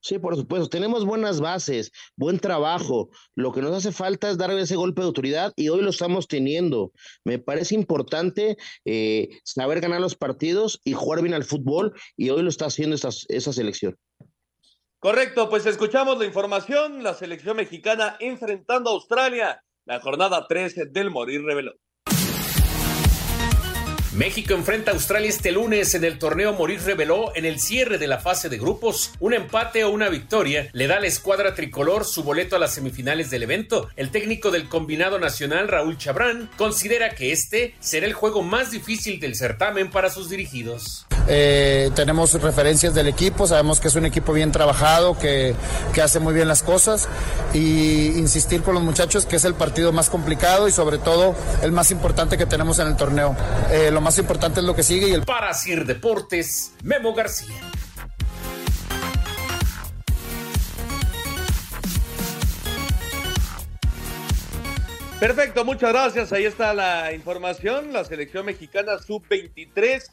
Sí, 0.00 0.18
por 0.18 0.34
supuesto. 0.36 0.70
Tenemos 0.70 1.04
buenas 1.04 1.42
bases, 1.42 1.92
buen 2.16 2.38
trabajo. 2.38 3.10
Lo 3.34 3.52
que 3.52 3.60
nos 3.60 3.72
hace 3.72 3.92
falta 3.92 4.30
es 4.30 4.38
dar 4.38 4.50
ese 4.52 4.76
golpe 4.76 5.02
de 5.02 5.08
autoridad 5.08 5.52
y 5.56 5.68
hoy 5.68 5.82
lo 5.82 5.90
estamos 5.90 6.26
teniendo. 6.26 6.92
Me 7.24 7.38
parece 7.38 7.74
importante 7.74 8.56
eh, 8.86 9.28
saber 9.44 9.80
ganar 9.80 10.00
los 10.00 10.14
partidos 10.14 10.80
y 10.84 10.94
jugar 10.94 11.20
bien 11.20 11.34
al 11.34 11.44
fútbol 11.44 11.92
y 12.16 12.30
hoy 12.30 12.42
lo 12.42 12.48
está 12.48 12.66
haciendo 12.66 12.96
esa 12.96 13.52
selección. 13.52 13.96
Correcto, 15.04 15.50
pues 15.50 15.66
escuchamos 15.66 16.16
la 16.16 16.24
información. 16.24 17.02
La 17.02 17.12
selección 17.12 17.58
mexicana 17.58 18.16
enfrentando 18.20 18.88
a 18.88 18.94
Australia. 18.94 19.62
La 19.84 20.00
jornada 20.00 20.46
13 20.48 20.86
del 20.86 21.10
Morir 21.10 21.42
reveló. 21.44 21.74
México 24.14 24.54
enfrenta 24.54 24.92
a 24.92 24.94
Australia 24.94 25.28
este 25.28 25.50
lunes 25.50 25.92
en 25.96 26.04
el 26.04 26.20
torneo 26.20 26.52
Morir 26.52 26.80
reveló 26.84 27.34
en 27.34 27.44
el 27.44 27.58
cierre 27.58 27.98
de 27.98 28.06
la 28.06 28.18
fase 28.18 28.48
de 28.48 28.58
grupos. 28.58 29.10
Un 29.18 29.34
empate 29.34 29.82
o 29.82 29.90
una 29.90 30.08
victoria 30.08 30.68
le 30.72 30.86
da 30.86 30.98
a 30.98 31.00
la 31.00 31.08
escuadra 31.08 31.56
tricolor 31.56 32.04
su 32.04 32.22
boleto 32.22 32.54
a 32.54 32.60
las 32.60 32.74
semifinales 32.74 33.28
del 33.30 33.42
evento. 33.42 33.88
El 33.96 34.10
técnico 34.10 34.52
del 34.52 34.68
combinado 34.68 35.18
nacional, 35.18 35.66
Raúl 35.66 35.98
Chabrán, 35.98 36.48
considera 36.56 37.10
que 37.16 37.32
este 37.32 37.74
será 37.80 38.06
el 38.06 38.12
juego 38.12 38.42
más 38.42 38.70
difícil 38.70 39.18
del 39.18 39.34
certamen 39.34 39.90
para 39.90 40.10
sus 40.10 40.30
dirigidos. 40.30 41.06
Eh, 41.26 41.90
tenemos 41.96 42.40
referencias 42.40 42.94
del 42.94 43.08
equipo, 43.08 43.48
sabemos 43.48 43.80
que 43.80 43.88
es 43.88 43.96
un 43.96 44.04
equipo 44.04 44.32
bien 44.32 44.52
trabajado, 44.52 45.18
que, 45.18 45.56
que 45.92 46.02
hace 46.02 46.20
muy 46.20 46.34
bien 46.34 46.46
las 46.46 46.62
cosas 46.62 47.08
y 47.52 48.18
insistir 48.18 48.62
con 48.62 48.74
los 48.74 48.82
muchachos 48.82 49.26
que 49.26 49.36
es 49.36 49.44
el 49.44 49.54
partido 49.54 49.90
más 49.90 50.10
complicado 50.10 50.68
y 50.68 50.72
sobre 50.72 50.98
todo 50.98 51.34
el 51.62 51.72
más 51.72 51.90
importante 51.90 52.36
que 52.36 52.46
tenemos 52.46 52.78
en 52.78 52.88
el 52.88 52.96
torneo. 52.96 53.34
Eh, 53.72 53.90
más 54.04 54.18
importante 54.18 54.60
es 54.60 54.66
lo 54.66 54.76
que 54.76 54.82
sigue. 54.82 55.08
Y 55.08 55.12
el... 55.12 55.24
Para 55.24 55.54
Sir 55.54 55.86
Deportes, 55.86 56.74
Memo 56.82 57.14
García. 57.14 57.58
Perfecto, 65.18 65.64
muchas 65.64 65.90
gracias. 65.90 66.32
Ahí 66.34 66.44
está 66.44 66.74
la 66.74 67.14
información. 67.14 67.94
La 67.94 68.04
selección 68.04 68.44
mexicana 68.44 68.98
sub-23. 68.98 70.10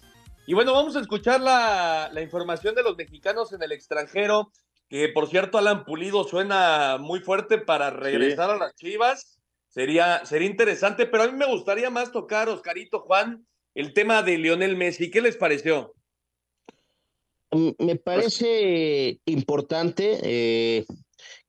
Y 0.48 0.54
bueno, 0.54 0.74
vamos 0.74 0.96
a 0.96 1.02
escuchar 1.02 1.42
la, 1.42 2.10
la, 2.14 2.22
información 2.22 2.74
de 2.74 2.84
los 2.84 2.96
mexicanos 2.96 3.52
en 3.52 3.62
el 3.62 3.74
extranjero. 3.74 4.54
Que 4.88 5.10
por 5.10 5.28
cierto, 5.28 5.58
Alan 5.58 5.84
Pulido 5.84 6.24
suena 6.24 6.98
muy 6.98 7.20
fuerte 7.20 7.58
para 7.58 7.90
regresar 7.90 8.52
sí. 8.52 8.56
a 8.56 8.58
las 8.58 8.76
Chivas. 8.76 9.38
Sería, 9.68 10.26
sería 10.26 10.50
interesante, 10.50 11.06
pero 11.06 11.24
a 11.24 11.28
mí 11.28 11.38
me 11.38 11.46
gustaría 11.46 11.90
más 11.90 12.12
tocar, 12.12 12.50
Oscarito 12.50 13.00
Juan, 13.02 13.46
el 13.76 13.94
tema 13.94 14.24
de 14.24 14.38
Lionel 14.38 14.78
Messi. 14.78 15.10
¿Qué 15.10 15.22
les 15.22 15.38
pareció? 15.38 15.94
Me 17.80 17.98
parece 17.98 19.20
importante 19.26 20.20
eh, 20.24 20.86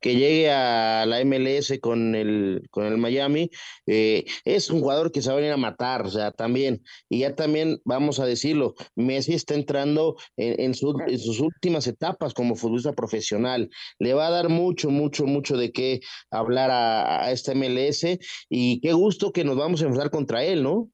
que 0.00 0.16
llegue 0.16 0.50
a 0.50 1.06
la 1.06 1.24
MLS 1.24 1.78
con 1.80 2.16
el, 2.16 2.66
con 2.72 2.86
el 2.86 2.98
Miami. 2.98 3.50
Eh, 3.86 4.24
es 4.44 4.68
un 4.70 4.80
jugador 4.80 5.12
que 5.12 5.22
se 5.22 5.28
va 5.28 5.34
a 5.34 5.36
venir 5.36 5.52
a 5.52 5.56
matar, 5.56 6.04
o 6.04 6.10
sea, 6.10 6.32
también. 6.32 6.82
Y 7.08 7.20
ya 7.20 7.36
también, 7.36 7.80
vamos 7.84 8.18
a 8.18 8.26
decirlo, 8.26 8.74
Messi 8.96 9.34
está 9.34 9.54
entrando 9.54 10.16
en 10.36 10.74
sus 10.74 11.38
últimas 11.38 11.86
etapas 11.86 12.34
como 12.34 12.56
futbolista 12.56 12.92
profesional. 12.94 13.70
Le 14.00 14.14
va 14.14 14.26
a 14.26 14.30
dar 14.30 14.48
mucho, 14.48 14.90
mucho, 14.90 15.24
mucho 15.26 15.56
de 15.56 15.70
qué 15.70 16.00
hablar 16.32 16.72
a, 16.72 17.26
a 17.26 17.30
esta 17.30 17.54
MLS. 17.54 18.18
Y 18.48 18.80
qué 18.80 18.92
gusto 18.92 19.30
que 19.32 19.44
nos 19.44 19.56
vamos 19.56 19.82
a 19.82 19.84
enfrentar 19.84 20.10
contra 20.10 20.42
él, 20.42 20.64
¿no? 20.64 20.90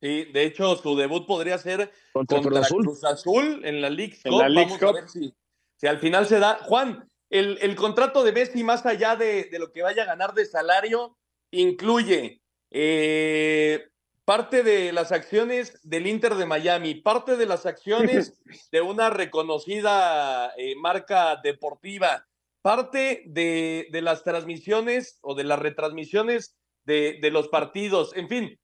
Sí, 0.00 0.24
de 0.26 0.44
hecho, 0.44 0.76
su 0.76 0.94
debut 0.96 1.26
podría 1.26 1.56
ser 1.58 1.90
contra, 2.12 2.42
contra 2.42 2.60
Cruz, 2.60 2.66
Azul. 2.66 2.84
Cruz, 2.84 3.04
Azul. 3.04 3.60
en 3.64 3.80
la 3.80 3.88
League 3.88 4.18
Cup. 4.22 4.38
La 4.40 4.48
League 4.48 4.72
Vamos 4.72 4.78
Cup. 4.78 4.88
a 4.88 5.00
ver 5.00 5.08
si, 5.08 5.34
si, 5.76 5.86
al 5.86 5.98
final 5.98 6.26
se 6.26 6.38
da. 6.38 6.58
Juan, 6.62 7.08
el, 7.30 7.58
el 7.62 7.74
contrato 7.76 8.22
de 8.22 8.32
Messi, 8.32 8.62
más 8.62 8.84
allá 8.84 9.16
de, 9.16 9.44
de, 9.44 9.58
lo 9.58 9.72
que 9.72 9.82
vaya 9.82 10.02
a 10.02 10.06
ganar 10.06 10.34
de 10.34 10.44
salario, 10.44 11.16
incluye 11.50 12.42
eh, 12.70 13.88
parte 14.26 14.62
de 14.62 14.92
las 14.92 15.12
acciones 15.12 15.80
del 15.82 16.06
Inter 16.06 16.34
de 16.34 16.46
Miami, 16.46 16.96
parte 16.96 17.36
de 17.36 17.46
las 17.46 17.64
acciones 17.64 18.42
de 18.70 18.80
una 18.82 19.08
reconocida 19.08 20.52
eh, 20.58 20.74
marca 20.76 21.40
deportiva, 21.42 22.26
parte 22.60 23.22
de, 23.26 23.88
de, 23.90 24.02
las 24.02 24.24
transmisiones 24.24 25.18
o 25.22 25.34
de 25.34 25.44
las 25.44 25.58
retransmisiones 25.58 26.54
de, 26.84 27.18
de 27.22 27.30
los 27.30 27.48
partidos, 27.48 28.14
en 28.14 28.28
fin 28.28 28.58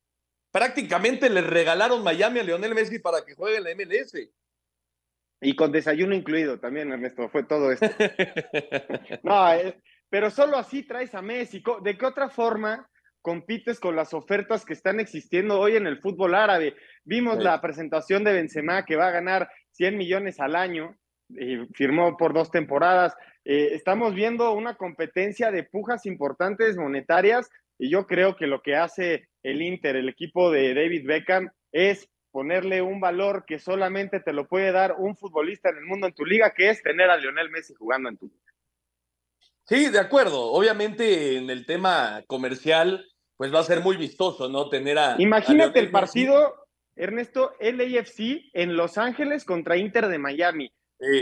prácticamente 0.52 1.28
le 1.30 1.40
regalaron 1.40 2.04
Miami 2.04 2.38
a 2.38 2.42
Lionel 2.44 2.74
Messi 2.74 2.98
para 2.98 3.24
que 3.24 3.34
juegue 3.34 3.56
en 3.56 3.64
la 3.64 3.74
MLS. 3.74 4.28
Y 5.40 5.56
con 5.56 5.72
desayuno 5.72 6.14
incluido 6.14 6.60
también, 6.60 6.92
Ernesto, 6.92 7.28
fue 7.28 7.42
todo 7.42 7.72
esto. 7.72 7.86
no, 9.24 9.52
es, 9.52 9.74
pero 10.08 10.30
solo 10.30 10.56
así 10.56 10.84
traes 10.84 11.14
a 11.16 11.22
Messi. 11.22 11.64
¿De 11.82 11.98
qué 11.98 12.06
otra 12.06 12.28
forma 12.28 12.88
compites 13.22 13.80
con 13.80 13.96
las 13.96 14.14
ofertas 14.14 14.64
que 14.64 14.74
están 14.74 15.00
existiendo 15.00 15.58
hoy 15.58 15.74
en 15.74 15.88
el 15.88 15.98
fútbol 15.98 16.36
árabe? 16.36 16.76
Vimos 17.02 17.38
sí. 17.38 17.42
la 17.42 17.60
presentación 17.60 18.22
de 18.22 18.34
Benzema 18.34 18.84
que 18.84 18.94
va 18.94 19.08
a 19.08 19.12
ganar 19.12 19.50
100 19.72 19.96
millones 19.96 20.38
al 20.38 20.54
año 20.54 20.96
y 21.28 21.56
firmó 21.74 22.16
por 22.16 22.34
dos 22.34 22.50
temporadas. 22.50 23.16
Eh, 23.44 23.70
estamos 23.72 24.14
viendo 24.14 24.52
una 24.52 24.76
competencia 24.76 25.50
de 25.50 25.64
pujas 25.64 26.06
importantes 26.06 26.76
monetarias 26.76 27.48
y 27.82 27.90
yo 27.90 28.06
creo 28.06 28.36
que 28.36 28.46
lo 28.46 28.62
que 28.62 28.76
hace 28.76 29.28
el 29.42 29.60
Inter, 29.60 29.96
el 29.96 30.08
equipo 30.08 30.52
de 30.52 30.72
David 30.72 31.04
Beckham, 31.04 31.50
es 31.72 32.08
ponerle 32.30 32.80
un 32.80 33.00
valor 33.00 33.44
que 33.44 33.58
solamente 33.58 34.20
te 34.20 34.32
lo 34.32 34.46
puede 34.46 34.70
dar 34.70 34.94
un 34.98 35.16
futbolista 35.16 35.70
en 35.70 35.78
el 35.78 35.86
mundo 35.86 36.06
en 36.06 36.14
tu 36.14 36.24
liga, 36.24 36.54
que 36.54 36.70
es 36.70 36.80
tener 36.80 37.10
a 37.10 37.16
Lionel 37.16 37.50
Messi 37.50 37.74
jugando 37.74 38.08
en 38.08 38.18
tu 38.18 38.26
liga. 38.26 38.52
Sí, 39.64 39.90
de 39.90 39.98
acuerdo. 39.98 40.52
Obviamente 40.52 41.36
en 41.36 41.50
el 41.50 41.66
tema 41.66 42.22
comercial, 42.28 43.04
pues 43.36 43.52
va 43.52 43.58
a 43.58 43.64
ser 43.64 43.80
muy 43.80 43.96
vistoso, 43.96 44.48
¿no? 44.48 44.68
Tener 44.68 44.96
a. 44.98 45.16
Imagínate 45.18 45.80
a 45.80 45.82
el 45.82 45.90
partido. 45.90 46.54
Ernesto, 46.94 47.56
LAFC 47.58 48.50
en 48.52 48.76
Los 48.76 48.96
Ángeles 48.96 49.44
contra 49.44 49.76
Inter 49.76 50.06
de 50.06 50.18
Miami. 50.18 50.72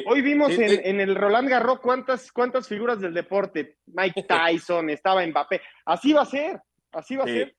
Hoy 0.06 0.20
vimos 0.20 0.52
en, 0.58 1.00
el 1.00 1.14
Roland 1.14 1.48
Garros 1.48 1.80
cuántas, 1.80 2.30
cuántas 2.32 2.68
figuras 2.68 3.00
del 3.00 3.14
deporte. 3.14 3.78
Mike 3.86 4.24
Tyson, 4.28 4.90
estaba 4.90 5.26
Mbappé. 5.26 5.62
Así 5.86 6.12
va 6.12 6.22
a 6.22 6.26
ser, 6.26 6.60
así 6.92 7.16
va 7.16 7.24
a 7.24 7.26
ser. 7.26 7.56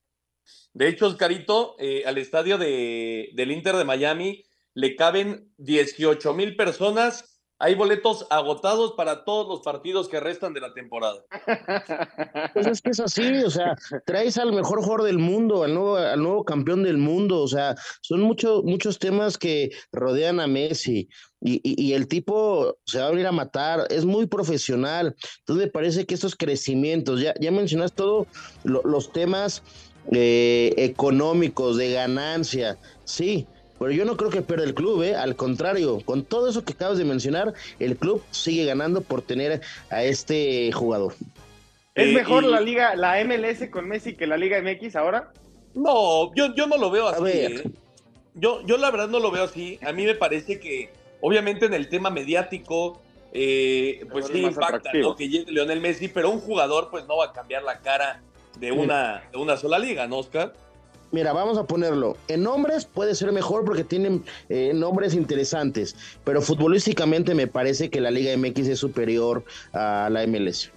De 0.73 0.87
hecho, 0.87 1.07
Oscarito, 1.07 1.75
eh, 1.79 2.03
al 2.05 2.17
estadio 2.17 2.57
de, 2.57 3.29
del 3.33 3.51
Inter 3.51 3.75
de 3.75 3.85
Miami 3.85 4.43
le 4.73 4.95
caben 4.95 5.51
18 5.57 6.33
mil 6.33 6.55
personas 6.55 7.30
hay 7.61 7.75
boletos 7.75 8.25
agotados 8.31 8.93
para 8.93 9.23
todos 9.23 9.47
los 9.47 9.61
partidos 9.61 10.09
que 10.09 10.19
restan 10.19 10.53
de 10.53 10.61
la 10.61 10.73
temporada. 10.73 11.23
Pues 12.53 12.67
es 12.67 12.81
que 12.81 12.89
es 12.89 12.99
así, 12.99 13.43
o 13.43 13.49
sea, 13.49 13.75
traes 14.05 14.37
al 14.37 14.51
mejor 14.51 14.81
jugador 14.81 15.03
del 15.03 15.19
mundo, 15.19 15.63
al 15.63 15.73
nuevo, 15.73 15.95
al 15.95 16.21
nuevo 16.21 16.43
campeón 16.43 16.83
del 16.83 16.97
mundo, 16.97 17.41
o 17.41 17.47
sea, 17.47 17.75
son 18.01 18.21
muchos 18.21 18.63
muchos 18.63 18.99
temas 18.99 19.37
que 19.37 19.69
rodean 19.91 20.39
a 20.39 20.47
Messi 20.47 21.07
y, 21.39 21.61
y, 21.63 21.93
el 21.93 22.07
tipo 22.07 22.77
se 22.85 22.99
va 22.99 23.07
a 23.07 23.11
venir 23.11 23.27
a 23.27 23.31
matar, 23.31 23.87
es 23.89 24.05
muy 24.05 24.27
profesional, 24.27 25.15
entonces 25.39 25.65
me 25.65 25.71
parece 25.71 26.05
que 26.05 26.15
estos 26.15 26.35
crecimientos, 26.35 27.21
ya, 27.21 27.33
ya 27.39 27.51
mencionas 27.51 27.93
todos 27.93 28.27
los 28.63 29.11
temas 29.11 29.63
eh, 30.11 30.73
económicos, 30.77 31.77
de 31.77 31.93
ganancia, 31.93 32.77
sí, 33.03 33.47
pero 33.81 33.93
yo 33.93 34.05
no 34.05 34.15
creo 34.15 34.29
que 34.29 34.43
pierda 34.43 34.63
el 34.63 34.75
club, 34.75 35.01
¿eh? 35.01 35.15
al 35.15 35.35
contrario, 35.35 36.01
con 36.05 36.23
todo 36.23 36.47
eso 36.47 36.63
que 36.63 36.73
acabas 36.73 36.99
de 36.99 37.03
mencionar, 37.03 37.55
el 37.79 37.97
club 37.97 38.21
sigue 38.29 38.63
ganando 38.63 39.01
por 39.01 39.23
tener 39.23 39.61
a 39.89 40.03
este 40.03 40.71
jugador. 40.71 41.15
¿Es 41.95 42.09
eh, 42.09 42.13
mejor 42.13 42.43
la 42.43 42.61
liga, 42.61 42.95
la 42.95 43.15
MLS 43.25 43.71
con 43.71 43.87
Messi 43.87 44.15
que 44.15 44.27
la 44.27 44.37
Liga 44.37 44.61
MX 44.61 44.95
ahora? 44.95 45.31
No, 45.73 46.31
yo, 46.35 46.53
yo 46.53 46.67
no 46.67 46.77
lo 46.77 46.91
veo 46.91 47.07
así. 47.07 47.23
¿eh? 47.25 47.63
Yo, 48.35 48.63
yo 48.67 48.77
la 48.77 48.91
verdad 48.91 49.07
no 49.07 49.19
lo 49.19 49.31
veo 49.31 49.45
así. 49.45 49.79
A 49.83 49.91
mí 49.93 50.05
me 50.05 50.13
parece 50.13 50.59
que, 50.59 50.91
obviamente, 51.19 51.65
en 51.65 51.73
el 51.73 51.89
tema 51.89 52.11
mediático, 52.11 53.01
eh, 53.33 54.05
pues 54.11 54.27
sí 54.27 54.43
impacta 54.43 54.91
que 54.91 55.27
llegue 55.27 55.51
Lionel 55.51 55.81
Messi, 55.81 56.07
pero 56.07 56.29
un 56.29 56.39
jugador 56.39 56.89
pues 56.91 57.07
no 57.07 57.17
va 57.17 57.25
a 57.25 57.33
cambiar 57.33 57.63
la 57.63 57.79
cara 57.79 58.21
de 58.59 58.71
una, 58.71 59.23
de 59.31 59.39
una 59.39 59.57
sola 59.57 59.79
liga, 59.79 60.05
¿no, 60.05 60.19
Oscar? 60.19 60.53
Mira, 61.11 61.33
vamos 61.33 61.57
a 61.57 61.65
ponerlo. 61.65 62.15
En 62.27 62.43
nombres 62.43 62.85
puede 62.85 63.15
ser 63.15 63.31
mejor 63.31 63.65
porque 63.65 63.83
tienen 63.83 64.23
eh, 64.49 64.71
nombres 64.73 65.13
interesantes, 65.13 65.95
pero 66.23 66.41
futbolísticamente 66.41 67.35
me 67.35 67.47
parece 67.47 67.89
que 67.89 67.99
la 67.99 68.11
Liga 68.11 68.35
MX 68.37 68.67
es 68.69 68.79
superior 68.79 69.43
a 69.73 70.09
la 70.09 70.25
MLS. 70.25 70.71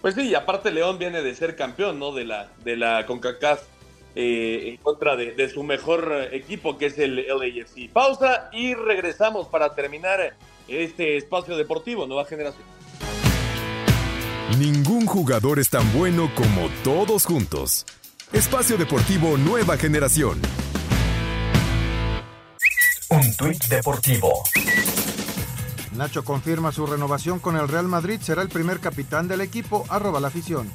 Pues 0.00 0.14
sí, 0.14 0.28
y 0.28 0.34
aparte 0.34 0.70
León 0.70 0.98
viene 0.98 1.22
de 1.22 1.34
ser 1.34 1.56
campeón, 1.56 1.98
¿no? 1.98 2.12
De 2.12 2.24
la, 2.24 2.48
de 2.64 2.76
la 2.76 3.04
CONCACAF 3.04 3.62
eh, 4.14 4.70
en 4.70 4.76
contra 4.78 5.16
de, 5.16 5.48
su 5.48 5.62
mejor 5.62 6.28
equipo, 6.32 6.78
que 6.78 6.86
es 6.86 6.98
el 6.98 7.16
LAFC. 7.16 7.92
Pausa 7.92 8.48
y 8.52 8.74
regresamos 8.74 9.48
para 9.48 9.74
terminar 9.74 10.36
este 10.68 11.16
espacio 11.16 11.56
deportivo, 11.56 12.06
Nueva 12.06 12.24
Generación. 12.24 12.64
Ningún 14.58 15.06
jugador 15.06 15.58
es 15.58 15.68
tan 15.70 15.92
bueno 15.92 16.30
como 16.34 16.68
todos 16.82 17.26
juntos. 17.26 17.84
Espacio 18.32 18.76
Deportivo 18.76 19.38
Nueva 19.38 19.78
Generación. 19.78 20.38
Un 23.08 23.36
tuit 23.36 23.64
deportivo. 23.68 24.42
Nacho 25.96 26.22
confirma 26.22 26.70
su 26.70 26.84
renovación 26.86 27.38
con 27.38 27.56
el 27.56 27.66
Real 27.66 27.88
Madrid. 27.88 28.20
Será 28.20 28.42
el 28.42 28.50
primer 28.50 28.80
capitán 28.80 29.28
del 29.28 29.40
equipo. 29.40 29.86
Arroba 29.88 30.20
la 30.20 30.28
afición. 30.28 30.70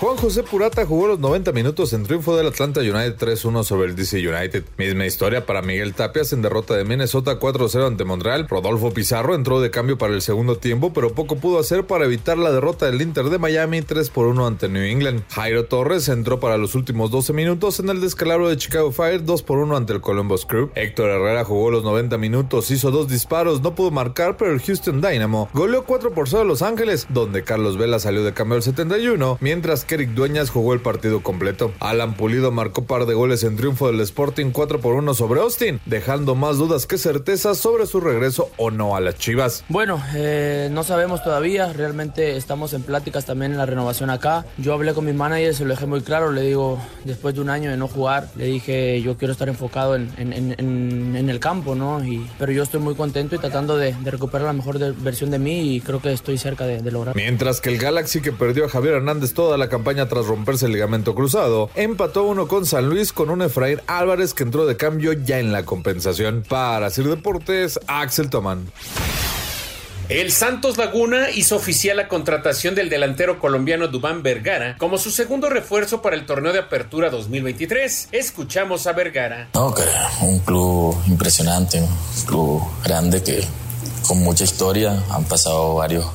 Juan 0.00 0.16
José 0.16 0.42
Purata 0.42 0.86
jugó 0.86 1.08
los 1.08 1.18
90 1.18 1.52
minutos 1.52 1.92
en 1.92 2.04
triunfo 2.04 2.34
del 2.34 2.46
Atlanta 2.46 2.80
United 2.80 3.18
3-1 3.18 3.64
sobre 3.64 3.86
el 3.86 3.96
DC 3.96 4.16
United. 4.26 4.64
Misma 4.78 5.04
historia 5.04 5.44
para 5.44 5.60
Miguel 5.60 5.92
Tapias 5.92 6.32
en 6.32 6.40
derrota 6.40 6.74
de 6.74 6.86
Minnesota 6.86 7.38
4-0 7.38 7.86
ante 7.86 8.04
Montreal. 8.04 8.48
Rodolfo 8.48 8.94
Pizarro 8.94 9.34
entró 9.34 9.60
de 9.60 9.70
cambio 9.70 9.98
para 9.98 10.14
el 10.14 10.22
segundo 10.22 10.56
tiempo, 10.56 10.94
pero 10.94 11.12
poco 11.12 11.36
pudo 11.36 11.58
hacer 11.58 11.86
para 11.86 12.06
evitar 12.06 12.38
la 12.38 12.50
derrota 12.50 12.86
del 12.86 13.02
Inter 13.02 13.26
de 13.26 13.36
Miami 13.36 13.82
3 13.82 14.10
1 14.14 14.46
ante 14.46 14.70
New 14.70 14.82
England. 14.82 15.22
Jairo 15.32 15.66
Torres 15.66 16.08
entró 16.08 16.40
para 16.40 16.56
los 16.56 16.74
últimos 16.74 17.10
12 17.10 17.34
minutos 17.34 17.78
en 17.80 17.90
el 17.90 18.00
descalabro 18.00 18.48
de 18.48 18.56
Chicago 18.56 18.92
Fire 18.92 19.22
2 19.22 19.44
1 19.46 19.76
ante 19.76 19.92
el 19.92 20.00
Columbus 20.00 20.46
Crew. 20.46 20.70
Héctor 20.76 21.10
Herrera 21.10 21.44
jugó 21.44 21.70
los 21.70 21.84
90 21.84 22.16
minutos, 22.16 22.70
hizo 22.70 22.90
dos 22.90 23.06
disparos, 23.06 23.60
no 23.60 23.74
pudo 23.74 23.90
marcar, 23.90 24.38
pero 24.38 24.54
el 24.54 24.62
Houston 24.62 25.02
Dynamo 25.02 25.50
goleó 25.52 25.84
4 25.84 26.14
por 26.14 26.26
0 26.26 26.40
a 26.40 26.46
Los 26.46 26.62
Ángeles, 26.62 27.06
donde 27.10 27.44
Carlos 27.44 27.76
Vela 27.76 27.98
salió 27.98 28.24
de 28.24 28.32
cambio 28.32 28.56
al 28.56 28.62
71, 28.62 29.36
mientras 29.42 29.84
que 29.89 29.89
Eric 29.92 30.10
Dueñas 30.10 30.50
jugó 30.50 30.74
el 30.74 30.80
partido 30.80 31.22
completo. 31.22 31.72
Alan 31.80 32.14
Pulido 32.14 32.52
marcó 32.52 32.84
par 32.84 33.06
de 33.06 33.14
goles 33.14 33.42
en 33.42 33.56
triunfo 33.56 33.88
del 33.88 34.00
Sporting 34.00 34.50
4 34.52 34.80
por 34.80 34.94
1 34.94 35.14
sobre 35.14 35.40
Austin, 35.40 35.80
dejando 35.86 36.34
más 36.34 36.58
dudas 36.58 36.86
que 36.86 36.96
certezas 36.96 37.58
sobre 37.58 37.86
su 37.86 38.00
regreso 38.00 38.50
o 38.56 38.70
no 38.70 38.94
a 38.94 39.00
las 39.00 39.16
Chivas. 39.16 39.64
Bueno, 39.68 40.02
eh, 40.14 40.68
no 40.70 40.84
sabemos 40.84 41.24
todavía, 41.24 41.72
realmente 41.72 42.36
estamos 42.36 42.72
en 42.72 42.82
pláticas 42.82 43.26
también 43.26 43.52
en 43.52 43.58
la 43.58 43.66
renovación 43.66 44.10
acá. 44.10 44.46
Yo 44.58 44.74
hablé 44.74 44.94
con 44.94 45.04
mi 45.04 45.12
manager, 45.12 45.54
se 45.54 45.64
lo 45.64 45.70
dejé 45.70 45.86
muy 45.86 46.00
claro, 46.02 46.30
le 46.30 46.42
digo, 46.42 46.78
después 47.04 47.34
de 47.34 47.40
un 47.40 47.50
año 47.50 47.70
de 47.70 47.76
no 47.76 47.88
jugar, 47.88 48.28
le 48.36 48.46
dije, 48.46 49.02
yo 49.02 49.16
quiero 49.16 49.32
estar 49.32 49.48
enfocado 49.48 49.96
en, 49.96 50.10
en, 50.16 51.28
el 51.30 51.40
campo, 51.40 51.74
¿no? 51.74 52.04
Y, 52.04 52.26
pero 52.38 52.52
yo 52.52 52.62
estoy 52.62 52.80
muy 52.80 52.94
contento 52.94 53.36
y 53.36 53.38
tratando 53.38 53.76
de, 53.76 53.94
recuperar 54.04 54.46
la 54.46 54.52
mejor 54.52 54.78
versión 54.96 55.30
de 55.30 55.38
mí 55.38 55.74
y 55.74 55.80
creo 55.80 56.00
que 56.00 56.12
estoy 56.12 56.38
cerca 56.38 56.66
de, 56.66 56.82
de 56.82 56.90
lograr. 56.90 57.14
Mientras 57.14 57.60
que 57.60 57.70
el 57.70 57.78
Galaxy 57.78 58.20
que 58.20 58.32
perdió 58.32 58.64
a 58.64 58.68
Javier 58.68 58.94
Hernández 58.94 59.34
toda 59.34 59.56
la 59.56 59.68
campaña 59.68 59.79
tras 59.82 60.26
romperse 60.26 60.66
el 60.66 60.72
ligamento 60.72 61.14
cruzado, 61.14 61.70
empató 61.74 62.24
uno 62.24 62.46
con 62.46 62.66
San 62.66 62.88
Luis 62.88 63.12
con 63.12 63.30
un 63.30 63.42
Efraín 63.42 63.80
Álvarez 63.86 64.34
que 64.34 64.42
entró 64.42 64.66
de 64.66 64.76
cambio 64.76 65.12
ya 65.12 65.38
en 65.38 65.52
la 65.52 65.64
compensación. 65.64 66.44
Para 66.48 66.90
Sir 66.90 67.08
Deportes, 67.08 67.80
Axel 67.86 68.30
Toman. 68.30 68.70
El 70.08 70.32
Santos 70.32 70.76
Laguna 70.76 71.30
hizo 71.30 71.54
oficial 71.54 71.96
la 71.96 72.08
contratación 72.08 72.74
del 72.74 72.88
delantero 72.88 73.38
colombiano 73.38 73.86
Dubán 73.86 74.24
Vergara 74.24 74.76
como 74.76 74.98
su 74.98 75.12
segundo 75.12 75.48
refuerzo 75.48 76.02
para 76.02 76.16
el 76.16 76.26
torneo 76.26 76.52
de 76.52 76.58
apertura 76.58 77.10
2023. 77.10 78.08
Escuchamos 78.10 78.88
a 78.88 78.92
Vergara. 78.92 79.48
No, 79.54 79.72
que 79.72 79.82
un 80.22 80.40
club 80.40 80.96
impresionante, 81.06 81.80
un 81.80 82.26
club 82.26 82.60
grande 82.82 83.22
que 83.22 83.44
con 84.06 84.22
mucha 84.22 84.44
historia, 84.44 85.02
han 85.10 85.24
pasado 85.24 85.74
varios 85.74 86.06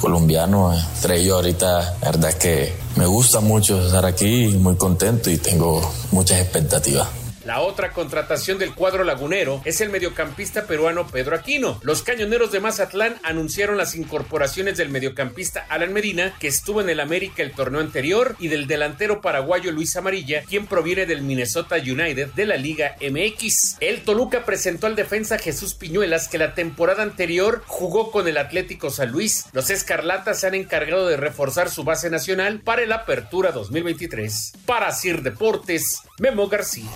colombianos, 0.00 0.82
entre 0.96 1.20
ellos 1.20 1.36
ahorita, 1.36 1.96
la 2.00 2.10
verdad 2.10 2.34
que 2.34 2.74
me 2.96 3.06
gusta 3.06 3.40
mucho 3.40 3.84
estar 3.84 4.04
aquí, 4.06 4.48
muy 4.58 4.76
contento 4.76 5.30
y 5.30 5.38
tengo 5.38 5.80
muchas 6.10 6.40
expectativas. 6.40 7.19
La 7.50 7.62
otra 7.62 7.90
contratación 7.90 8.58
del 8.58 8.76
cuadro 8.76 9.02
lagunero 9.02 9.60
es 9.64 9.80
el 9.80 9.90
mediocampista 9.90 10.68
peruano 10.68 11.08
Pedro 11.08 11.34
Aquino. 11.34 11.80
Los 11.82 12.04
cañoneros 12.04 12.52
de 12.52 12.60
Mazatlán 12.60 13.16
anunciaron 13.24 13.76
las 13.76 13.96
incorporaciones 13.96 14.76
del 14.76 14.88
mediocampista 14.88 15.66
Alan 15.68 15.92
Medina, 15.92 16.36
que 16.38 16.46
estuvo 16.46 16.80
en 16.80 16.88
el 16.88 17.00
América 17.00 17.42
el 17.42 17.50
torneo 17.50 17.80
anterior, 17.80 18.36
y 18.38 18.46
del 18.46 18.68
delantero 18.68 19.20
paraguayo 19.20 19.72
Luis 19.72 19.96
Amarilla, 19.96 20.44
quien 20.48 20.68
proviene 20.68 21.06
del 21.06 21.22
Minnesota 21.22 21.74
United 21.74 22.28
de 22.34 22.46
la 22.46 22.56
Liga 22.56 22.94
MX. 23.00 23.78
El 23.80 24.02
Toluca 24.02 24.44
presentó 24.44 24.86
al 24.86 24.94
defensa 24.94 25.36
Jesús 25.36 25.74
Piñuelas, 25.74 26.28
que 26.28 26.38
la 26.38 26.54
temporada 26.54 27.02
anterior 27.02 27.64
jugó 27.66 28.12
con 28.12 28.28
el 28.28 28.38
Atlético 28.38 28.90
San 28.90 29.10
Luis. 29.10 29.46
Los 29.52 29.70
Escarlatas 29.70 30.38
se 30.38 30.46
han 30.46 30.54
encargado 30.54 31.08
de 31.08 31.16
reforzar 31.16 31.68
su 31.68 31.82
base 31.82 32.10
nacional 32.10 32.60
para 32.60 32.82
el 32.82 32.92
Apertura 32.92 33.50
2023. 33.50 34.52
Para 34.66 34.92
Sir 34.92 35.22
Deportes, 35.22 36.02
Memo 36.20 36.46
García. 36.46 36.88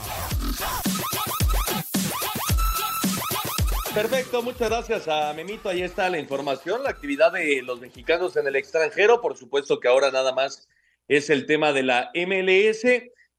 Perfecto, 3.95 4.43
muchas 4.43 4.71
gracias 4.71 5.07
a 5.07 5.33
Memito. 5.35 5.69
Ahí 5.69 5.83
está 5.83 6.11
la 6.11 6.19
información, 6.19 6.83
la 6.83 6.91
actividad 6.91 7.31
de 7.31 7.63
los 7.63 7.81
mexicanos 7.81 8.37
en 8.37 8.49
el 8.49 8.57
extranjero. 8.57 9.21
Por 9.21 9.37
supuesto 9.37 9.79
que 9.79 9.87
ahora 9.87 10.11
nada 10.11 10.33
más 10.33 10.69
es 11.07 11.31
el 11.31 11.47
tema 11.47 11.73
de 11.73 11.85
la 11.85 12.11
MLS 12.13 12.85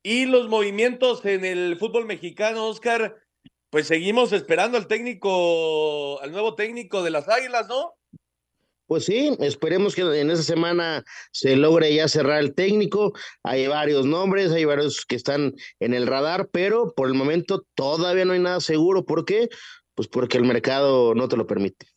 y 0.02 0.26
los 0.26 0.48
movimientos 0.48 1.26
en 1.26 1.44
el 1.44 1.76
fútbol 1.78 2.06
mexicano, 2.06 2.70
Oscar. 2.70 3.18
Pues 3.70 3.88
seguimos 3.88 4.32
esperando 4.32 4.78
al 4.78 4.88
técnico, 4.88 6.22
al 6.22 6.32
nuevo 6.32 6.56
técnico 6.56 7.04
de 7.04 7.12
las 7.12 7.28
Águilas, 7.28 7.68
¿no? 7.68 7.94
Pues 8.88 9.04
sí, 9.04 9.36
esperemos 9.42 9.94
que 9.94 10.04
en 10.04 10.32
esa 10.32 10.44
semana 10.44 11.04
se 11.32 11.58
logre 11.58 11.94
ya 11.94 12.08
cerrar 12.08 12.40
el 12.40 12.56
técnico. 12.56 13.12
Hay 13.44 13.68
varios 13.68 14.06
nombres, 14.06 14.54
hay 14.54 14.64
varios 14.64 15.06
que 15.06 15.18
están 15.18 15.54
en 15.82 15.94
el 15.94 16.08
radar, 16.08 16.48
pero 16.50 16.94
por 16.96 17.08
el 17.08 17.14
momento 17.14 17.66
todavía 17.74 18.24
no 18.24 18.34
hay 18.34 18.40
nada 18.40 18.62
seguro. 18.62 19.04
¿Por 19.04 19.26
qué? 19.26 19.50
Pues 19.96 20.08
porque 20.08 20.38
el 20.38 20.44
mercado 20.44 21.16
no 21.16 21.28
te 21.28 21.38
lo 21.38 21.48
permite. 21.48 21.88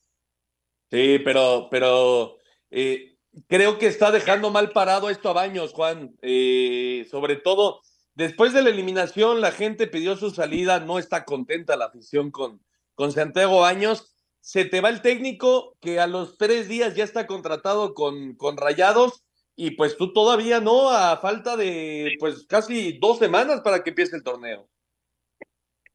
Sí, 0.91 1.19
pero, 1.25 1.69
pero 1.71 2.39
eh, 2.71 3.19
creo 3.49 3.79
que 3.79 3.87
está 3.87 4.11
dejando 4.11 4.51
mal 4.51 4.71
parado 4.71 5.11
esto 5.11 5.29
a 5.29 5.35
Baños, 5.35 5.73
Juan. 5.73 6.17
Eh, 6.23 7.07
sobre 7.11 7.37
todo, 7.37 7.83
después 8.15 8.55
de 8.55 8.63
la 8.63 8.71
eliminación, 8.71 9.41
la 9.41 9.53
gente 9.53 9.87
pidió 9.87 10.17
su 10.17 10.31
salida, 10.31 10.81
no 10.81 10.99
está 10.99 11.25
contenta 11.25 11.77
la 11.77 11.87
afición 11.87 12.31
con, 12.31 12.63
con 12.95 13.13
Santiago 13.13 13.61
Baños 13.61 14.15
se 14.49 14.65
te 14.65 14.81
va 14.81 14.89
el 14.89 15.03
técnico 15.03 15.77
que 15.79 16.01
a 16.01 16.07
los 16.07 16.39
tres 16.39 16.69
días 16.69 16.95
ya 16.95 17.05
está 17.05 17.27
contratado 17.27 17.93
con, 17.93 18.35
con 18.35 18.57
Rayados 18.57 19.23
y 19.57 19.73
pues 19.73 19.99
tú 19.99 20.15
todavía 20.15 20.61
no, 20.61 20.89
a 20.89 21.19
falta 21.19 21.55
de 21.55 22.15
pues 22.19 22.47
casi 22.49 22.97
dos 22.99 23.19
semanas 23.19 23.61
para 23.61 23.83
que 23.83 23.91
empiece 23.91 24.17
el 24.17 24.23
torneo. 24.23 24.67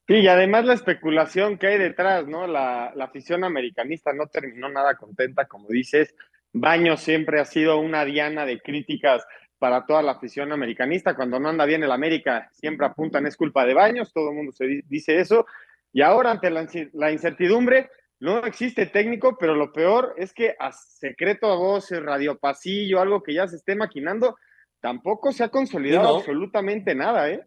Sí, 0.07 0.15
y 0.15 0.27
además 0.27 0.65
la 0.65 0.73
especulación 0.73 1.57
que 1.57 1.67
hay 1.67 1.77
detrás, 1.77 2.27
¿no? 2.27 2.45
La, 2.45 2.91
la 2.95 3.05
afición 3.05 3.43
americanista 3.43 4.11
no 4.11 4.27
terminó 4.27 4.67
nada 4.69 4.95
contenta, 4.95 5.45
como 5.45 5.69
dices. 5.69 6.13
Baños 6.51 7.01
siempre 7.01 7.39
ha 7.39 7.45
sido 7.45 7.79
una 7.79 8.03
diana 8.05 8.45
de 8.45 8.61
críticas 8.61 9.25
para 9.57 9.85
toda 9.85 10.01
la 10.01 10.11
afición 10.11 10.51
americanista. 10.51 11.15
Cuando 11.15 11.39
no 11.39 11.49
anda 11.49 11.65
bien 11.65 11.83
el 11.83 11.91
América, 11.91 12.49
siempre 12.51 12.85
apuntan 12.85 13.25
es 13.25 13.37
culpa 13.37 13.65
de 13.65 13.73
Baños, 13.73 14.11
todo 14.11 14.29
el 14.29 14.35
mundo 14.35 14.51
se 14.51 14.83
dice 14.87 15.19
eso. 15.19 15.45
Y 15.93 16.01
ahora, 16.01 16.31
ante 16.31 16.49
la, 16.49 16.67
la 16.91 17.11
incertidumbre, 17.11 17.89
no 18.19 18.45
existe 18.45 18.85
técnico, 18.87 19.37
pero 19.39 19.55
lo 19.55 19.71
peor 19.71 20.15
es 20.17 20.33
que 20.33 20.53
a 20.59 20.71
secreto 20.73 21.47
a 21.49 21.55
voces, 21.55 22.03
radio 22.03 22.37
pasillo, 22.37 22.99
algo 22.99 23.23
que 23.23 23.33
ya 23.33 23.47
se 23.47 23.55
esté 23.55 23.75
maquinando, 23.75 24.35
tampoco 24.81 25.31
se 25.31 25.45
ha 25.45 25.49
consolidado 25.49 26.17
absolutamente 26.17 26.93
nada, 26.93 27.29
¿eh? 27.29 27.41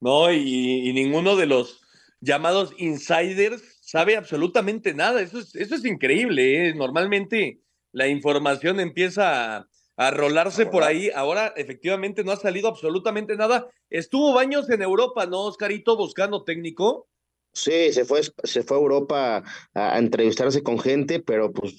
No, 0.00 0.32
y, 0.32 0.88
y 0.88 0.92
ninguno 0.94 1.36
de 1.36 1.46
los 1.46 1.87
llamados 2.20 2.72
insiders 2.78 3.62
sabe 3.80 4.16
absolutamente 4.16 4.94
nada. 4.94 5.20
Eso 5.20 5.38
es, 5.38 5.54
eso 5.54 5.74
es 5.74 5.84
increíble. 5.84 6.68
¿eh? 6.68 6.74
Normalmente 6.74 7.60
la 7.92 8.08
información 8.08 8.80
empieza 8.80 9.68
a, 9.96 10.10
rolarse 10.10 10.66
por 10.66 10.84
ahí. 10.84 11.10
Ahora 11.14 11.52
efectivamente 11.56 12.22
no 12.24 12.32
ha 12.32 12.36
salido 12.36 12.68
absolutamente 12.68 13.36
nada. 13.36 13.68
Estuvo 13.90 14.32
Baños 14.32 14.68
en 14.70 14.82
Europa, 14.82 15.26
¿no, 15.26 15.44
Oscarito, 15.44 15.96
buscando 15.96 16.44
técnico? 16.44 17.08
Sí, 17.52 17.92
se 17.92 18.04
fue, 18.04 18.20
se 18.22 18.62
fue 18.62 18.76
a 18.76 18.80
Europa 18.80 19.42
a, 19.74 19.98
entrevistarse 19.98 20.62
con 20.62 20.78
gente, 20.78 21.20
pero 21.20 21.52
pues 21.52 21.74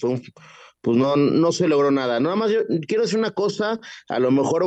pues 0.81 0.97
no, 0.97 1.15
no 1.15 1.51
se 1.51 1.67
logró 1.67 1.91
nada. 1.91 2.19
Nada 2.19 2.35
más 2.35 2.51
yo 2.51 2.61
quiero 2.87 3.03
decir 3.03 3.19
una 3.19 3.31
cosa, 3.31 3.79
a 4.07 4.19
lo 4.19 4.31
mejor 4.31 4.63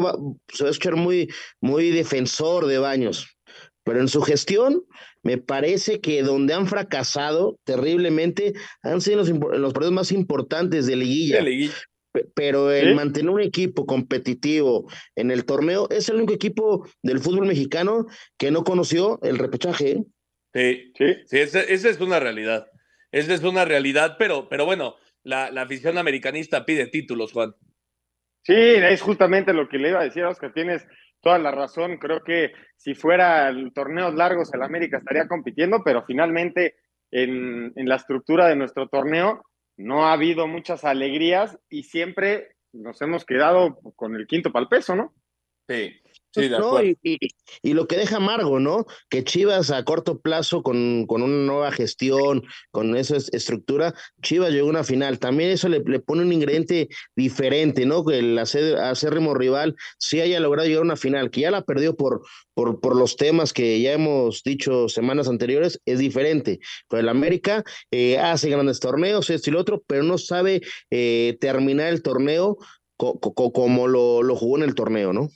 se 0.48 0.64
va 0.64 0.68
a 0.68 0.70
escuchar 0.70 0.96
muy, 0.96 1.28
muy 1.60 1.90
defensor 1.90 2.66
de 2.66 2.78
Baños, 2.78 3.36
pero 3.84 4.00
en 4.00 4.08
su 4.08 4.22
gestión 4.22 4.84
me 5.22 5.38
parece 5.38 6.00
que 6.00 6.22
donde 6.22 6.54
han 6.54 6.66
fracasado 6.66 7.58
terriblemente 7.64 8.52
han 8.82 9.00
sido 9.00 9.18
los, 9.18 9.28
los 9.30 9.72
partidos 9.72 9.92
más 9.92 10.12
importantes 10.12 10.86
de 10.86 10.96
liguilla. 10.96 11.44
Pero 12.34 12.70
el 12.70 12.94
mantener 12.94 13.30
un 13.30 13.40
equipo 13.40 13.86
competitivo 13.86 14.86
en 15.16 15.30
el 15.30 15.46
torneo 15.46 15.88
es 15.90 16.10
el 16.10 16.16
único 16.16 16.34
equipo 16.34 16.86
del 17.02 17.20
fútbol 17.20 17.46
mexicano 17.46 18.06
que 18.36 18.50
no 18.50 18.64
conoció 18.64 19.18
el 19.22 19.38
repechaje. 19.38 19.92
¿eh? 19.92 20.04
Sí, 20.52 20.92
sí, 20.98 21.16
sí 21.26 21.38
esa, 21.38 21.62
es 21.62 22.00
una 22.00 22.20
realidad. 22.20 22.66
Esa 23.12 23.32
es 23.32 23.42
una 23.42 23.64
realidad, 23.64 24.16
pero, 24.18 24.48
pero 24.50 24.66
bueno, 24.66 24.96
la, 25.22 25.50
la 25.50 25.62
afición 25.62 25.96
americanista 25.96 26.66
pide 26.66 26.86
títulos, 26.86 27.32
Juan. 27.32 27.54
Sí, 28.44 28.54
es 28.54 29.00
justamente 29.00 29.54
lo 29.54 29.68
que 29.68 29.78
le 29.78 29.90
iba 29.90 30.00
a 30.00 30.04
decir, 30.04 30.24
Oscar. 30.24 30.52
Tienes 30.52 30.86
toda 31.22 31.38
la 31.38 31.50
razón. 31.50 31.96
Creo 31.96 32.22
que 32.22 32.52
si 32.76 32.94
fuera 32.94 33.50
torneos 33.74 34.14
largos, 34.14 34.52
el 34.52 34.62
América 34.62 34.98
estaría 34.98 35.26
compitiendo, 35.28 35.82
pero 35.84 36.04
finalmente 36.04 36.76
en, 37.10 37.72
en 37.76 37.88
la 37.88 37.96
estructura 37.96 38.48
de 38.48 38.56
nuestro 38.56 38.88
torneo 38.88 39.42
no 39.76 40.06
ha 40.06 40.12
habido 40.12 40.46
muchas 40.46 40.84
alegrías 40.84 41.58
y 41.70 41.84
siempre 41.84 42.56
nos 42.72 43.00
hemos 43.02 43.24
quedado 43.24 43.78
con 43.96 44.14
el 44.16 44.26
quinto 44.26 44.52
para 44.52 44.64
el 44.64 44.68
peso, 44.68 44.96
¿no? 44.96 45.14
Sí. 45.68 45.94
Sí, 46.34 46.48
y, 47.62 47.74
lo 47.74 47.86
que 47.86 47.98
deja 47.98 48.16
amargo, 48.16 48.58
¿no? 48.58 48.86
Que 49.10 49.22
Chivas 49.22 49.70
a 49.70 49.84
corto 49.84 50.18
plazo, 50.20 50.62
con, 50.62 51.04
con 51.06 51.22
una 51.22 51.44
nueva 51.44 51.72
gestión, 51.72 52.42
con 52.70 52.96
esa 52.96 53.18
estructura, 53.18 53.94
Chivas 54.22 54.50
llegó 54.50 54.68
a 54.68 54.70
una 54.70 54.84
final. 54.84 55.18
También 55.18 55.50
eso 55.50 55.68
le, 55.68 55.82
pone 56.00 56.22
un 56.22 56.32
ingrediente 56.32 56.88
diferente, 57.14 57.84
¿no? 57.84 58.02
Que 58.02 58.20
el 58.20 58.38
acérrimo 58.38 59.34
rival 59.34 59.76
sí 59.98 60.22
haya 60.22 60.40
logrado 60.40 60.66
llegar 60.66 60.82
a 60.82 60.86
una 60.86 60.96
final, 60.96 61.30
que 61.30 61.42
ya 61.42 61.50
la 61.50 61.64
perdió 61.64 61.96
por, 61.96 62.22
por, 62.54 62.80
por 62.80 62.96
los 62.96 63.16
temas 63.16 63.52
que 63.52 63.82
ya 63.82 63.92
hemos 63.92 64.42
dicho 64.42 64.88
semanas 64.88 65.28
anteriores, 65.28 65.82
es 65.84 65.98
diferente. 65.98 66.60
Pero 66.88 67.00
el 67.00 67.10
América 67.10 67.62
eh, 67.90 68.18
hace 68.18 68.48
grandes 68.48 68.80
torneos, 68.80 69.28
esto 69.28 69.50
y 69.50 69.52
lo 69.52 69.60
otro, 69.60 69.82
pero 69.86 70.02
no 70.02 70.16
sabe 70.16 70.62
eh, 70.90 71.36
terminar 71.40 71.88
el 71.88 72.02
torneo 72.02 72.56
como 72.96 73.88
lo, 73.88 74.22
lo 74.22 74.36
jugó 74.36 74.58
en 74.58 74.62
el 74.62 74.74
torneo, 74.74 75.12
¿no? 75.12 75.28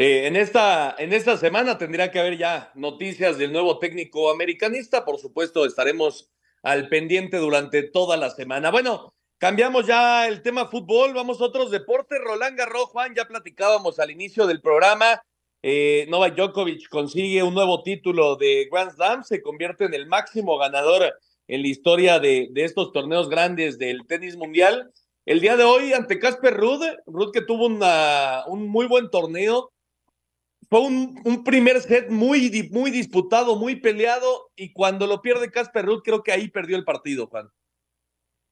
Eh, 0.00 0.28
en, 0.28 0.36
esta, 0.36 0.94
en 0.96 1.12
esta 1.12 1.36
semana 1.36 1.76
tendría 1.76 2.12
que 2.12 2.20
haber 2.20 2.38
ya 2.38 2.70
noticias 2.76 3.36
del 3.36 3.52
nuevo 3.52 3.80
técnico 3.80 4.30
americanista. 4.30 5.04
Por 5.04 5.18
supuesto, 5.18 5.66
estaremos 5.66 6.30
al 6.62 6.88
pendiente 6.88 7.38
durante 7.38 7.82
toda 7.82 8.16
la 8.16 8.30
semana. 8.30 8.70
Bueno, 8.70 9.12
cambiamos 9.38 9.88
ya 9.88 10.28
el 10.28 10.40
tema 10.42 10.68
fútbol, 10.68 11.14
vamos 11.14 11.40
a 11.40 11.46
otros 11.46 11.72
deportes. 11.72 12.20
Roland 12.22 12.56
Garros, 12.56 12.90
Juan, 12.90 13.12
ya 13.16 13.24
platicábamos 13.24 13.98
al 13.98 14.12
inicio 14.12 14.46
del 14.46 14.60
programa. 14.60 15.20
Eh, 15.64 16.06
Novak 16.08 16.36
Djokovic 16.36 16.88
consigue 16.88 17.42
un 17.42 17.54
nuevo 17.54 17.82
título 17.82 18.36
de 18.36 18.68
Grand 18.70 18.92
Slam, 18.92 19.24
se 19.24 19.42
convierte 19.42 19.86
en 19.86 19.94
el 19.94 20.06
máximo 20.06 20.56
ganador 20.58 21.12
en 21.48 21.62
la 21.62 21.66
historia 21.66 22.20
de, 22.20 22.46
de 22.52 22.62
estos 22.62 22.92
torneos 22.92 23.28
grandes 23.28 23.78
del 23.78 24.06
tenis 24.06 24.36
mundial. 24.36 24.92
El 25.26 25.40
día 25.40 25.56
de 25.56 25.64
hoy 25.64 25.92
ante 25.92 26.20
Casper 26.20 26.54
Ruud, 26.54 26.84
Ruud 27.06 27.32
que 27.32 27.42
tuvo 27.42 27.66
una, 27.66 28.44
un 28.46 28.68
muy 28.68 28.86
buen 28.86 29.10
torneo, 29.10 29.72
fue 30.70 30.80
un, 30.80 31.44
primer 31.44 31.80
set 31.80 32.10
muy, 32.10 32.68
muy 32.70 32.90
disputado, 32.90 33.56
muy 33.56 33.76
peleado, 33.76 34.50
y 34.54 34.72
cuando 34.72 35.06
lo 35.06 35.22
pierde 35.22 35.50
Casper 35.50 35.86
Ruud, 35.86 36.02
creo 36.02 36.22
que 36.22 36.32
ahí 36.32 36.48
perdió 36.48 36.76
el 36.76 36.84
partido, 36.84 37.26
Juan. 37.26 37.48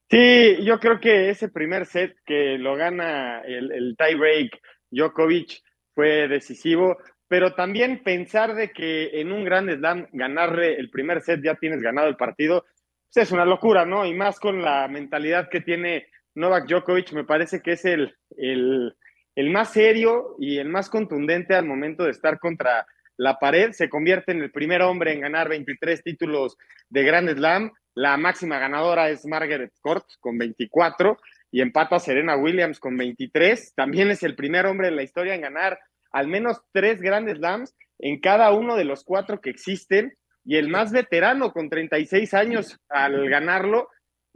Sí, 0.09 0.65
yo 0.65 0.79
creo 0.79 1.01
que 1.01 1.31
ese 1.31 1.49
primer 1.49 1.85
set 1.85 2.17
que 2.25 2.59
lo 2.59 2.77
gana 2.77 3.41
el, 3.41 3.73
el 3.73 3.97
tiebreak 3.97 4.61
Djokovic 4.91 5.63
fue 5.95 6.29
decisivo, 6.29 6.97
pero 7.29 7.55
también 7.55 8.03
pensar 8.05 8.55
de 8.55 8.71
que 8.71 9.21
en 9.21 9.33
un 9.33 9.45
gran 9.45 9.69
slam 9.69 10.07
ganarle 10.13 10.77
el 10.77 10.91
primer 10.91 11.23
set 11.23 11.43
ya 11.43 11.57
tienes 11.57 11.83
ganado 11.83 12.09
el 12.09 12.17
partido, 12.17 12.65
pues 13.13 13.27
es 13.27 13.33
una 13.33 13.45
locura, 13.45 13.85
¿no? 13.85 14.07
Y 14.07 14.15
más 14.15 14.39
con 14.39 14.63
la 14.63 14.87
mentalidad 14.89 15.49
que 15.51 15.61
tiene 15.61 16.07
Novak 16.35 16.69
Djokovic, 16.69 17.13
me 17.13 17.25
parece 17.25 17.61
que 17.61 17.73
es 17.73 17.85
el, 17.85 18.15
el 18.37 18.95
el 19.37 19.51
más 19.51 19.73
serio 19.73 20.35
y 20.39 20.59
el 20.59 20.69
más 20.69 20.91
contundente 20.91 21.55
al 21.55 21.67
momento 21.67 22.05
de 22.05 22.11
estar 22.11 22.41
contra 22.41 22.87
la 23.19 23.39
pared, 23.39 23.73
se 23.73 23.89
convierte 23.89 24.33
en 24.33 24.43
el 24.43 24.51
primer 24.51 24.83
hombre 24.83 25.13
en 25.13 25.21
ganar 25.21 25.49
23 25.49 26.03
títulos 26.03 26.57
de 26.89 27.05
Grand 27.05 27.31
Slam. 27.31 27.73
La 27.95 28.17
máxima 28.17 28.59
ganadora 28.59 29.09
es 29.11 29.25
Margaret 29.25 29.73
Court 29.81 30.05
con 30.21 30.37
24 30.37 31.19
y 31.51 31.61
empata 31.61 31.99
Serena 31.99 32.37
Williams 32.37 32.81
con 32.81 32.97
23. 32.97 33.75
También 33.75 34.11
es 34.11 34.23
el 34.23 34.35
primer 34.35 34.67
hombre 34.67 34.89
en 34.89 34.97
la 34.97 35.03
historia 35.03 35.35
en 35.35 35.43
ganar 35.43 35.79
al 36.13 36.29
menos 36.29 36.61
tres 36.73 37.01
Grand 37.01 37.29
Slams 37.29 37.75
en 37.99 38.21
cada 38.21 38.53
uno 38.53 38.77
de 38.77 38.85
los 38.85 39.05
cuatro 39.05 39.41
que 39.41 39.51
existen 39.51 40.15
y 40.45 40.57
el 40.57 40.69
más 40.69 40.93
veterano 40.93 41.53
con 41.53 41.69
36 41.69 42.33
años 42.35 42.79
al 42.89 43.29
ganarlo. 43.29 43.89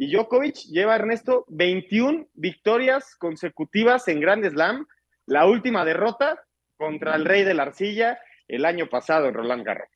Y 0.03 0.11
Djokovic 0.11 0.57
lleva, 0.71 0.97
Ernesto, 0.97 1.45
21 1.49 2.29
victorias 2.33 3.15
consecutivas 3.17 4.09
en 4.09 4.21
Grand 4.21 4.49
Slam. 4.49 4.87
La 5.27 5.45
última 5.45 5.85
derrota 5.85 6.43
contra 6.79 7.15
el 7.17 7.27
rey 7.27 7.45
de 7.45 7.53
la 7.53 7.65
arcilla 7.65 8.19
el 8.49 8.65
año 8.65 8.89
pasado 8.89 9.27
en 9.27 9.35
Roland 9.35 9.63
Garros. 9.63 9.91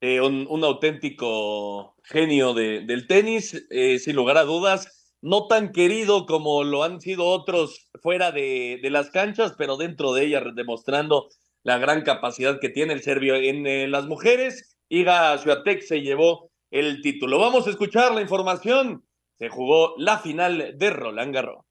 Eh, 0.00 0.20
un, 0.20 0.64
auténtico 0.64 1.94
genio 2.02 2.54
del 2.54 3.06
tenis, 3.06 3.68
eh, 3.70 4.00
sin 4.00 4.16
lugar 4.16 4.36
a 4.36 4.42
dudas, 4.42 5.14
no 5.22 5.46
tan 5.46 5.70
querido 5.70 6.26
como 6.26 6.64
lo 6.64 6.82
han 6.82 7.00
sido 7.00 7.26
otros 7.26 7.88
fuera 8.02 8.32
de, 8.32 8.80
las 8.90 9.10
canchas, 9.10 9.54
pero 9.56 9.76
dentro 9.76 10.12
de 10.12 10.24
ellas 10.24 10.42
demostrando 10.56 11.28
la 11.62 11.78
gran 11.78 12.02
capacidad 12.02 12.58
que 12.58 12.68
tiene 12.68 12.94
el 12.94 13.02
serbio 13.04 13.36
en 13.36 13.64
eh, 13.68 13.86
las 13.86 14.06
mujeres. 14.06 14.76
Iga 14.88 15.38
Swiatek 15.38 15.82
se 15.82 16.00
llevó 16.00 16.50
el 16.72 17.00
título. 17.00 17.38
Vamos 17.38 17.68
a 17.68 17.70
escuchar 17.70 18.12
la 18.12 18.22
información 18.22 19.05
se 19.38 19.48
jugó 19.48 19.94
la 19.98 20.18
final 20.18 20.78
de 20.78 20.90
Roland 20.90 21.34
Garros. 21.34 21.65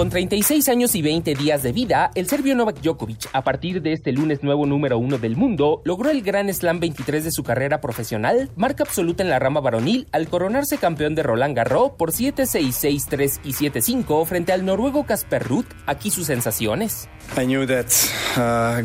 Con 0.00 0.08
36 0.08 0.66
años 0.70 0.94
y 0.94 1.02
20 1.02 1.34
días 1.34 1.62
de 1.62 1.72
vida, 1.72 2.10
el 2.14 2.26
serbio 2.26 2.56
Novak 2.56 2.80
Djokovic, 2.80 3.28
a 3.34 3.44
partir 3.44 3.82
de 3.82 3.92
este 3.92 4.12
lunes 4.12 4.42
nuevo 4.42 4.64
número 4.64 4.96
uno 4.96 5.18
del 5.18 5.36
mundo, 5.36 5.82
logró 5.84 6.08
el 6.08 6.22
Gran 6.22 6.50
Slam 6.54 6.80
23 6.80 7.22
de 7.22 7.30
su 7.30 7.42
carrera 7.42 7.82
profesional, 7.82 8.48
marca 8.56 8.82
absoluta 8.82 9.22
en 9.22 9.28
la 9.28 9.38
rama 9.38 9.60
varonil, 9.60 10.08
al 10.12 10.26
coronarse 10.28 10.78
campeón 10.78 11.14
de 11.14 11.22
Roland 11.22 11.54
Garros 11.54 11.90
por 11.98 12.12
7-6, 12.12 13.10
6-3 13.10 13.40
y 13.44 13.52
7-5 13.52 14.24
frente 14.24 14.52
al 14.54 14.64
noruego 14.64 15.04
Casper 15.04 15.46
Ruud. 15.46 15.66
Aquí 15.84 16.10
sus 16.10 16.28
sensaciones. 16.28 17.10
Uh, 17.36 18.80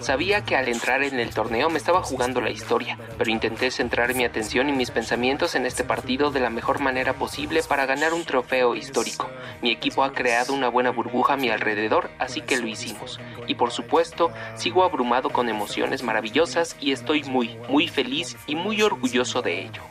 Sabía 0.00 0.44
que 0.44 0.54
al 0.54 0.68
entrar 0.68 1.02
en 1.02 1.18
el 1.18 1.30
torneo 1.30 1.70
me 1.70 1.78
estaba 1.78 2.02
jugando 2.02 2.42
la 2.42 2.50
historia, 2.50 2.98
pero 3.16 3.30
intenté 3.30 3.70
centrar 3.70 4.14
mi 4.14 4.24
atención 4.24 4.68
y 4.68 4.72
mis 4.72 4.90
pensamientos 4.90 5.54
en 5.54 5.64
este 5.64 5.82
partido 5.82 6.30
de 6.30 6.40
la 6.40 6.50
mejor 6.50 6.80
manera 6.80 7.14
posible 7.14 7.62
para 7.66 7.86
ganar 7.86 8.12
un 8.12 8.24
trofeo 8.24 8.74
histórico. 8.76 9.30
Mi 9.62 9.70
equipo 9.70 10.02
ha 10.02 10.12
creado 10.12 10.52
una 10.52 10.68
buena 10.68 10.90
burbuja 10.90 11.34
a 11.34 11.36
mi 11.36 11.48
alrededor, 11.48 12.10
así 12.18 12.40
que 12.40 12.58
lo 12.58 12.66
hicimos. 12.66 13.20
Y 13.46 13.54
por 13.54 13.70
supuesto, 13.70 14.32
sigo 14.56 14.84
abrumado 14.84 15.30
con 15.30 15.48
emociones 15.48 16.02
maravillosas 16.02 16.76
y 16.80 16.92
estoy 16.92 17.22
muy, 17.24 17.56
muy 17.68 17.88
feliz 17.88 18.36
y 18.46 18.56
muy 18.56 18.82
orgulloso 18.82 19.40
de 19.40 19.62
ello. 19.62 19.82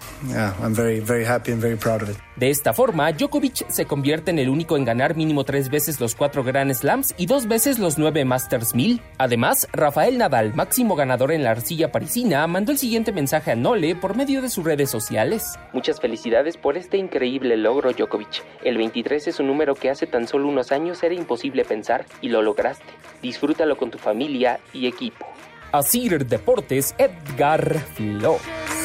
De 2.41 2.49
esta 2.49 2.73
forma, 2.73 3.11
Djokovic 3.11 3.69
se 3.69 3.85
convierte 3.85 4.31
en 4.31 4.39
el 4.39 4.49
único 4.49 4.75
en 4.75 4.83
ganar 4.83 5.15
mínimo 5.15 5.43
tres 5.43 5.69
veces 5.69 6.01
los 6.01 6.15
cuatro 6.15 6.43
Grand 6.43 6.73
Slams 6.73 7.13
y 7.15 7.27
dos 7.27 7.47
veces 7.47 7.77
los 7.77 7.99
nueve 7.99 8.25
Masters 8.25 8.73
1000. 8.73 8.99
Además, 9.19 9.67
Rafael 9.73 10.17
Nadal, 10.17 10.55
máximo 10.55 10.95
ganador 10.95 11.31
en 11.33 11.43
la 11.43 11.51
arcilla 11.51 11.91
parisina, 11.91 12.47
mandó 12.47 12.71
el 12.71 12.79
siguiente 12.79 13.11
mensaje 13.11 13.51
a 13.51 13.55
Nole 13.55 13.95
por 13.95 14.15
medio 14.15 14.41
de 14.41 14.49
sus 14.49 14.63
redes 14.65 14.89
sociales. 14.89 15.53
Muchas 15.71 16.01
felicidades 16.01 16.57
por 16.57 16.77
este 16.77 16.97
increíble 16.97 17.57
logro, 17.57 17.91
Djokovic. 17.91 18.43
El 18.63 18.75
23 18.75 19.27
es 19.27 19.39
un 19.39 19.45
número 19.45 19.75
que 19.75 19.91
hace 19.91 20.07
tan 20.07 20.27
solo 20.27 20.47
unos 20.47 20.71
años 20.71 21.03
era 21.03 21.13
imposible 21.13 21.63
pensar 21.63 22.07
y 22.21 22.29
lo 22.29 22.41
lograste. 22.41 22.91
Disfrútalo 23.21 23.77
con 23.77 23.91
tu 23.91 23.99
familia 23.99 24.59
y 24.73 24.87
equipo. 24.87 25.27
Asir 25.71 26.25
Deportes, 26.25 26.95
Edgar 26.97 27.77
Flores. 27.93 28.80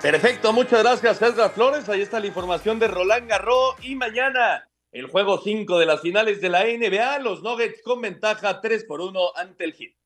Perfecto, 0.00 0.54
muchas 0.54 0.82
gracias 0.82 1.20
Edgar 1.20 1.50
Flores. 1.50 1.86
Ahí 1.90 2.00
está 2.00 2.20
la 2.20 2.26
información 2.26 2.78
de 2.78 2.88
Roland 2.88 3.28
Garros 3.28 3.74
y 3.82 3.96
mañana 3.96 4.66
el 4.92 5.08
juego 5.08 5.38
5 5.44 5.78
de 5.78 5.84
las 5.84 6.00
finales 6.00 6.40
de 6.40 6.48
la 6.48 6.64
NBA, 6.64 7.18
los 7.18 7.42
Nuggets 7.42 7.82
con 7.82 8.00
ventaja 8.00 8.62
3 8.62 8.84
por 8.84 9.02
1 9.02 9.20
ante 9.36 9.64
el 9.64 9.74
Heat. 9.74 9.99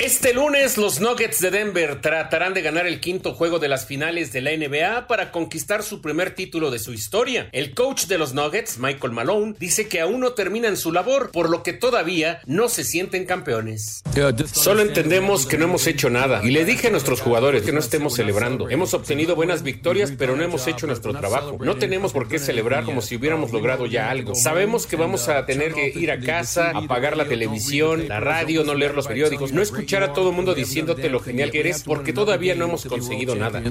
Este 0.00 0.32
lunes 0.32 0.78
los 0.78 0.98
Nuggets 0.98 1.42
de 1.42 1.50
Denver 1.50 2.00
tratarán 2.00 2.54
de 2.54 2.62
ganar 2.62 2.86
el 2.86 3.00
quinto 3.00 3.34
juego 3.34 3.58
de 3.58 3.68
las 3.68 3.84
finales 3.84 4.32
de 4.32 4.40
la 4.40 4.50
NBA 4.56 5.06
para 5.06 5.30
conquistar 5.30 5.82
su 5.82 6.00
primer 6.00 6.34
título 6.34 6.70
de 6.70 6.78
su 6.78 6.94
historia. 6.94 7.50
El 7.52 7.74
coach 7.74 8.06
de 8.06 8.16
los 8.16 8.32
Nuggets, 8.32 8.78
Michael 8.78 9.12
Malone, 9.12 9.56
dice 9.58 9.88
que 9.88 10.00
aún 10.00 10.20
no 10.20 10.32
terminan 10.32 10.78
su 10.78 10.90
labor, 10.90 11.30
por 11.32 11.50
lo 11.50 11.62
que 11.62 11.74
todavía 11.74 12.40
no 12.46 12.70
se 12.70 12.82
sienten 12.82 13.26
campeones. 13.26 14.02
Solo 14.50 14.80
entendemos 14.80 15.44
que 15.44 15.58
no 15.58 15.66
hemos 15.66 15.86
hecho 15.86 16.08
nada 16.08 16.40
y 16.42 16.50
le 16.50 16.64
dije 16.64 16.86
a 16.86 16.90
nuestros 16.90 17.20
jugadores 17.20 17.62
que 17.62 17.72
no 17.72 17.80
estemos 17.80 18.14
celebrando. 18.14 18.70
Hemos 18.70 18.94
obtenido 18.94 19.36
buenas 19.36 19.62
victorias, 19.62 20.14
pero 20.16 20.34
no 20.34 20.42
hemos 20.42 20.66
hecho 20.66 20.86
nuestro 20.86 21.12
trabajo. 21.12 21.58
No 21.60 21.76
tenemos 21.76 22.14
por 22.14 22.26
qué 22.26 22.38
celebrar 22.38 22.84
como 22.84 23.02
si 23.02 23.16
hubiéramos 23.16 23.52
logrado 23.52 23.84
ya 23.84 24.08
algo. 24.08 24.34
Sabemos 24.34 24.86
que 24.86 24.96
vamos 24.96 25.28
a 25.28 25.44
tener 25.44 25.74
que 25.74 25.88
ir 25.88 26.10
a 26.10 26.20
casa, 26.20 26.70
apagar 26.70 27.18
la 27.18 27.26
televisión, 27.26 28.08
la 28.08 28.20
radio, 28.20 28.64
no 28.64 28.74
leer 28.74 28.94
los 28.94 29.06
periódicos, 29.06 29.52
no 29.52 29.60
escuchar 29.60 29.89
a 29.98 30.12
todo 30.12 30.30
el 30.30 30.36
mundo 30.36 30.54
diciéndote 30.54 31.10
lo 31.10 31.18
genial 31.20 31.50
que 31.50 31.60
eres 31.60 31.82
porque 31.82 32.12
todavía 32.12 32.54
no 32.54 32.66
hemos 32.66 32.84
conseguido 32.84 33.34
nada. 33.34 33.62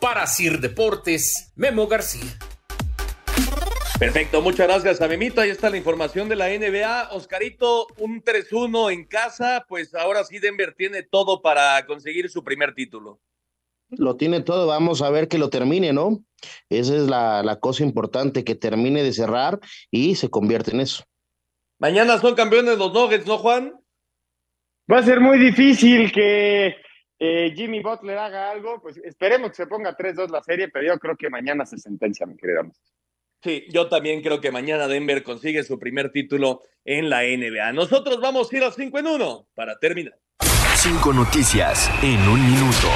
Para 0.00 0.26
Sir 0.26 0.60
Deportes, 0.60 1.52
Memo 1.56 1.88
García. 1.88 2.38
Perfecto, 3.98 4.40
muchas 4.40 4.68
gracias 4.68 5.00
a 5.00 5.08
Memito. 5.08 5.40
Ahí 5.40 5.50
está 5.50 5.70
la 5.70 5.76
información 5.76 6.28
de 6.28 6.36
la 6.36 6.48
NBA. 6.48 7.10
Oscarito, 7.12 7.88
un 7.98 8.22
3-1 8.22 8.92
en 8.92 9.04
casa, 9.04 9.66
pues 9.68 9.94
ahora 9.94 10.24
sí 10.24 10.38
Denver 10.38 10.74
tiene 10.76 11.02
todo 11.02 11.42
para 11.42 11.84
conseguir 11.86 12.30
su 12.30 12.44
primer 12.44 12.74
título. 12.74 13.20
Lo 13.90 14.16
tiene 14.16 14.40
todo, 14.40 14.66
vamos 14.66 15.02
a 15.02 15.10
ver 15.10 15.28
que 15.28 15.38
lo 15.38 15.50
termine, 15.50 15.92
¿no? 15.92 16.24
Esa 16.68 16.96
es 16.96 17.02
la, 17.02 17.42
la 17.42 17.60
cosa 17.60 17.82
importante, 17.82 18.44
que 18.44 18.54
termine 18.54 19.02
de 19.02 19.12
cerrar 19.12 19.60
y 19.90 20.14
se 20.14 20.30
convierte 20.30 20.70
en 20.70 20.80
eso. 20.80 21.04
Mañana 21.78 22.18
son 22.20 22.34
campeones 22.34 22.78
los 22.78 22.92
Nuggets, 22.92 23.26
¿no, 23.26 23.38
Juan? 23.38 23.74
Va 24.90 24.98
a 24.98 25.02
ser 25.02 25.20
muy 25.20 25.38
difícil 25.38 26.12
que 26.12 26.76
eh, 27.18 27.52
Jimmy 27.54 27.80
Butler 27.80 28.18
haga 28.18 28.50
algo. 28.50 28.80
Pues 28.82 28.96
esperemos 28.98 29.50
que 29.50 29.56
se 29.56 29.66
ponga 29.66 29.96
3-2 29.96 30.30
la 30.30 30.42
serie, 30.42 30.68
pero 30.68 30.86
yo 30.86 30.98
creo 30.98 31.16
que 31.16 31.30
mañana 31.30 31.64
se 31.64 31.78
sentencia, 31.78 32.26
mi 32.26 32.36
querido 32.36 32.62
Sí, 33.42 33.66
yo 33.70 33.88
también 33.88 34.22
creo 34.22 34.40
que 34.40 34.50
mañana 34.50 34.88
Denver 34.88 35.22
consigue 35.22 35.64
su 35.64 35.78
primer 35.78 36.10
título 36.10 36.62
en 36.84 37.10
la 37.10 37.22
NBA. 37.22 37.72
Nosotros 37.72 38.20
vamos 38.20 38.50
a 38.50 38.56
ir 38.56 38.64
a 38.64 38.70
5 38.70 38.98
en 38.98 39.06
1 39.06 39.48
para 39.54 39.78
terminar. 39.78 40.18
Cinco 40.76 41.12
noticias 41.12 41.90
en 42.02 42.20
un 42.28 42.42
minuto. 42.42 42.88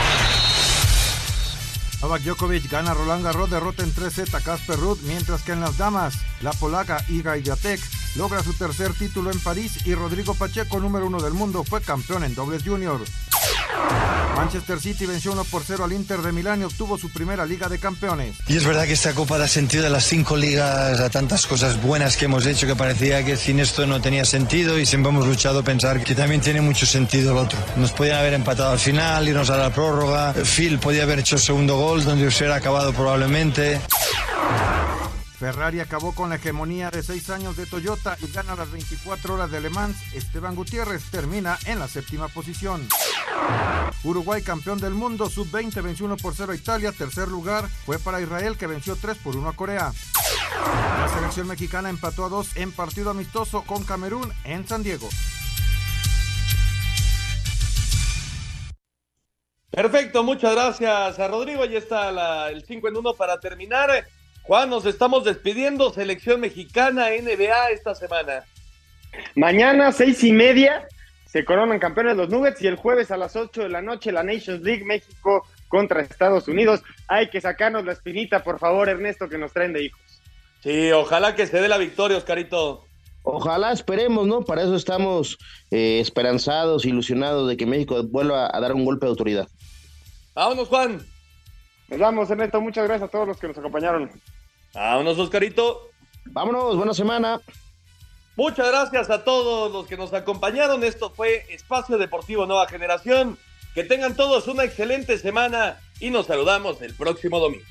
Novak 2.01 2.23
Djokovic 2.23 2.71
gana 2.71 2.95
Roland 2.95 3.25
Garros, 3.25 3.51
derrota 3.51 3.83
en 3.83 3.93
3 3.93 4.13
set 4.13 4.35
a 4.35 4.41
Casper 4.41 4.79
Ruud, 4.79 4.99
mientras 5.03 5.43
que 5.43 5.53
en 5.53 5.61
las 5.61 5.77
damas, 5.79 6.15
la 6.43 6.53
polaca 6.53 7.05
Iga 7.09 7.35
Swiatek 7.35 7.81
logra 8.15 8.43
su 8.43 8.53
tercer 8.55 8.93
título 8.95 9.33
en 9.33 9.41
París 9.41 9.79
y 9.85 9.95
Rodrigo 9.95 10.35
Pacheco, 10.35 10.79
número 10.79 11.07
uno 11.07 11.21
del 11.21 11.35
mundo, 11.35 11.65
fue 11.65 11.81
campeón 11.81 12.25
en 12.25 12.35
dobles 12.35 12.63
junior. 12.63 13.01
Manchester 14.37 14.79
City 14.79 15.05
venció 15.05 15.33
1 15.33 15.45
por 15.45 15.65
0 15.67 15.85
al 15.85 15.93
Inter 15.93 16.23
de 16.23 16.31
Milán 16.31 16.61
y 16.61 16.65
obtuvo 16.65 16.97
su 16.97 17.11
primera 17.11 17.45
Liga 17.45 17.69
de 17.69 17.79
Campeones. 17.81 18.37
Y 18.47 18.57
es 18.57 18.65
verdad 18.65 18.87
que 18.87 18.93
esta 18.93 19.13
Copa 19.13 19.37
da 19.37 19.49
sentido 19.49 19.87
a 19.87 19.91
las 19.91 20.05
cinco 20.05 20.37
ligas, 20.37 21.01
a 21.01 21.11
tantas 21.11 21.47
cosas 21.47 21.83
buenas 21.83 22.17
que 22.17 22.27
hemos 22.27 22.47
hecho 22.47 22.69
que 22.69 22.77
parecía 22.77 23.25
que 23.25 23.37
sin 23.37 23.59
esto 23.59 23.85
no 23.87 24.01
tenía 24.01 24.25
sentido 24.25 24.79
y 24.79 24.87
siempre 24.87 25.11
hemos 25.11 25.27
luchado 25.27 25.61
a 25.61 25.63
pensar 25.65 26.05
que 26.05 26.15
también 26.15 26.41
tiene 26.41 26.61
mucho 26.61 26.87
sentido 26.87 27.33
el 27.33 27.39
otro. 27.39 27.59
Nos 27.77 27.91
podían 27.91 28.19
haber 28.19 28.35
empatado 28.35 28.71
al 28.71 28.79
final, 28.79 29.27
irnos 29.29 29.51
a 29.51 29.57
la 29.57 29.73
prórroga. 29.73 30.33
Phil 30.45 30.79
podía 30.79 31.03
haber 31.03 31.19
hecho 31.19 31.35
el 31.35 31.43
segundo 31.43 31.77
gol 31.77 31.88
donde 31.97 32.27
hubiera 32.27 32.57
acabado 32.57 32.93
probablemente. 32.93 33.81
Ferrari 35.39 35.81
acabó 35.81 36.15
con 36.15 36.29
la 36.29 36.37
hegemonía 36.37 36.91
de 36.91 37.03
seis 37.03 37.31
años 37.31 37.57
de 37.57 37.65
Toyota 37.65 38.19
y 38.21 38.31
gana 38.31 38.57
las 38.57 38.71
24 38.71 39.35
horas 39.35 39.51
de 39.51 39.61
Le. 39.61 39.71
Esteban 40.13 40.55
Gutiérrez 40.55 41.03
termina 41.11 41.59
en 41.65 41.79
la 41.79 41.89
séptima 41.89 42.29
posición. 42.29 42.87
Uruguay 44.05 44.43
campeón 44.43 44.79
del 44.79 44.93
mundo, 44.93 45.31
sub-20 45.31 45.83
venció 45.83 46.07
1 46.07 46.19
por 46.19 46.35
0 46.35 46.53
a 46.53 46.57
Italia. 46.57 46.93
Tercer 46.93 47.29
lugar 47.29 47.69
fue 47.87 47.99
para 47.99 48.21
Israel 48.21 48.59
que 48.59 48.67
venció 48.67 48.95
3 48.97 49.17
por 49.19 49.37
1 49.37 49.49
a 49.49 49.53
Corea. 49.55 49.93
La 51.01 51.09
selección 51.09 51.47
mexicana 51.47 51.89
empató 51.89 52.27
a 52.27 52.29
2 52.29 52.57
en 52.57 52.73
partido 52.73 53.11
amistoso 53.11 53.63
con 53.63 53.85
Camerún 53.85 54.31
en 54.45 54.69
San 54.69 54.83
Diego. 54.83 55.09
Perfecto, 59.83 60.25
muchas 60.25 60.57
gracias 60.57 61.21
a 61.21 61.29
Rodrigo. 61.29 61.63
Ahí 61.63 61.77
está 61.77 62.11
la- 62.11 62.51
el 62.51 62.65
5 62.65 62.89
en 62.89 62.97
1 62.97 63.15
para 63.15 63.39
terminar. 63.39 64.05
Juan, 64.43 64.71
nos 64.71 64.85
estamos 64.87 65.23
despidiendo. 65.23 65.93
Selección 65.93 66.41
mexicana 66.41 67.11
NBA 67.15 67.71
esta 67.71 67.95
semana. 67.95 68.43
Mañana, 69.37 69.93
seis 69.93 70.25
y 70.25 70.33
media, 70.33 70.89
se 71.27 71.45
coronan 71.45 71.79
campeones 71.79 72.17
los 72.17 72.29
Nuggets 72.29 72.61
y 72.61 72.67
el 72.67 72.75
jueves 72.75 73.13
a 73.13 73.17
las 73.17 73.37
8 73.37 73.63
de 73.63 73.69
la 73.69 73.81
noche 73.81 74.11
la 74.11 74.25
Nations 74.25 74.63
League 74.63 74.85
México 74.85 75.47
contra 75.69 76.03
Estados 76.03 76.49
Unidos. 76.49 76.83
Hay 77.07 77.31
que 77.31 77.41
sacarnos 77.41 77.85
la 77.85 77.93
espinita, 77.93 78.43
por 78.43 78.59
favor, 78.59 78.89
Ernesto, 78.89 79.29
que 79.29 79.39
nos 79.39 79.53
traen 79.53 79.75
de 79.75 79.85
hijos. 79.85 80.01
Sí, 80.61 80.91
ojalá 80.91 81.37
que 81.37 81.47
se 81.47 81.61
dé 81.61 81.69
la 81.69 81.79
victoria, 81.79 82.19
Oscarito. 82.19 82.85
Ojalá 83.23 83.71
esperemos, 83.73 84.27
¿no? 84.27 84.43
Para 84.43 84.63
eso 84.63 84.75
estamos 84.75 85.39
eh, 85.71 86.01
esperanzados, 86.01 86.85
ilusionados 86.85 87.49
de 87.49 87.57
que 87.57 87.67
México 87.67 88.03
vuelva 88.03 88.51
a 88.53 88.61
dar 88.61 88.73
un 88.73 88.85
golpe 88.85 89.07
de 89.07 89.11
autoridad. 89.11 89.47
Vámonos, 90.39 90.69
Juan. 90.69 91.05
Nos 91.89 91.99
vamos, 91.99 92.31
Ernesto. 92.31 92.61
Muchas 92.61 92.87
gracias 92.87 93.09
a 93.09 93.11
todos 93.11 93.27
los 93.27 93.39
que 93.39 93.49
nos 93.49 93.59
acompañaron. 93.59 94.09
Vámonos, 94.73 95.19
Oscarito. 95.19 95.91
Vámonos, 96.27 96.77
buena 96.77 96.95
semana. 96.95 97.41
Muchas 98.37 98.69
gracias 98.69 99.11
a 99.11 99.25
todos 99.25 99.73
los 99.73 99.89
que 99.89 99.97
nos 99.97 100.15
acompañaron. 100.15 100.85
Esto 100.85 101.11
fue 101.11 101.45
Espacio 101.51 101.99
Deportivo 101.99 102.47
Nueva 102.47 102.69
Generación. 102.69 103.37
Que 103.75 103.83
tengan 103.83 104.15
todos 104.15 104.47
una 104.47 104.63
excelente 104.63 105.19
semana 105.19 105.81
y 105.99 106.11
nos 106.11 106.27
saludamos 106.27 106.81
el 106.83 106.95
próximo 106.95 107.41
domingo. 107.41 107.65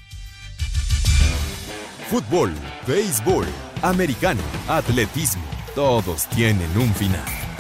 Fútbol, 2.10 2.54
béisbol, 2.86 3.48
americano, 3.82 4.44
atletismo, 4.68 5.46
todos 5.74 6.28
tienen 6.28 6.70
un 6.78 6.94
final. 6.96 7.47